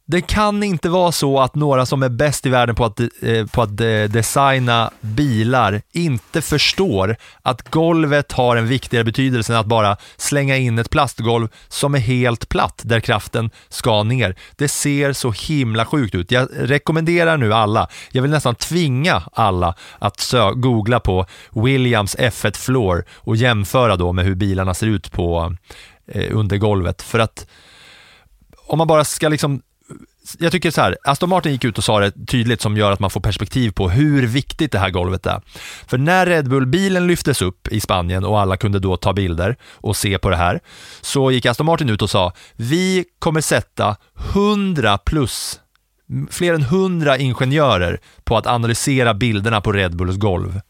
Det 0.09 0.21
kan 0.21 0.63
inte 0.63 0.89
vara 0.89 1.11
så 1.11 1.39
att 1.39 1.55
några 1.55 1.85
som 1.85 2.03
är 2.03 2.09
bäst 2.09 2.45
i 2.45 2.49
världen 2.49 2.75
på 2.75 2.85
att, 2.85 2.99
eh, 2.99 3.45
på 3.51 3.61
att 3.61 3.81
eh, 3.81 4.03
designa 4.09 4.91
bilar 5.01 5.81
inte 5.91 6.41
förstår 6.41 7.15
att 7.41 7.69
golvet 7.69 8.31
har 8.31 8.55
en 8.55 8.67
viktigare 8.67 9.03
betydelse 9.03 9.53
än 9.53 9.59
att 9.59 9.65
bara 9.65 9.97
slänga 10.17 10.57
in 10.57 10.79
ett 10.79 10.89
plastgolv 10.89 11.47
som 11.67 11.95
är 11.95 11.99
helt 11.99 12.49
platt 12.49 12.81
där 12.85 12.99
kraften 12.99 13.49
ska 13.69 14.03
ner. 14.03 14.35
Det 14.55 14.67
ser 14.67 15.13
så 15.13 15.31
himla 15.31 15.85
sjukt 15.85 16.15
ut. 16.15 16.31
Jag 16.31 16.47
rekommenderar 16.55 17.37
nu 17.37 17.53
alla, 17.53 17.87
jag 18.11 18.21
vill 18.21 18.31
nästan 18.31 18.55
tvinga 18.55 19.23
alla 19.33 19.75
att 19.99 20.33
googla 20.55 20.99
på 20.99 21.25
Williams 21.51 22.15
F1 22.15 22.57
Floor 22.57 23.05
och 23.15 23.35
jämföra 23.35 23.95
då 23.95 24.13
med 24.13 24.25
hur 24.25 24.35
bilarna 24.35 24.73
ser 24.73 24.87
ut 24.87 25.11
på 25.11 25.55
eh, 26.07 26.37
under 26.37 26.57
golvet. 26.57 27.01
För 27.01 27.19
att 27.19 27.47
om 28.67 28.77
man 28.77 28.87
bara 28.87 29.05
ska 29.05 29.29
liksom 29.29 29.61
jag 30.39 30.51
tycker 30.51 30.71
så 30.71 30.81
här, 30.81 30.97
Aston 31.03 31.29
Martin 31.29 31.51
gick 31.51 31.63
ut 31.63 31.77
och 31.77 31.83
sa 31.83 31.99
det 31.99 32.11
tydligt 32.27 32.61
som 32.61 32.77
gör 32.77 32.91
att 32.91 32.99
man 32.99 33.09
får 33.09 33.21
perspektiv 33.21 33.71
på 33.71 33.89
hur 33.89 34.27
viktigt 34.27 34.71
det 34.71 34.79
här 34.79 34.89
golvet 34.89 35.25
är. 35.25 35.41
För 35.87 35.97
när 35.97 36.25
Red 36.25 36.49
Bull-bilen 36.49 37.07
lyftes 37.07 37.41
upp 37.41 37.67
i 37.67 37.79
Spanien 37.79 38.25
och 38.25 38.39
alla 38.39 38.57
kunde 38.57 38.79
då 38.79 38.97
ta 38.97 39.13
bilder 39.13 39.57
och 39.73 39.95
se 39.95 40.17
på 40.17 40.29
det 40.29 40.35
här, 40.35 40.59
så 41.01 41.31
gick 41.31 41.45
Aston 41.45 41.65
Martin 41.65 41.89
ut 41.89 42.01
och 42.01 42.09
sa, 42.09 42.33
vi 42.55 43.05
kommer 43.19 43.41
sätta 43.41 43.95
100 44.33 44.97
plus, 44.97 45.59
fler 46.29 46.53
än 46.53 46.61
100 46.61 47.17
ingenjörer 47.17 47.99
på 48.23 48.37
att 48.37 48.47
analysera 48.47 49.13
bilderna 49.13 49.61
på 49.61 49.71
Red 49.71 49.95
Bulls 49.95 50.17
golv. 50.17 50.61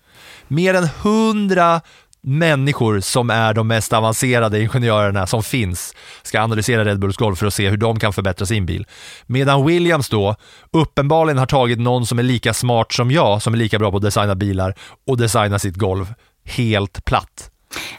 Mer 0.47 0.73
än 0.73 0.89
100 1.01 1.81
människor 2.21 2.99
som 2.99 3.29
är 3.29 3.53
de 3.53 3.67
mest 3.67 3.93
avancerade 3.93 4.61
ingenjörerna 4.61 5.27
som 5.27 5.43
finns 5.43 5.95
ska 6.23 6.41
analysera 6.41 6.85
Red 6.85 6.99
Bulls 6.99 7.17
golv 7.17 7.35
för 7.35 7.45
att 7.45 7.53
se 7.53 7.69
hur 7.69 7.77
de 7.77 7.99
kan 7.99 8.13
förbättra 8.13 8.45
sin 8.45 8.65
bil. 8.65 8.85
Medan 9.25 9.65
Williams 9.65 10.09
då 10.09 10.35
uppenbarligen 10.71 11.37
har 11.37 11.45
tagit 11.45 11.79
någon 11.79 12.05
som 12.05 12.19
är 12.19 12.23
lika 12.23 12.53
smart 12.53 12.91
som 12.91 13.11
jag, 13.11 13.41
som 13.41 13.53
är 13.53 13.57
lika 13.57 13.79
bra 13.79 13.91
på 13.91 13.97
att 13.97 14.03
designa 14.03 14.35
bilar 14.35 14.75
och 15.07 15.17
designa 15.17 15.59
sitt 15.59 15.75
golv 15.75 16.13
helt 16.45 17.05
platt. 17.05 17.51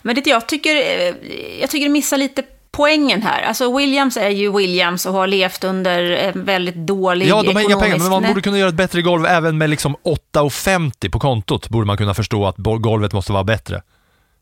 Men 0.03 0.15
det 0.15 0.27
jag 0.27 0.49
tycker, 0.49 0.77
eh, 0.77 1.15
jag 1.61 1.71
tycker 1.71 1.87
det 1.87 1.93
missar 1.93 2.17
lite 2.17 2.43
poängen 2.71 3.23
här. 3.23 3.43
Alltså 3.43 3.77
Williams 3.77 4.17
är 4.17 4.29
ju 4.29 4.53
Williams 4.53 5.07
och 5.07 5.13
har 5.13 5.27
levt 5.27 5.65
under 5.65 6.03
en 6.03 6.45
väldigt 6.45 6.75
dålig 6.75 7.29
Ja, 7.29 7.43
de 7.43 7.55
har 7.55 7.63
inga 7.63 7.81
pengar, 7.81 7.99
men 7.99 8.11
man 8.11 8.23
borde 8.23 8.41
kunna 8.41 8.59
göra 8.59 8.69
ett 8.69 8.75
bättre 8.75 9.03
golv 9.03 9.27
även 9.27 9.59
med 9.59 9.71
liksom 9.71 9.97
8,50 10.05 11.11
på 11.11 11.19
kontot, 11.19 11.69
borde 11.69 11.87
man 11.87 11.97
kunna 11.97 12.15
förstå 12.15 12.47
att 12.47 12.57
golvet 12.59 13.13
måste 13.13 13.33
vara 13.33 13.45
bättre. 13.45 13.83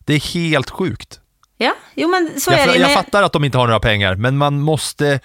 Det 0.06 0.14
är 0.14 0.20
helt 0.20 0.70
sjukt. 0.70 1.20
Ja, 1.58 1.74
jo 1.94 2.08
men 2.08 2.40
så 2.40 2.50
jag, 2.50 2.60
är 2.60 2.66
det. 2.66 2.78
Jag 2.78 2.94
fattar 2.94 3.22
att 3.22 3.32
de 3.32 3.44
inte 3.44 3.58
har 3.58 3.66
några 3.66 3.80
pengar, 3.80 4.14
men 4.14 4.36
man 4.36 4.60
måste, 4.60 5.20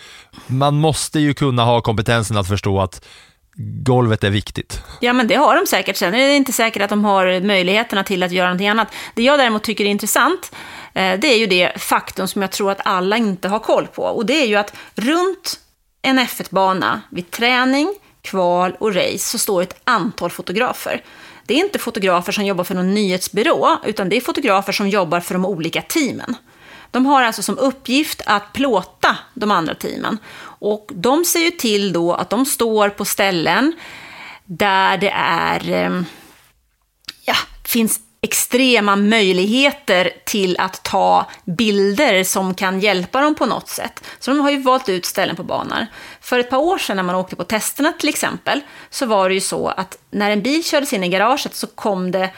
man 0.47 0.75
måste 0.75 1.19
ju 1.19 1.33
kunna 1.33 1.65
ha 1.65 1.81
kompetensen 1.81 2.37
att 2.37 2.47
förstå 2.47 2.81
att 2.81 3.05
golvet 3.83 4.23
är 4.23 4.29
viktigt. 4.29 4.81
Ja, 4.99 5.13
men 5.13 5.27
det 5.27 5.35
har 5.35 5.55
de 5.55 5.67
säkert. 5.67 5.97
Sen 5.97 6.13
är 6.13 6.27
det 6.27 6.35
inte 6.35 6.51
säkert 6.51 6.81
att 6.81 6.89
de 6.89 7.05
har 7.05 7.41
möjligheterna 7.41 8.03
till 8.03 8.23
att 8.23 8.31
göra 8.31 8.47
någonting 8.47 8.67
annat. 8.67 8.87
Det 9.15 9.23
jag 9.23 9.39
däremot 9.39 9.63
tycker 9.63 9.85
är 9.85 9.89
intressant, 9.89 10.51
eh, 10.93 11.19
det 11.19 11.27
är 11.27 11.37
ju 11.37 11.47
det 11.47 11.81
faktum 11.81 12.27
som 12.27 12.41
jag 12.41 12.51
tror 12.51 12.71
att 12.71 12.81
alla 12.85 13.17
inte 13.17 13.47
har 13.47 13.59
koll 13.59 13.87
på. 13.87 14.03
Och 14.03 14.25
det 14.25 14.33
är 14.33 14.47
ju 14.47 14.55
att 14.55 14.73
runt 14.95 15.59
en 16.01 16.19
F1-bana, 16.19 17.01
vid 17.09 17.31
träning, 17.31 17.93
kval 18.21 18.75
och 18.79 18.95
race, 18.95 19.17
så 19.17 19.37
står 19.37 19.61
ett 19.61 19.81
antal 19.83 20.29
fotografer. 20.29 21.01
Det 21.45 21.53
är 21.53 21.57
inte 21.57 21.79
fotografer 21.79 22.31
som 22.31 22.45
jobbar 22.45 22.63
för 22.63 22.75
någon 22.75 22.93
nyhetsbyrå, 22.93 23.77
utan 23.85 24.09
det 24.09 24.17
är 24.17 24.21
fotografer 24.21 24.73
som 24.73 24.89
jobbar 24.89 25.19
för 25.19 25.33
de 25.33 25.45
olika 25.45 25.81
teamen. 25.81 26.35
De 26.91 27.05
har 27.05 27.23
alltså 27.23 27.41
som 27.43 27.57
uppgift 27.57 28.21
att 28.25 28.53
plåta 28.53 29.17
de 29.33 29.51
andra 29.51 29.75
teamen. 29.75 30.17
Och 30.43 30.89
de 30.93 31.25
ser 31.25 31.39
ju 31.39 31.51
till 31.51 31.93
då 31.93 32.13
att 32.13 32.29
de 32.29 32.45
står 32.45 32.89
på 32.89 33.05
ställen 33.05 33.73
där 34.45 34.97
det 34.97 35.09
är, 35.15 35.69
eh, 35.69 36.01
ja, 37.25 37.35
finns 37.65 37.99
extrema 38.23 38.95
möjligheter 38.95 40.11
till 40.25 40.55
att 40.59 40.83
ta 40.83 41.25
bilder 41.45 42.23
som 42.23 42.53
kan 42.55 42.79
hjälpa 42.79 43.21
dem 43.21 43.35
på 43.35 43.45
något 43.45 43.69
sätt. 43.69 44.03
Så 44.19 44.31
de 44.31 44.39
har 44.39 44.51
ju 44.51 44.61
valt 44.61 44.89
ut 44.89 45.05
ställen 45.05 45.35
på 45.35 45.43
banan. 45.43 45.85
För 46.21 46.39
ett 46.39 46.49
par 46.49 46.57
år 46.57 46.77
sedan 46.77 46.95
när 46.95 47.03
man 47.03 47.15
åkte 47.15 47.35
på 47.35 47.43
testerna 47.43 47.93
till 47.99 48.09
exempel, 48.09 48.61
så 48.89 49.05
var 49.05 49.29
det 49.29 49.35
ju 49.35 49.41
så 49.41 49.67
att 49.67 49.97
när 50.11 50.31
en 50.31 50.41
bil 50.41 50.63
kördes 50.63 50.93
in 50.93 51.03
i 51.03 51.09
garaget 51.09 51.55
så 51.55 51.67
kom 51.67 52.11
det 52.11 52.29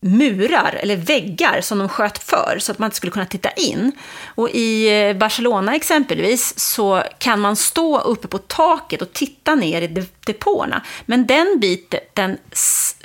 murar 0.00 0.78
eller 0.82 0.96
väggar 0.96 1.60
som 1.60 1.78
de 1.78 1.88
sköt 1.88 2.18
för 2.18 2.56
så 2.60 2.72
att 2.72 2.78
man 2.78 2.86
inte 2.86 2.96
skulle 2.96 3.12
kunna 3.12 3.26
titta 3.26 3.50
in. 3.50 3.92
Och 4.24 4.50
i 4.50 5.00
eh, 5.08 5.16
Barcelona 5.16 5.74
exempelvis 5.74 6.58
så 6.58 7.02
kan 7.18 7.40
man 7.40 7.56
stå 7.56 8.00
uppe 8.00 8.28
på 8.28 8.38
taket 8.38 9.02
och 9.02 9.12
titta 9.12 9.54
ner 9.54 9.82
i 9.82 10.06
depåerna. 10.26 10.82
Men 11.06 11.26
den 11.26 11.60
biten 11.60 12.38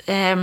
eh, 0.06 0.36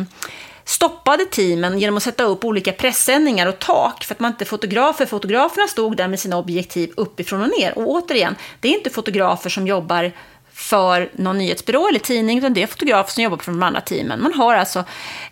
stoppade 0.70 1.26
teamen 1.26 1.80
genom 1.80 1.97
att 1.97 2.03
sätta 2.03 2.24
upp 2.24 2.45
olika 2.45 2.72
pressändningar 2.72 3.47
och 3.47 3.59
tak 3.59 4.03
för 4.03 4.15
att 4.15 4.20
man 4.20 4.32
inte 4.32 4.45
fotografer, 4.45 5.05
fotograferna 5.05 5.67
stod 5.67 5.97
där 5.97 6.07
med 6.07 6.20
sina 6.20 6.38
objektiv 6.38 6.93
uppifrån 6.97 7.41
och 7.41 7.49
ner. 7.59 7.78
Och 7.78 7.88
återigen, 7.88 8.36
det 8.59 8.67
är 8.67 8.78
inte 8.78 8.89
fotografer 8.89 9.49
som 9.49 9.67
jobbar 9.67 10.11
för 10.53 11.09
någon 11.13 11.38
nyhetsbyrå 11.38 11.88
eller 11.88 11.99
tidning, 11.99 12.38
utan 12.38 12.53
det 12.53 12.63
är 12.63 12.67
fotografer 12.67 13.11
som 13.11 13.24
jobbar 13.24 13.38
för 13.38 13.51
de 13.51 13.63
andra 13.63 13.82
teamen. 13.82 14.24
Man 14.24 14.34
har 14.34 14.55
alltså 14.55 14.84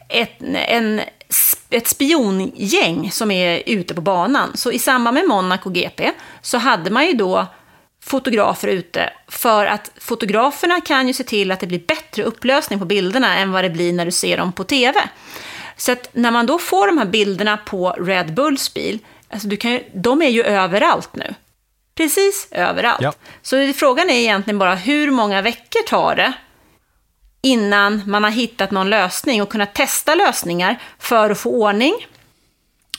ett, 0.10 0.42
en, 0.68 1.02
ett 1.70 1.88
spiongäng 1.88 3.12
som 3.12 3.32
är 3.32 3.64
ute 3.66 3.94
på 3.94 4.02
banan. 4.02 4.58
Så 4.58 4.72
i 4.72 4.80
samband 4.80 5.16
med 5.16 5.28
Monaco 5.28 5.70
GP 5.70 6.12
så 6.42 6.58
hade 6.58 6.90
man 6.90 7.06
ju 7.06 7.14
då 7.14 7.48
fotografer 8.08 8.68
ute 8.68 9.10
för 9.28 9.66
att 9.66 9.92
fotograferna 9.98 10.82
kan 10.82 11.08
ju 11.08 11.14
se 11.14 11.24
till 11.24 11.52
att 11.52 11.60
det 11.60 11.68
blir 11.68 11.80
bättre 11.88 12.24
upplösning 12.24 12.80
på 12.80 12.86
bilderna 12.86 13.38
än 13.38 13.52
vad 13.52 13.64
det 13.64 13.70
blir 13.70 13.94
när 13.94 14.06
du 14.06 14.12
ser 14.12 14.38
dem 14.38 14.52
på 14.54 14.64
tv. 14.64 15.00
Så 15.78 15.92
att 15.92 16.10
när 16.14 16.32
man 16.32 16.46
då 16.46 16.60
får 16.60 16.88
de 16.88 16.98
här 16.98 17.06
bilderna 17.06 17.58
på 17.58 17.92
Red 17.92 18.34
Bulls 18.34 18.74
bil, 18.74 19.00
alltså 19.30 19.48
du 19.48 19.58
kan 19.58 19.72
ju, 19.72 19.84
de 19.94 20.22
är 20.22 20.30
ju 20.30 20.44
överallt 20.44 21.16
nu. 21.16 21.36
Precis 21.96 22.48
överallt. 22.52 23.02
Ja. 23.02 23.14
Så 23.42 23.74
frågan 23.74 24.10
är 24.10 24.14
egentligen 24.14 24.60
bara 24.60 24.76
hur 24.76 25.12
många 25.12 25.42
veckor 25.42 25.88
tar 25.88 26.16
det 26.16 26.34
innan 27.42 28.02
man 28.06 28.24
har 28.24 28.32
hittat 28.32 28.72
någon 28.72 28.90
lösning 28.90 29.42
och 29.42 29.50
kunnat 29.50 29.74
testa 29.74 30.16
lösningar 30.16 30.82
för 31.00 31.30
att 31.30 31.40
få 31.40 31.50
ordning 31.50 31.94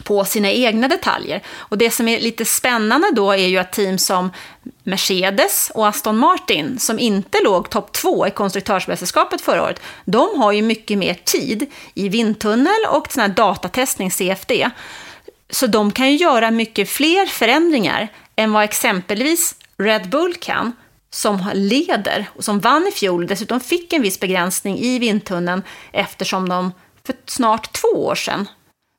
på 0.04 0.24
sina 0.24 0.50
egna 0.50 0.88
detaljer. 0.88 1.42
Och 1.48 1.78
det 1.78 1.90
som 1.90 2.08
är 2.08 2.20
lite 2.20 2.44
spännande 2.44 3.10
då 3.12 3.32
är 3.32 3.46
ju 3.46 3.58
att 3.58 3.72
team 3.72 3.98
som 3.98 4.30
Mercedes 4.82 5.70
och 5.74 5.88
Aston 5.88 6.18
Martin, 6.18 6.78
som 6.78 6.98
inte 6.98 7.38
låg 7.44 7.70
topp 7.70 7.92
två 7.92 8.26
i 8.26 8.30
konstruktörsmästerskapet 8.30 9.40
förra 9.40 9.62
året, 9.62 9.80
de 10.04 10.40
har 10.40 10.52
ju 10.52 10.62
mycket 10.62 10.98
mer 10.98 11.14
tid 11.14 11.66
i 11.94 12.08
vindtunnel 12.08 12.86
och 12.90 13.12
sån 13.12 13.20
här 13.20 13.28
datatestning, 13.28 14.10
CFD. 14.10 14.70
Så 15.50 15.66
de 15.66 15.92
kan 15.92 16.10
ju 16.10 16.16
göra 16.16 16.50
mycket 16.50 16.90
fler 16.90 17.26
förändringar 17.26 18.08
än 18.36 18.52
vad 18.52 18.64
exempelvis 18.64 19.54
Red 19.78 20.08
Bull 20.08 20.34
kan, 20.34 20.72
som 21.10 21.50
leder 21.54 22.26
och 22.36 22.44
som 22.44 22.60
vann 22.60 22.86
i 22.86 22.90
fjol. 22.90 23.26
Dessutom 23.26 23.60
fick 23.60 23.92
en 23.92 24.02
viss 24.02 24.20
begränsning 24.20 24.78
i 24.78 24.98
vindtunneln 24.98 25.62
eftersom 25.92 26.48
de 26.48 26.72
för 27.06 27.14
snart 27.26 27.72
två 27.72 27.88
år 27.88 28.14
sedan 28.14 28.48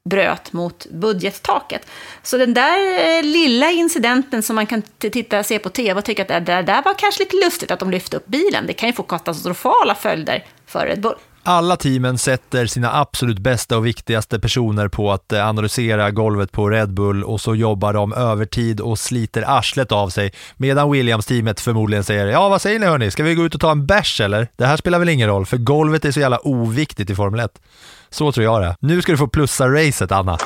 bröt 0.09 0.53
mot 0.53 0.85
budgettaket. 0.91 1.87
Så 2.23 2.37
den 2.37 2.53
där 2.53 3.17
eh, 3.17 3.23
lilla 3.23 3.71
incidenten 3.71 4.43
som 4.43 4.55
man 4.55 4.65
kan 4.65 4.81
titta, 4.99 5.43
se 5.43 5.59
på 5.59 5.69
tv 5.69 5.99
och 5.99 6.05
tycka 6.05 6.21
att 6.21 6.27
det 6.27 6.39
där, 6.39 6.63
där 6.63 6.83
var 6.83 6.93
kanske 6.93 7.23
lite 7.23 7.35
lustigt 7.35 7.71
att 7.71 7.79
de 7.79 7.91
lyfte 7.91 8.17
upp 8.17 8.27
bilen, 8.27 8.67
det 8.67 8.73
kan 8.73 8.89
ju 8.89 8.93
få 8.93 9.03
katastrofala 9.03 9.95
följder 9.95 10.45
för 10.65 10.85
Red 10.85 11.01
Bull. 11.01 11.15
Alla 11.43 11.77
teamen 11.77 12.17
sätter 12.17 12.65
sina 12.65 12.99
absolut 12.99 13.39
bästa 13.39 13.77
och 13.77 13.85
viktigaste 13.85 14.39
personer 14.39 14.87
på 14.87 15.11
att 15.11 15.31
eh, 15.31 15.47
analysera 15.47 16.11
golvet 16.11 16.51
på 16.51 16.69
Red 16.69 16.93
Bull 16.93 17.23
och 17.23 17.41
så 17.41 17.55
jobbar 17.55 17.93
de 17.93 18.13
övertid 18.13 18.81
och 18.81 18.99
sliter 18.99 19.43
arslet 19.47 19.91
av 19.91 20.09
sig 20.09 20.33
medan 20.57 20.91
Williams-teamet 20.91 21.59
förmodligen 21.59 22.03
säger 22.03 22.27
ja 22.27 22.49
vad 22.49 22.61
säger 22.61 22.79
ni 22.79 22.85
hörni, 22.85 23.11
ska 23.11 23.23
vi 23.23 23.35
gå 23.35 23.45
ut 23.45 23.55
och 23.55 23.61
ta 23.61 23.71
en 23.71 23.85
bärs 23.85 24.21
eller? 24.21 24.47
Det 24.55 24.65
här 24.65 24.77
spelar 24.77 24.99
väl 24.99 25.09
ingen 25.09 25.29
roll 25.29 25.45
för 25.45 25.57
golvet 25.57 26.05
är 26.05 26.11
så 26.11 26.19
jävla 26.19 26.39
oviktigt 26.39 27.09
i 27.09 27.15
Formel 27.15 27.39
1. 27.39 27.61
Så 28.11 28.31
tror 28.31 28.43
jag 28.43 28.61
det. 28.61 28.75
Nu 28.79 29.01
ska 29.01 29.11
du 29.11 29.17
få 29.17 29.27
plussa 29.27 29.67
racet 29.67 30.11
Anna. 30.11 30.37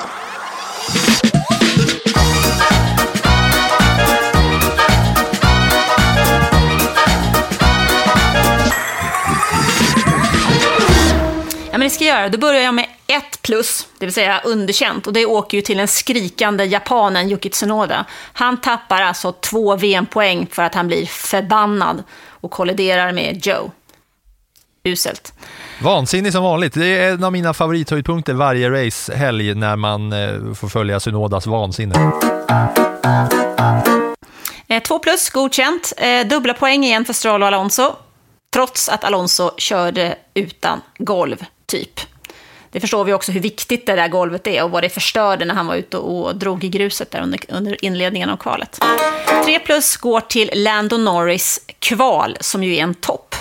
Ja, 11.74 11.78
men 11.78 11.80
det 11.80 11.90
ska 11.90 12.04
jag 12.04 12.18
göra. 12.18 12.28
Då 12.28 12.38
börjar 12.38 12.60
jag 12.60 12.74
med 12.74 12.86
ett 13.06 13.42
plus, 13.42 13.88
det 13.98 14.06
vill 14.06 14.14
säga 14.14 14.40
underkänt. 14.44 15.06
Och 15.06 15.12
det 15.12 15.26
åker 15.26 15.58
ju 15.58 15.62
till 15.62 15.76
den 15.76 15.88
skrikande 15.88 16.64
japanen 16.64 17.30
Yuki 17.30 17.50
Tsunoda. 17.50 18.04
Han 18.32 18.60
tappar 18.60 19.02
alltså 19.02 19.32
två 19.32 19.76
VM-poäng 19.76 20.46
för 20.50 20.62
att 20.62 20.74
han 20.74 20.86
blir 20.86 21.06
förbannad 21.06 22.02
och 22.28 22.50
kolliderar 22.50 23.12
med 23.12 23.46
Joe. 23.46 23.70
Uselt. 24.84 25.32
Vansinnig 25.82 26.32
som 26.32 26.42
vanligt. 26.42 26.74
Det 26.74 26.86
är 26.86 27.12
en 27.12 27.24
av 27.24 27.32
mina 27.32 27.54
favorithöjdpunkter 27.54 28.34
varje 28.34 28.70
racehelg 28.70 29.54
när 29.54 29.76
man 29.76 30.12
eh, 30.12 30.54
får 30.54 30.68
följa 30.68 31.00
Synodas 31.00 31.46
vansinne. 31.46 32.12
Eh, 34.68 34.82
två 34.82 34.98
plus, 34.98 35.30
godkänt. 35.30 35.92
Eh, 35.96 36.26
dubbla 36.26 36.54
poäng 36.54 36.84
igen 36.84 37.04
för 37.04 37.12
Stroll 37.12 37.42
och 37.42 37.48
Alonso. 37.48 37.92
Trots 38.52 38.88
att 38.88 39.04
Alonso 39.04 39.50
körde 39.58 40.14
utan 40.34 40.80
golv, 40.98 41.44
typ. 41.66 42.00
Det 42.70 42.80
förstår 42.80 43.04
vi 43.04 43.12
också 43.12 43.32
hur 43.32 43.40
viktigt 43.40 43.86
det 43.86 43.96
där 43.96 44.08
golvet 44.08 44.46
är 44.46 44.64
och 44.64 44.70
vad 44.70 44.82
det 44.82 44.88
förstörde 44.88 45.44
när 45.44 45.54
han 45.54 45.66
var 45.66 45.74
ute 45.74 45.96
och 45.96 46.36
drog 46.36 46.64
i 46.64 46.68
gruset 46.68 47.10
där 47.10 47.22
under, 47.22 47.40
under 47.48 47.84
inledningen 47.84 48.30
av 48.30 48.36
kvalet. 48.36 48.80
Tre 49.44 49.58
plus 49.58 49.96
går 49.96 50.20
till 50.20 50.50
Lando 50.54 50.96
Norris 50.96 51.60
kval, 51.78 52.36
som 52.40 52.64
ju 52.64 52.76
är 52.76 52.82
en 52.82 52.94
topp. 52.94 53.34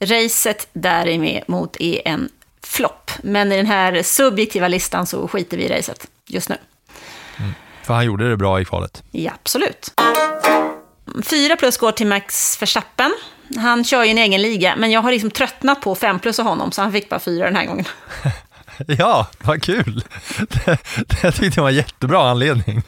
Racet 0.00 0.68
däremot 0.72 1.76
är 1.80 2.08
en 2.08 2.28
flopp. 2.62 3.10
Men 3.22 3.52
i 3.52 3.56
den 3.56 3.66
här 3.66 4.02
subjektiva 4.02 4.68
listan 4.68 5.06
så 5.06 5.28
skiter 5.28 5.56
vi 5.56 5.64
i 5.64 5.68
racet 5.68 6.06
just 6.26 6.48
nu. 6.48 6.56
Mm. 7.38 7.54
För 7.82 7.94
han 7.94 8.04
gjorde 8.04 8.30
det 8.30 8.36
bra 8.36 8.60
i 8.60 8.64
kvalet. 8.64 9.02
Ja, 9.10 9.32
absolut. 9.42 9.92
Fyra 11.24 11.56
plus 11.56 11.76
går 11.76 11.92
till 11.92 12.06
Max 12.06 12.62
Verstappen. 12.62 13.14
Han 13.56 13.84
kör 13.84 14.04
ju 14.04 14.10
en 14.10 14.18
egen 14.18 14.42
liga, 14.42 14.76
men 14.76 14.90
jag 14.90 15.02
har 15.02 15.12
liksom 15.12 15.30
tröttnat 15.30 15.80
på 15.80 15.94
fem 15.94 16.18
plus 16.18 16.38
av 16.38 16.46
honom, 16.46 16.72
så 16.72 16.82
han 16.82 16.92
fick 16.92 17.08
bara 17.08 17.20
fyra 17.20 17.44
den 17.44 17.56
här 17.56 17.66
gången. 17.66 17.84
ja, 18.86 19.26
vad 19.38 19.62
kul! 19.62 20.04
Det, 20.38 20.78
det 21.22 21.32
tyckte 21.32 21.58
jag 21.58 21.62
var 21.62 21.70
en 21.70 21.76
jättebra 21.76 22.30
anledning. 22.30 22.82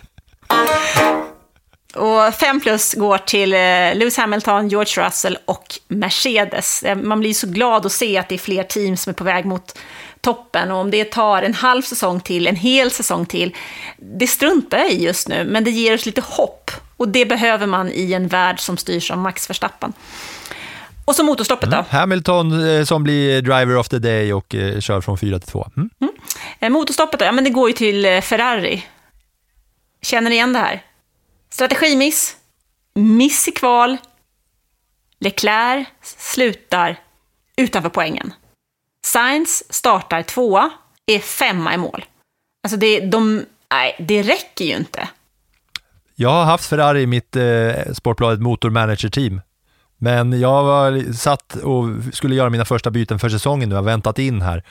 Och 1.95 2.35
fem 2.35 2.61
plus 2.61 2.95
går 2.95 3.19
till 3.19 3.53
eh, 3.53 3.59
Lewis 3.95 4.17
Hamilton, 4.17 4.69
George 4.69 5.07
Russell 5.07 5.39
och 5.45 5.79
Mercedes. 5.89 6.83
Eh, 6.83 6.97
man 6.97 7.21
blir 7.21 7.35
så 7.35 7.47
glad 7.47 7.87
att 7.87 7.93
se 7.93 8.19
att 8.19 8.29
det 8.29 8.35
är 8.35 8.39
fler 8.39 8.63
team 8.63 8.97
som 8.97 9.11
är 9.11 9.15
på 9.15 9.25
väg 9.25 9.45
mot 9.45 9.79
toppen. 10.21 10.71
Och 10.71 10.79
om 10.79 10.91
det 10.91 11.05
tar 11.05 11.43
en 11.43 11.55
halv 11.55 11.83
säsong 11.83 12.21
till, 12.21 12.47
en 12.47 12.57
hel 12.57 12.91
säsong 12.91 13.27
till, 13.27 13.55
det 13.97 14.27
struntar 14.27 14.79
jag 14.79 14.91
i 14.91 15.05
just 15.05 15.29
nu, 15.29 15.45
men 15.45 15.65
det 15.65 15.71
ger 15.71 15.95
oss 15.95 16.07
lite 16.07 16.21
hopp. 16.21 16.71
Och 16.97 17.09
det 17.09 17.27
behöver 17.27 17.67
man 17.67 17.91
i 17.93 18.13
en 18.13 18.29
värld 18.29 18.61
som 18.61 18.77
styrs 18.77 19.11
av 19.11 19.19
Max 19.19 19.51
Verstappen. 19.51 19.93
Och 21.05 21.15
så 21.15 21.25
motorstoppet 21.25 21.71
då. 21.71 21.77
Mm. 21.77 21.87
Hamilton 21.91 22.69
eh, 22.69 22.85
som 22.85 23.03
blir 23.03 23.43
driver 23.43 23.77
of 23.77 23.89
the 23.89 23.99
day 23.99 24.33
och 24.33 24.55
eh, 24.55 24.81
kör 24.81 25.01
från 25.01 25.19
fyra 25.19 25.39
till 25.39 25.49
två. 25.49 25.71
Mm. 25.77 25.91
Mm. 26.61 26.73
Motorstoppet 26.73 27.21
då, 27.21 27.27
ja 27.27 27.33
men 27.33 27.45
det 27.45 27.51
går 27.51 27.69
ju 27.69 27.73
till 27.73 28.23
Ferrari. 28.23 28.85
Känner 30.03 30.31
ni 30.31 30.37
igen 30.37 30.53
det 30.53 30.59
här? 30.59 30.83
Strategimiss, 31.51 32.37
miss 32.95 33.49
i 33.49 33.51
kval, 33.51 33.97
Leclerc 35.21 35.89
slutar 36.03 37.01
utanför 37.57 37.91
poängen. 37.91 38.33
Sainz 39.07 39.65
startar 39.71 40.23
tvåa, 40.23 40.71
är 41.07 41.19
femma 41.19 41.75
i 41.75 41.77
mål. 41.77 42.05
Alltså 42.63 42.79
det, 42.79 43.01
de, 43.01 43.47
nej, 43.71 43.97
det 43.99 44.23
räcker 44.23 44.65
ju 44.65 44.77
inte. 44.77 45.09
Jag 46.15 46.31
har 46.31 46.45
haft 46.45 46.67
Ferrari 46.67 47.03
i 47.03 47.07
mitt 47.07 47.37
eh, 47.37 47.93
Sportbladet 47.93 48.41
Motormanager-team. 48.41 49.41
Men 49.99 50.41
jag 50.41 50.65
var 50.65 51.13
satt 51.13 51.57
och 51.57 51.87
skulle 52.13 52.35
göra 52.35 52.51
mina 52.51 52.65
första 52.65 52.91
byten 52.91 53.19
för 53.19 53.29
säsongen 53.29 53.69
nu, 53.69 53.75
jag 53.75 53.83
har 53.83 53.87
väntat 53.87 54.19
in 54.19 54.43
här. 54.43 54.65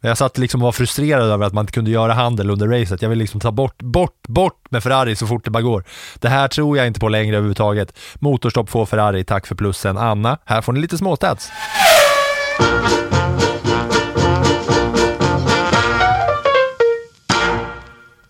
Jag 0.00 0.18
satt 0.18 0.38
liksom 0.38 0.62
och 0.62 0.64
var 0.64 0.72
frustrerad 0.72 1.30
över 1.30 1.46
att 1.46 1.52
man 1.52 1.62
inte 1.62 1.72
kunde 1.72 1.90
göra 1.90 2.12
handel 2.12 2.50
under 2.50 2.68
racet. 2.68 3.02
Jag 3.02 3.08
vill 3.08 3.18
liksom 3.18 3.40
ta 3.40 3.52
bort, 3.52 3.82
bort, 3.82 4.28
bort 4.28 4.70
med 4.70 4.82
Ferrari 4.82 5.16
så 5.16 5.26
fort 5.26 5.44
det 5.44 5.50
bara 5.50 5.62
går. 5.62 5.84
Det 6.14 6.28
här 6.28 6.48
tror 6.48 6.76
jag 6.76 6.86
inte 6.86 7.00
på 7.00 7.08
längre 7.08 7.36
överhuvudtaget. 7.36 7.98
Motorstopp 8.14 8.70
får 8.70 8.86
Ferrari, 8.86 9.24
tack 9.24 9.46
för 9.46 9.54
plussen. 9.54 9.98
Anna, 9.98 10.38
här 10.44 10.62
får 10.62 10.72
ni 10.72 10.80
lite 10.80 10.98
småstats. 10.98 11.50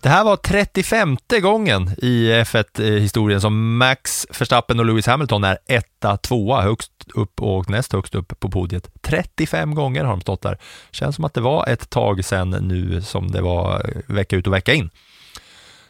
Det 0.01 0.09
här 0.09 0.23
var 0.23 0.35
35 0.35 1.17
gången 1.41 1.91
i 1.97 2.31
F1-historien 2.31 3.37
eh, 3.37 3.41
som 3.41 3.77
Max 3.77 4.27
Verstappen 4.39 4.79
och 4.79 4.85
Lewis 4.85 5.07
Hamilton 5.07 5.43
är 5.43 5.57
etta, 5.67 6.17
tvåa, 6.17 6.61
högst 6.61 6.91
upp 7.11 7.41
och 7.41 7.69
näst 7.69 7.93
högst 7.93 8.15
upp 8.15 8.39
på 8.39 8.49
podiet. 8.49 8.89
35 9.01 9.75
gånger 9.75 10.03
har 10.03 10.11
de 10.11 10.21
stått 10.21 10.41
där. 10.41 10.57
Känns 10.91 11.15
som 11.15 11.25
att 11.25 11.33
det 11.33 11.41
var 11.41 11.67
ett 11.67 11.89
tag 11.89 12.25
sedan 12.25 12.49
nu 12.49 13.01
som 13.01 13.31
det 13.31 13.41
var 13.41 13.73
eh, 13.75 14.15
vecka 14.15 14.35
ut 14.35 14.47
och 14.47 14.53
vecka 14.53 14.73
in. 14.73 14.89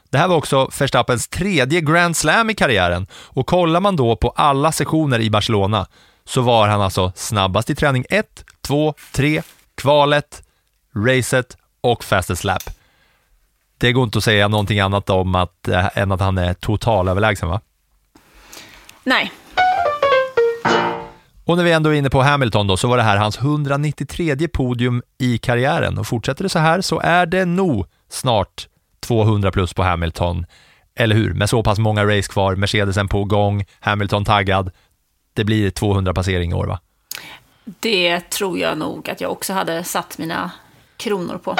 Det 0.09 0.17
här 0.17 0.28
var 0.28 0.36
också 0.36 0.70
Verstappens 0.80 1.28
tredje 1.28 1.82
Grand 1.82 2.17
Slam 2.17 2.49
i 2.49 2.53
karriären 2.53 3.07
och 3.13 3.47
kollar 3.47 3.80
man 3.80 3.95
då 3.95 4.15
på 4.15 4.30
alla 4.30 4.72
sessioner 4.72 5.20
i 5.20 5.30
Barcelona 5.30 5.88
så 6.26 6.41
var 6.41 6.67
han 6.67 6.82
alltså 6.82 7.11
snabbast 7.15 7.70
i 7.70 7.76
träning 7.76 8.05
1, 8.09 8.45
2, 8.61 8.93
3, 9.11 9.41
kvalet, 9.76 10.43
racet 10.95 11.57
och 11.82 12.03
fastest 12.03 12.43
lap 12.43 12.63
det 13.80 13.93
går 13.93 14.03
inte 14.03 14.17
att 14.17 14.24
säga 14.24 14.47
någonting 14.47 14.80
annat 14.80 15.09
om 15.09 15.36
att, 15.36 15.67
äh, 15.67 15.97
än 15.97 16.11
att 16.11 16.20
han 16.20 16.38
är 16.38 16.53
totalöverlägsen 16.53 17.49
va? 17.49 17.61
Nej. 19.03 19.32
Och 21.50 21.58
när 21.58 21.64
vi 21.64 21.72
ändå 21.72 21.89
är 21.89 21.93
inne 21.93 22.10
på 22.10 22.22
Hamilton 22.22 22.68
då, 22.68 22.78
så 22.78 22.88
var 22.88 22.97
det 22.97 23.04
här 23.04 23.18
hans 23.18 23.38
193 23.38 24.47
podium 24.47 25.02
i 25.18 25.38
karriären. 25.38 25.97
Och 25.97 26.08
fortsätter 26.08 26.43
det 26.43 26.50
så 26.50 26.60
här 26.60 26.82
så 26.82 27.00
är 27.00 27.26
det 27.26 27.45
nog 27.45 27.86
snart 28.10 28.68
200 29.00 29.52
plus 29.52 29.74
på 29.74 29.84
Hamilton. 29.84 30.45
Eller 30.95 31.16
hur? 31.16 31.34
Med 31.34 31.50
så 31.50 31.64
pass 31.64 31.80
många 31.80 32.06
race 32.06 32.32
kvar, 32.32 32.56
Mercedesen 32.56 33.08
på 33.08 33.24
gång, 33.24 33.66
Hamilton 33.80 34.26
taggad. 34.26 34.72
Det 35.34 35.43
blir 35.43 35.70
200 35.70 36.14
passering 36.14 36.52
i 36.52 36.54
år 36.54 36.66
va? 36.66 36.80
Det 37.80 38.30
tror 38.30 38.60
jag 38.60 38.78
nog 38.78 39.10
att 39.10 39.22
jag 39.22 39.32
också 39.32 39.54
hade 39.54 39.84
satt 39.84 40.18
mina 40.18 40.52
kronor 40.97 41.38
på. 41.38 41.56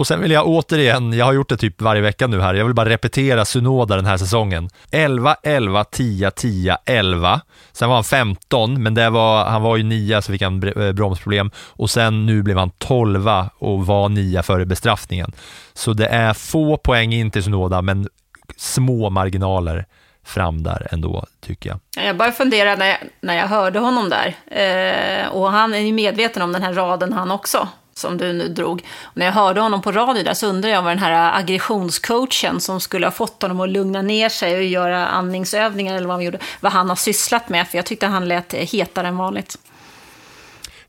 Och 0.00 0.06
sen 0.06 0.20
vill 0.20 0.30
jag 0.30 0.46
återigen, 0.46 1.12
jag 1.12 1.24
har 1.24 1.32
gjort 1.32 1.48
det 1.48 1.56
typ 1.56 1.80
varje 1.82 2.02
vecka 2.02 2.26
nu 2.26 2.40
här, 2.40 2.54
jag 2.54 2.64
vill 2.64 2.74
bara 2.74 2.88
repetera 2.88 3.44
Sunoda 3.44 3.96
den 3.96 4.06
här 4.06 4.16
säsongen. 4.16 4.68
11, 4.90 5.36
11, 5.42 5.84
10, 5.84 6.30
10, 6.30 6.78
11. 6.86 7.40
Sen 7.72 7.88
var 7.88 7.94
han 7.94 8.04
15, 8.04 8.82
men 8.82 8.94
det 8.94 9.10
var, 9.10 9.44
han 9.44 9.62
var 9.62 9.76
ju 9.76 9.82
9 9.82 10.22
så 10.22 10.32
fick 10.32 10.42
han 10.42 10.68
eh, 10.68 10.92
bromsproblem. 10.92 11.50
Och 11.56 11.90
sen 11.90 12.26
nu 12.26 12.42
blev 12.42 12.56
han 12.56 12.70
12 12.70 13.28
och 13.58 13.86
var 13.86 14.08
9 14.08 14.42
före 14.42 14.66
bestraffningen. 14.66 15.32
Så 15.74 15.92
det 15.92 16.06
är 16.06 16.34
få 16.34 16.76
poäng 16.76 17.12
in 17.12 17.30
till 17.30 17.42
Sunoda, 17.42 17.82
men 17.82 18.08
små 18.56 19.10
marginaler. 19.10 19.86
fram 20.24 20.62
där 20.62 20.88
ändå, 20.90 21.26
tycker 21.40 21.70
jag. 21.70 22.06
Jag 22.06 22.16
bara 22.16 22.32
funderade 22.32 22.76
när 22.76 22.86
jag, 22.86 22.98
när 23.20 23.36
jag 23.36 23.46
hörde 23.46 23.78
honom 23.78 24.10
där. 24.10 24.34
Eh, 24.46 25.28
och 25.28 25.50
han 25.50 25.74
är 25.74 25.78
ju 25.78 25.92
medveten 25.92 26.42
om 26.42 26.52
den 26.52 26.62
här 26.62 26.72
raden 26.72 27.12
han 27.12 27.30
också, 27.30 27.68
som 28.00 28.18
du 28.18 28.32
nu 28.32 28.48
drog. 28.48 28.82
Och 29.02 29.16
när 29.16 29.26
jag 29.26 29.32
hörde 29.32 29.60
honom 29.60 29.82
på 29.82 29.92
radio 29.92 30.22
där 30.22 30.34
så 30.34 30.46
undrade 30.46 30.74
jag 30.74 30.82
vad 30.82 30.90
den 30.90 30.98
här 30.98 31.38
aggressionscoachen 31.38 32.60
som 32.60 32.80
skulle 32.80 33.06
ha 33.06 33.10
fått 33.10 33.42
honom 33.42 33.60
att 33.60 33.68
lugna 33.68 34.02
ner 34.02 34.28
sig 34.28 34.56
och 34.56 34.64
göra 34.64 35.06
andningsövningar 35.06 35.94
eller 35.94 36.06
vad 36.06 36.16
han 36.16 36.24
gjorde, 36.24 36.38
vad 36.60 36.72
han 36.72 36.88
har 36.88 36.96
sysslat 36.96 37.48
med. 37.48 37.68
För 37.68 37.78
jag 37.78 37.86
tyckte 37.86 38.06
han 38.06 38.28
lät 38.28 38.54
hetare 38.54 39.08
än 39.08 39.16
vanligt. 39.16 39.58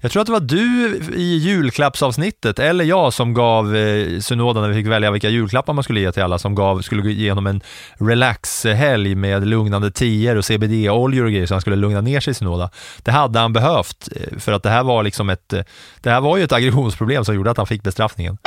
Jag 0.03 0.11
tror 0.11 0.21
att 0.21 0.25
det 0.25 0.31
var 0.31 0.39
du 0.39 0.99
i 1.15 1.37
julklappsavsnittet, 1.37 2.59
eller 2.59 2.85
jag, 2.85 3.13
som 3.13 3.33
gav 3.33 3.75
eh, 3.75 4.19
synoden, 4.19 4.61
när 4.61 4.69
vi 4.69 4.75
fick 4.75 4.87
välja 4.87 5.11
vilka 5.11 5.29
julklappar 5.29 5.73
man 5.73 5.83
skulle 5.83 5.99
ge 5.99 6.11
till 6.11 6.23
alla, 6.23 6.37
som 6.39 6.55
gav, 6.55 6.81
skulle 6.81 7.01
gå 7.01 7.09
igenom 7.09 7.47
en 7.47 7.61
relaxhelg 7.99 9.15
med 9.15 9.47
lugnande 9.47 9.91
tior 9.91 10.35
och 10.35 10.45
CBD-oljor 10.45 11.25
och 11.25 11.31
grejer, 11.31 11.45
så 11.45 11.53
han 11.53 11.61
skulle 11.61 11.75
lugna 11.75 12.01
ner 12.01 12.19
sig 12.19 12.31
i 12.31 12.33
synoda. 12.33 12.69
Det 13.03 13.11
hade 13.11 13.39
han 13.39 13.53
behövt, 13.53 14.09
eh, 14.15 14.39
för 14.39 14.51
att 14.51 14.63
det 14.63 14.69
här 14.69 14.83
var 14.83 15.03
liksom 15.03 15.29
ett, 15.29 15.53
eh, 15.53 15.63
det 16.01 16.09
här 16.09 16.21
var 16.21 16.37
ju 16.37 16.43
ett 16.43 16.51
aggressionsproblem 16.51 17.25
som 17.25 17.35
gjorde 17.35 17.51
att 17.51 17.57
han 17.57 17.67
fick 17.67 17.83
bestraffningen. 17.83 18.37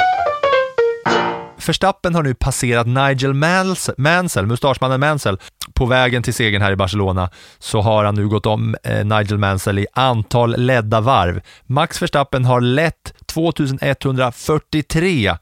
Verstappen 1.68 2.14
har 2.14 2.22
nu 2.22 2.34
passerat 2.34 2.86
Nigel 2.86 3.34
Mansell, 3.96 4.46
mustaschmannen 4.46 5.00
Mansell, 5.00 5.38
på 5.74 5.86
vägen 5.86 6.22
till 6.22 6.34
segern 6.34 6.62
här 6.62 6.72
i 6.72 6.76
Barcelona 6.76 7.30
så 7.58 7.80
har 7.80 8.04
han 8.04 8.14
nu 8.14 8.28
gått 8.28 8.46
om 8.46 8.76
eh, 8.82 9.04
Nigel 9.04 9.38
Mansell 9.38 9.78
i 9.78 9.86
antal 9.92 10.56
ledda 10.56 11.00
varv. 11.00 11.40
Max 11.66 12.02
Verstappen 12.02 12.44
har 12.44 12.60
lett 12.60 13.14
2143 13.26 15.36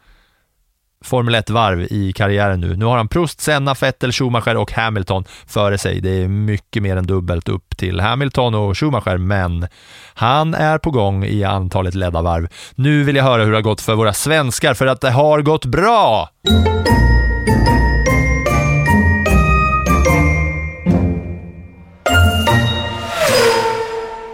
Formel 1.04 1.34
1-varv 1.34 1.86
i 1.90 2.12
karriären 2.12 2.60
nu. 2.60 2.76
Nu 2.76 2.84
har 2.84 2.96
han 2.96 3.08
Prost, 3.08 3.40
Senna, 3.40 3.74
Vettel, 3.74 4.12
Schumacher 4.12 4.56
och 4.56 4.72
Hamilton 4.72 5.24
före 5.46 5.78
sig. 5.78 6.00
Det 6.00 6.22
är 6.22 6.28
mycket 6.28 6.82
mer 6.82 6.96
än 6.96 7.06
dubbelt 7.06 7.48
upp 7.48 7.76
till 7.76 8.00
Hamilton 8.00 8.54
och 8.54 8.78
Schumacher, 8.78 9.18
men 9.18 9.66
han 10.14 10.54
är 10.54 10.78
på 10.78 10.90
gång 10.90 11.24
i 11.24 11.44
antalet 11.44 11.94
ledda 11.94 12.22
varv. 12.22 12.48
Nu 12.74 13.04
vill 13.04 13.16
jag 13.16 13.24
höra 13.24 13.44
hur 13.44 13.50
det 13.50 13.56
har 13.56 13.62
gått 13.62 13.80
för 13.80 13.94
våra 13.94 14.12
svenskar, 14.12 14.74
för 14.74 14.86
att 14.86 15.00
det 15.00 15.10
har 15.10 15.42
gått 15.42 15.64
bra! 15.64 16.28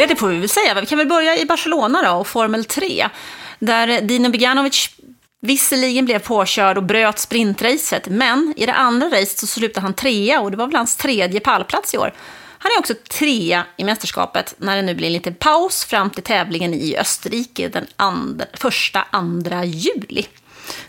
Ja, 0.01 0.07
det 0.07 0.17
får 0.17 0.29
vi 0.29 0.39
väl 0.39 0.49
säga. 0.49 0.81
Vi 0.81 0.87
kan 0.87 0.99
väl 0.99 1.09
börja 1.09 1.39
i 1.39 1.47
Barcelona 1.47 2.03
då 2.03 2.11
och 2.11 2.27
Formel 2.27 2.65
3. 2.65 3.09
Där 3.59 4.01
Dino 4.01 4.31
Beganovic 4.31 4.91
visserligen 5.41 6.05
blev 6.05 6.19
påkörd 6.19 6.77
och 6.77 6.85
bröt 6.85 7.19
sprintracet, 7.19 8.09
men 8.09 8.55
i 8.57 8.67
det 8.67 8.75
andra 8.75 9.07
racet 9.07 9.39
så 9.39 9.47
slutade 9.47 9.85
han 9.85 9.95
trea 9.95 10.41
och 10.41 10.51
det 10.51 10.57
var 10.57 10.67
väl 10.67 10.77
hans 10.77 10.97
tredje 10.97 11.41
pallplats 11.41 11.95
i 11.95 11.99
år. 11.99 12.15
Han 12.61 12.73
är 12.77 12.79
också 12.79 12.95
trea 13.11 13.67
i 13.77 13.85
mästerskapet 13.85 14.55
när 14.59 14.77
det 14.77 14.83
nu 14.83 14.95
blir 14.95 15.11
lite 15.11 15.33
paus 15.33 15.85
fram 15.85 16.11
till 16.11 16.23
tävlingen 16.23 16.75
i 16.75 16.97
Österrike 16.97 17.69
den 17.69 17.87
andra, 17.97 18.45
första 18.53 19.07
andra 19.11 19.65
juli. 19.65 20.27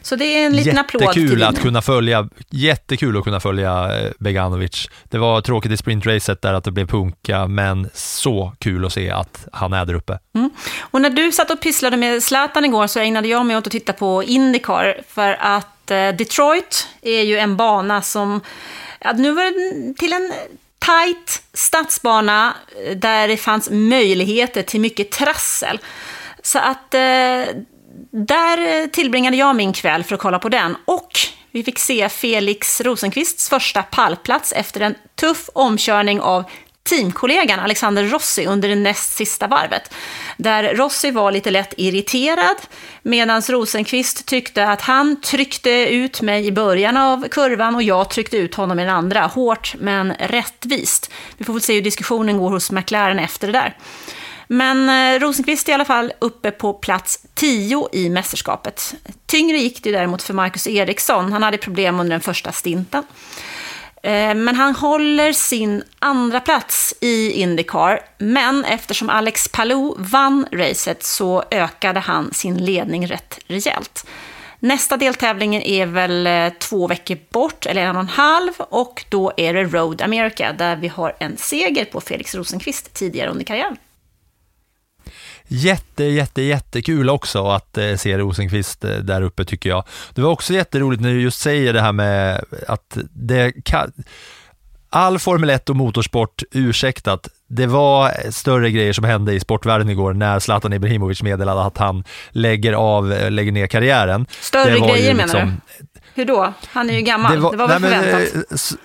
Så 0.01 0.15
det 0.15 0.25
är 0.25 0.45
en 0.45 0.55
liten 0.55 0.77
applåd 0.77 1.13
till 1.13 1.43
att 1.43 1.61
kunna 1.61 1.82
följa, 1.82 2.30
Jättekul 2.49 3.17
att 3.17 3.23
kunna 3.23 3.39
följa 3.39 3.99
eh, 3.99 4.11
Beganovic. 4.19 4.89
Det 5.03 5.17
var 5.17 5.41
tråkigt 5.41 5.71
i 5.71 5.77
sprintracet 5.77 6.41
där 6.41 6.53
att 6.53 6.63
det 6.63 6.71
blev 6.71 6.88
punka, 6.88 7.47
men 7.47 7.89
så 7.93 8.53
kul 8.59 8.86
att 8.86 8.93
se 8.93 9.11
att 9.11 9.47
han 9.51 9.73
är 9.73 9.86
där 9.86 9.93
uppe. 9.93 10.19
Mm. 10.36 10.49
Och 10.80 11.01
när 11.01 11.09
du 11.09 11.32
satt 11.32 11.51
och 11.51 11.61
pysslade 11.61 11.97
med 11.97 12.23
Zlatan 12.23 12.65
igår 12.65 12.88
så 12.88 12.99
ägnade 12.99 13.27
jag 13.27 13.45
mig 13.45 13.57
åt 13.57 13.67
att 13.67 13.71
titta 13.71 13.93
på 13.93 14.23
Indycar, 14.23 15.01
för 15.07 15.38
att 15.39 15.91
eh, 15.91 16.09
Detroit 16.09 16.88
är 17.01 17.21
ju 17.21 17.38
en 17.38 17.57
bana 17.57 18.01
som, 18.01 18.41
nu 19.15 19.32
var 19.32 19.43
det 19.43 19.93
till 19.93 20.13
en 20.13 20.34
tight 20.80 21.43
stadsbana 21.53 22.53
eh, 22.86 22.97
där 22.97 23.27
det 23.27 23.38
fanns 23.38 23.69
möjligheter 23.69 24.61
till 24.61 24.82
mycket 24.82 25.11
trassel. 25.11 25.80
Så 26.43 26.59
att 26.59 26.93
eh, 26.93 27.43
där 28.12 28.82
eh, 28.82 28.88
tillbringade 28.88 29.38
jag 29.38 29.56
min 29.56 29.74
kväll 29.74 30.04
för 30.04 30.16
att 30.16 30.22
kolla 30.22 30.39
på 30.39 30.50
den. 30.50 30.76
Och 30.86 31.12
vi 31.52 31.64
fick 31.64 31.80
se 31.80 32.10
Felix 32.10 32.82
Rosenqvists 32.82 33.50
första 33.50 33.84
pallplats 33.84 34.52
efter 34.52 34.82
en 34.82 34.95
tuff 35.16 35.50
omkörning 35.54 36.22
av 36.22 36.43
teamkollegan 36.89 37.60
Alexander 37.60 38.04
Rossi 38.04 38.45
under 38.45 38.70
det 38.70 38.76
näst 38.76 39.14
sista 39.14 39.47
varvet. 39.47 39.93
Där 40.38 40.76
Rossi 40.76 41.12
var 41.12 41.32
lite 41.32 41.52
lätt 41.52 41.74
irriterad 41.78 42.56
medan 43.02 43.41
Rosenqvist 43.41 44.26
tyckte 44.26 44.68
att 44.68 44.82
han 44.82 45.22
tryckte 45.22 45.70
ut 45.89 46.22
mig 46.22 46.47
i 46.47 46.52
början 46.52 46.97
av 46.97 47.28
kurvan 47.28 47.76
och 47.76 47.84
jag 47.84 48.10
tryckte 48.10 48.38
ut 48.38 48.56
honom 48.56 48.80
i 48.80 48.82
den 48.82 48.95
andra. 48.95 49.22
Hårt 49.22 49.76
men 49.80 50.14
rättvist. 50.14 51.12
Vi 51.38 51.45
får 51.45 51.54
väl 51.54 51.62
se 51.62 51.74
hur 51.74 51.82
diskussionen 51.82 52.38
går 52.38 52.50
hos 52.50 52.72
McLaren 52.72 53.20
efter 53.20 53.47
det 53.47 53.54
där. 53.54 53.76
Men 54.52 54.89
eh, 54.89 55.20
Rosenqvist 55.20 55.68
är 55.68 55.72
i 55.72 55.76
alla 55.76 55.86
fall 55.86 56.14
uppe 56.20 56.52
på 56.52 56.74
plats 56.74 57.20
10 57.34 57.89
i 57.91 58.10
mästerskapet. 58.10 58.95
Tyngre 59.26 59.58
gick 59.58 59.84
det 59.84 59.91
däremot 59.91 60.24
för 60.24 60.34
Marcus 60.34 60.68
Eriksson. 60.68 61.32
Han 61.32 61.43
hade 61.43 61.58
problem 61.58 62.00
under 62.00 62.12
den 62.12 62.22
första 62.22 62.52
stinten. 62.52 63.04
Eh, 64.04 64.36
men 64.36 64.56
han 64.56 64.76
håller 64.76 65.34
sin 65.34 65.84
andra 66.00 66.39
plats 66.39 66.93
i 67.02 67.32
Indycar. 67.32 68.00
Men 68.18 68.66
eftersom 68.66 69.10
Alex 69.10 69.47
Palou 69.47 69.95
vann 69.97 70.47
racet 70.52 71.04
så 71.04 71.43
ökade 71.52 72.00
han 72.00 72.34
sin 72.34 72.58
ledning 72.58 73.08
rätt 73.08 73.39
rejält. 73.47 74.06
Nästa 74.60 74.97
deltävling 74.97 75.56
är 75.56 75.86
väl 75.86 76.28
eh, 76.28 76.50
två 76.60 76.88
veckor 76.88 77.18
bort, 77.30 77.66
eller 77.66 77.82
en 77.82 77.95
och 77.95 78.02
en 78.02 78.10
halv, 78.10 78.52
och 78.58 79.06
då 79.10 79.34
är 79.38 79.54
det 79.54 79.64
Road 79.64 80.02
America, 80.02 80.54
där 80.54 80.76
vi 80.76 80.88
har 80.88 81.16
en 81.20 81.38
seger 81.38 81.86
på 81.86 82.02
Felix 82.02 82.36
Rosenqvist 82.36 82.93
tidigare 82.93 83.30
under 83.30 83.45
karriären. 83.45 83.78
Jätte, 85.52 86.04
jätte, 86.04 86.41
jättekul 86.41 87.10
också 87.10 87.47
att 87.47 87.78
eh, 87.78 87.95
se 87.95 88.18
Rosenqvist 88.18 88.84
eh, 88.84 88.91
där 88.91 89.22
uppe 89.22 89.45
tycker 89.45 89.70
jag. 89.70 89.84
Det 90.14 90.22
var 90.22 90.30
också 90.30 90.54
jätteroligt 90.54 91.02
när 91.02 91.10
du 91.10 91.22
just 91.22 91.39
säger 91.39 91.74
det 91.74 91.82
här 91.82 91.91
med 91.91 92.43
att 92.68 92.97
det 93.14 93.54
kan, 93.66 93.91
all 94.89 95.20
Formel 95.20 95.50
1 95.50 95.70
och 95.70 95.76
motorsport 95.76 96.43
ursäktat, 96.52 97.28
det 97.47 97.68
var 97.68 98.32
större 98.32 98.72
grejer 98.72 98.93
som 98.93 99.04
hände 99.04 99.34
i 99.34 99.39
sportvärlden 99.39 99.89
igår 99.89 100.14
när 100.14 100.39
Zlatan 100.39 100.74
Ibrahimovic 100.74 101.24
meddelade 101.24 101.62
att 101.62 101.78
han 101.78 102.04
lägger 102.30 102.74
av, 102.74 103.14
eh, 103.14 103.32
lägger 103.32 103.52
ner 103.52 103.68
karriären. 103.68 104.26
Större 104.41 104.80
grejer 104.80 105.14
liksom, 105.14 105.39
menar 105.39 105.45
du? 105.45 105.88
Hur 106.14 106.26
då? 106.26 106.54
Han 106.68 106.89
är 106.89 106.93
ju 106.93 107.02
gammal, 107.02 107.32
det 107.32 107.39
var, 107.39 107.52
det 107.52 107.58
var 107.58 107.68
väl 107.68 107.82
nej, 107.82 107.91
förväntat? 107.91 108.34
Men, 108.34 108.80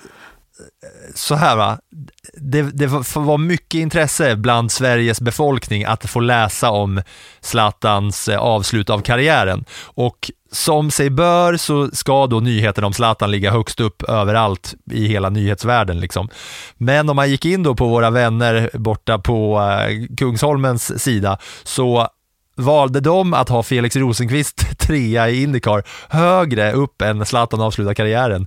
så 1.14 1.34
här 1.34 1.56
va, 1.56 1.78
det, 2.32 2.62
det 2.62 2.86
var 3.14 3.38
mycket 3.38 3.78
intresse 3.78 4.36
bland 4.36 4.72
Sveriges 4.72 5.20
befolkning 5.20 5.84
att 5.84 6.10
få 6.10 6.20
läsa 6.20 6.70
om 6.70 7.02
Zlatans 7.40 8.28
eh, 8.28 8.38
avslut 8.38 8.90
av 8.90 9.00
karriären. 9.00 9.64
Och 9.84 10.30
som 10.52 10.90
sig 10.90 11.10
bör 11.10 11.56
så 11.56 11.90
ska 11.92 12.26
då 12.26 12.40
nyheten 12.40 12.84
om 12.84 12.92
Zlatan 12.92 13.30
ligga 13.30 13.50
högst 13.50 13.80
upp 13.80 14.02
överallt 14.02 14.74
i 14.90 15.06
hela 15.06 15.30
nyhetsvärlden. 15.30 16.00
Liksom. 16.00 16.28
Men 16.76 17.10
om 17.10 17.16
man 17.16 17.30
gick 17.30 17.44
in 17.44 17.62
då 17.62 17.74
på 17.74 17.88
våra 17.88 18.10
vänner 18.10 18.70
borta 18.74 19.18
på 19.18 19.60
eh, 19.60 20.16
Kungsholmens 20.16 21.02
sida 21.02 21.38
så 21.62 22.08
valde 22.56 23.00
de 23.00 23.34
att 23.34 23.48
ha 23.48 23.62
Felix 23.62 23.96
Rosenqvist 23.96 24.78
trea 24.78 25.28
i 25.28 25.42
Indycar 25.42 25.82
högre 26.08 26.72
upp 26.72 27.02
än 27.02 27.26
Zlatan 27.26 27.60
avslutar 27.60 27.94
karriären 27.94 28.46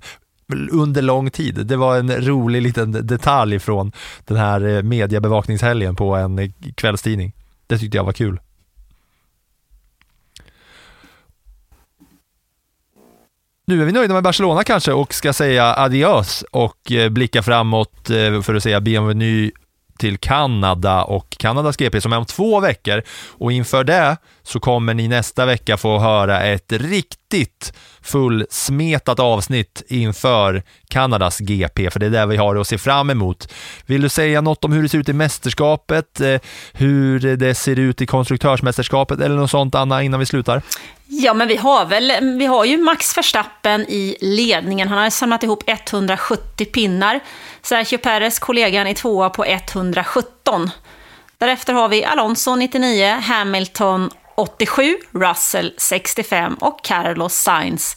under 0.72 1.02
lång 1.02 1.30
tid. 1.30 1.68
Det 1.68 1.76
var 1.76 1.98
en 1.98 2.26
rolig 2.26 2.62
liten 2.62 3.08
detalj 3.08 3.60
från 3.60 3.92
den 4.26 4.38
här 4.38 4.68
eh, 4.68 4.84
mediebevakningshelgen 4.84 5.96
på 5.96 6.16
en 6.16 6.40
eh, 6.40 6.50
kvällstidning. 6.76 7.34
Det 7.68 7.78
tyckte 7.78 7.98
jag 7.98 8.04
var 8.04 8.14
kul. 8.14 8.40
Nu 13.66 13.82
är 13.82 13.86
vi 13.86 13.92
nöjda 13.92 14.14
med 14.14 14.24
Barcelona 14.24 14.64
kanske 14.64 14.94
och 14.94 15.14
ska 15.14 15.34
säga 15.34 15.76
adios 15.76 16.44
och 16.52 16.92
eh, 16.92 17.10
blicka 17.10 17.44
framåt 17.44 18.08
för 18.44 18.56
att 18.56 18.64
säga 18.64 18.82
bienvenue 18.82 19.52
till 19.98 20.18
Kanada 20.18 21.04
och 21.04 21.30
Kanadas 21.30 21.78
GP 21.78 22.02
som 22.02 22.14
är 22.14 22.18
om 22.18 22.26
två 22.26 22.60
veckor 22.60 23.02
och 23.30 23.52
inför 23.52 23.84
det 23.84 24.18
så 24.44 24.60
kommer 24.60 24.94
ni 24.94 25.08
nästa 25.08 25.46
vecka 25.46 25.78
få 25.78 26.00
höra 26.00 26.42
ett 26.42 26.72
riktigt 26.72 27.74
fullsmetat 28.02 29.20
avsnitt 29.20 29.84
inför 29.88 30.64
Kanadas 30.90 31.40
GP, 31.40 31.90
för 31.90 32.00
det 32.00 32.06
är 32.06 32.10
det 32.10 32.26
vi 32.26 32.38
har 32.38 32.56
att 32.56 32.68
se 32.68 32.78
fram 32.78 33.10
emot. 33.10 33.54
Vill 33.86 34.02
du 34.02 34.10
säga 34.10 34.42
något 34.42 34.66
om 34.66 34.72
hur 34.72 34.84
det 34.84 34.90
ser 34.90 34.98
ut 34.98 35.10
i 35.10 35.14
mästerskapet, 35.14 36.22
eh, 36.22 36.40
hur 36.74 37.38
det 37.38 37.56
ser 37.56 37.80
ut 37.80 38.02
i 38.02 38.06
konstruktörsmästerskapet 38.06 39.20
eller 39.20 39.36
något 39.36 39.52
sånt, 39.52 39.76
Anna, 39.76 40.04
innan 40.04 40.20
vi 40.20 40.26
slutar? 40.26 40.62
Ja, 41.10 41.34
men 41.34 41.48
vi 41.48 41.56
har 41.56 41.86
väl, 41.86 42.38
vi 42.38 42.46
har 42.46 42.66
ju 42.66 42.78
Max 42.78 43.18
Verstappen 43.18 43.82
i 43.82 44.18
ledningen. 44.22 44.88
Han 44.88 44.98
har 44.98 45.10
samlat 45.10 45.44
ihop 45.44 45.64
170 45.68 46.66
pinnar. 46.66 47.20
Sergio 47.62 47.98
Perez, 47.98 48.40
kollegan, 48.40 48.88
är 48.88 48.94
tvåa 48.94 49.30
på 49.30 49.46
117. 49.46 50.70
Därefter 51.38 51.74
har 51.74 51.90
vi 51.90 52.06
Alonso 52.06 52.56
99, 52.56 53.06
Hamilton 53.08 54.10
87, 54.36 54.98
Russell 55.12 55.74
65 55.78 56.54
och 56.54 56.84
Carlos 56.84 57.34
Sainz 57.34 57.96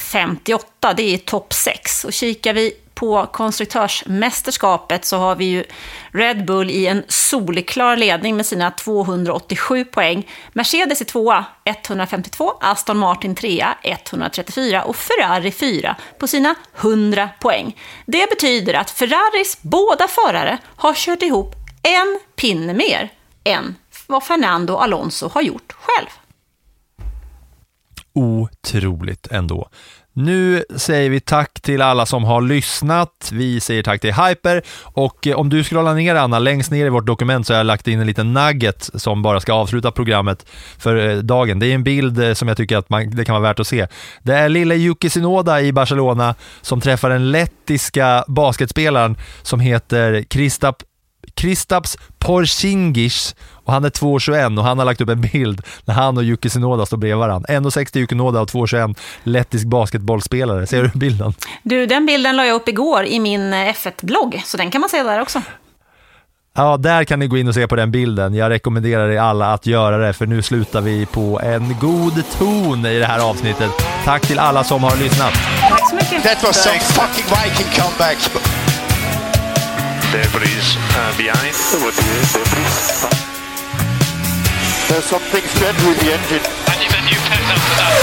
58. 0.00 0.94
Det 0.94 1.14
är 1.14 1.18
topp 1.18 1.52
6. 1.52 2.04
Och 2.04 2.12
kikar 2.12 2.54
vi 2.54 2.72
på 3.00 3.26
konstruktörsmästerskapet 3.32 5.04
så 5.04 5.16
har 5.16 5.36
vi 5.36 5.44
ju 5.44 5.64
Red 6.12 6.44
Bull 6.44 6.70
i 6.70 6.86
en 6.86 7.02
solklar 7.08 7.96
ledning 7.96 8.36
med 8.36 8.46
sina 8.46 8.70
287 8.70 9.84
poäng. 9.84 10.28
Mercedes 10.52 11.00
är 11.00 11.04
tvåa, 11.04 11.44
152, 11.64 12.52
Aston 12.60 12.98
Martin 12.98 13.34
trea, 13.34 13.78
134 13.82 14.84
och 14.84 14.96
Ferrari 14.96 15.52
fyra 15.52 15.96
på 16.18 16.26
sina 16.26 16.54
100 16.80 17.28
poäng. 17.40 17.76
Det 18.06 18.30
betyder 18.30 18.74
att 18.74 18.90
Ferraris 18.90 19.58
båda 19.62 20.08
förare 20.08 20.58
har 20.76 20.94
kört 20.94 21.22
ihop 21.22 21.54
en 21.82 22.18
pinne 22.36 22.74
mer 22.74 23.08
än 23.44 23.76
vad 24.06 24.24
Fernando 24.24 24.76
Alonso 24.76 25.28
har 25.28 25.42
gjort 25.42 25.72
själv. 25.72 26.08
Otroligt 28.20 29.26
ändå. 29.30 29.68
Nu 30.12 30.64
säger 30.76 31.10
vi 31.10 31.20
tack 31.20 31.60
till 31.60 31.82
alla 31.82 32.06
som 32.06 32.24
har 32.24 32.42
lyssnat. 32.42 33.30
Vi 33.32 33.60
säger 33.60 33.82
tack 33.82 34.00
till 34.00 34.14
Hyper 34.14 34.62
och 34.82 35.26
eh, 35.26 35.36
om 35.36 35.48
du 35.48 35.64
scrollar 35.64 35.94
ner 35.94 36.14
Anna, 36.14 36.38
längst 36.38 36.70
ner 36.70 36.86
i 36.86 36.88
vårt 36.88 37.06
dokument 37.06 37.46
så 37.46 37.52
har 37.52 37.58
jag 37.58 37.66
lagt 37.66 37.88
in 37.88 38.00
en 38.00 38.06
liten 38.06 38.32
nugget 38.32 38.90
som 38.94 39.22
bara 39.22 39.40
ska 39.40 39.52
avsluta 39.52 39.90
programmet 39.90 40.46
för 40.78 41.08
eh, 41.08 41.16
dagen. 41.16 41.58
Det 41.58 41.66
är 41.66 41.74
en 41.74 41.84
bild 41.84 42.22
eh, 42.22 42.32
som 42.32 42.48
jag 42.48 42.56
tycker 42.56 42.76
att 42.76 42.90
man, 42.90 43.10
det 43.10 43.24
kan 43.24 43.32
vara 43.32 43.42
värt 43.42 43.60
att 43.60 43.66
se. 43.66 43.86
Det 44.22 44.34
är 44.34 44.48
lille 44.48 44.74
Yuki 44.74 45.10
Sinoda 45.10 45.60
i 45.60 45.72
Barcelona 45.72 46.34
som 46.60 46.80
träffar 46.80 47.10
den 47.10 47.30
lettiska 47.30 48.24
basketspelaren 48.28 49.16
som 49.42 49.60
heter 49.60 50.22
Kristap 50.22 50.82
Kristaps 51.40 51.98
Porzingis 52.18 53.34
och 53.52 53.72
han 53.72 53.84
är 53.84 53.90
2,21 53.90 54.58
och 54.58 54.64
han 54.64 54.78
har 54.78 54.84
lagt 54.84 55.00
upp 55.00 55.08
en 55.08 55.20
bild 55.20 55.62
när 55.84 55.94
han 55.94 56.16
och 56.16 56.22
Yuki 56.22 56.50
Sinoda 56.50 56.86
står 56.86 56.96
bredvid 56.96 57.18
varandra. 57.18 57.54
1,60 57.54 57.98
Yuki 57.98 58.08
Sinoda 58.08 58.40
och 58.40 58.48
2,21 58.48 58.96
lettisk 59.24 59.66
basketbollspelare. 59.66 60.66
Ser 60.66 60.82
du 60.82 60.98
bilden? 60.98 61.34
Du, 61.62 61.86
den 61.86 62.06
bilden 62.06 62.36
la 62.36 62.44
jag 62.44 62.54
upp 62.54 62.68
igår 62.68 63.04
i 63.04 63.20
min 63.20 63.54
F1-blogg, 63.54 64.42
så 64.44 64.56
den 64.56 64.70
kan 64.70 64.80
man 64.80 64.90
se 64.90 65.02
där 65.02 65.20
också. 65.20 65.42
Ja, 66.56 66.76
där 66.76 67.04
kan 67.04 67.18
ni 67.18 67.26
gå 67.26 67.38
in 67.38 67.48
och 67.48 67.54
se 67.54 67.68
på 67.68 67.76
den 67.76 67.90
bilden. 67.90 68.34
Jag 68.34 68.50
rekommenderar 68.50 69.08
er 69.08 69.18
alla 69.18 69.52
att 69.52 69.66
göra 69.66 69.98
det, 69.98 70.12
för 70.12 70.26
nu 70.26 70.42
slutar 70.42 70.80
vi 70.80 71.06
på 71.06 71.40
en 71.40 71.76
god 71.80 72.22
ton 72.38 72.86
i 72.86 72.98
det 72.98 73.06
här 73.06 73.30
avsnittet. 73.30 73.70
Tack 74.04 74.26
till 74.26 74.38
alla 74.38 74.64
som 74.64 74.82
har 74.82 74.96
lyssnat. 74.96 75.32
Tack 75.68 75.88
så 75.88 75.94
mycket. 75.94 76.22
That 76.22 76.42
was 76.42 76.62
some 76.62 76.78
fucking 76.78 77.24
Viking 77.24 77.82
comeback. 77.82 78.49
Debris 80.10 80.74
uh, 80.98 81.14
behind. 81.14 81.54
There's 84.90 85.06
something 85.06 85.44
strange 85.54 85.80
with 85.86 86.02
the 86.02 86.10
engine. 86.10 86.42
I 86.66 86.74
need 86.82 86.90
a 86.90 87.02
new 87.06 87.20
pet 87.30 87.38
that. 87.46 87.94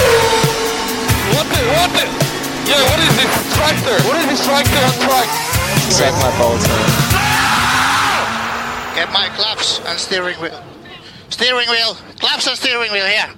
What 1.36 1.44
the? 1.52 1.60
What 1.68 1.92
the? 1.92 2.08
Yeah, 2.64 2.80
what 2.88 2.96
is 3.04 3.12
this 3.12 3.28
tractor? 3.52 3.96
What 4.08 4.16
is 4.24 4.26
this 4.32 4.40
tractor 4.40 4.80
on 4.88 4.96
track? 5.04 5.28
Suck 5.92 6.16
my 6.24 6.32
balls, 6.40 6.64
man. 6.64 6.88
Get 8.96 9.12
my 9.12 9.28
claps 9.36 9.80
and 9.84 9.98
steering 9.98 10.40
wheel. 10.40 10.64
Steering 11.28 11.68
wheel. 11.68 11.92
Claps 12.20 12.46
and 12.46 12.56
steering 12.56 12.90
wheel 12.90 13.04
here. 13.04 13.28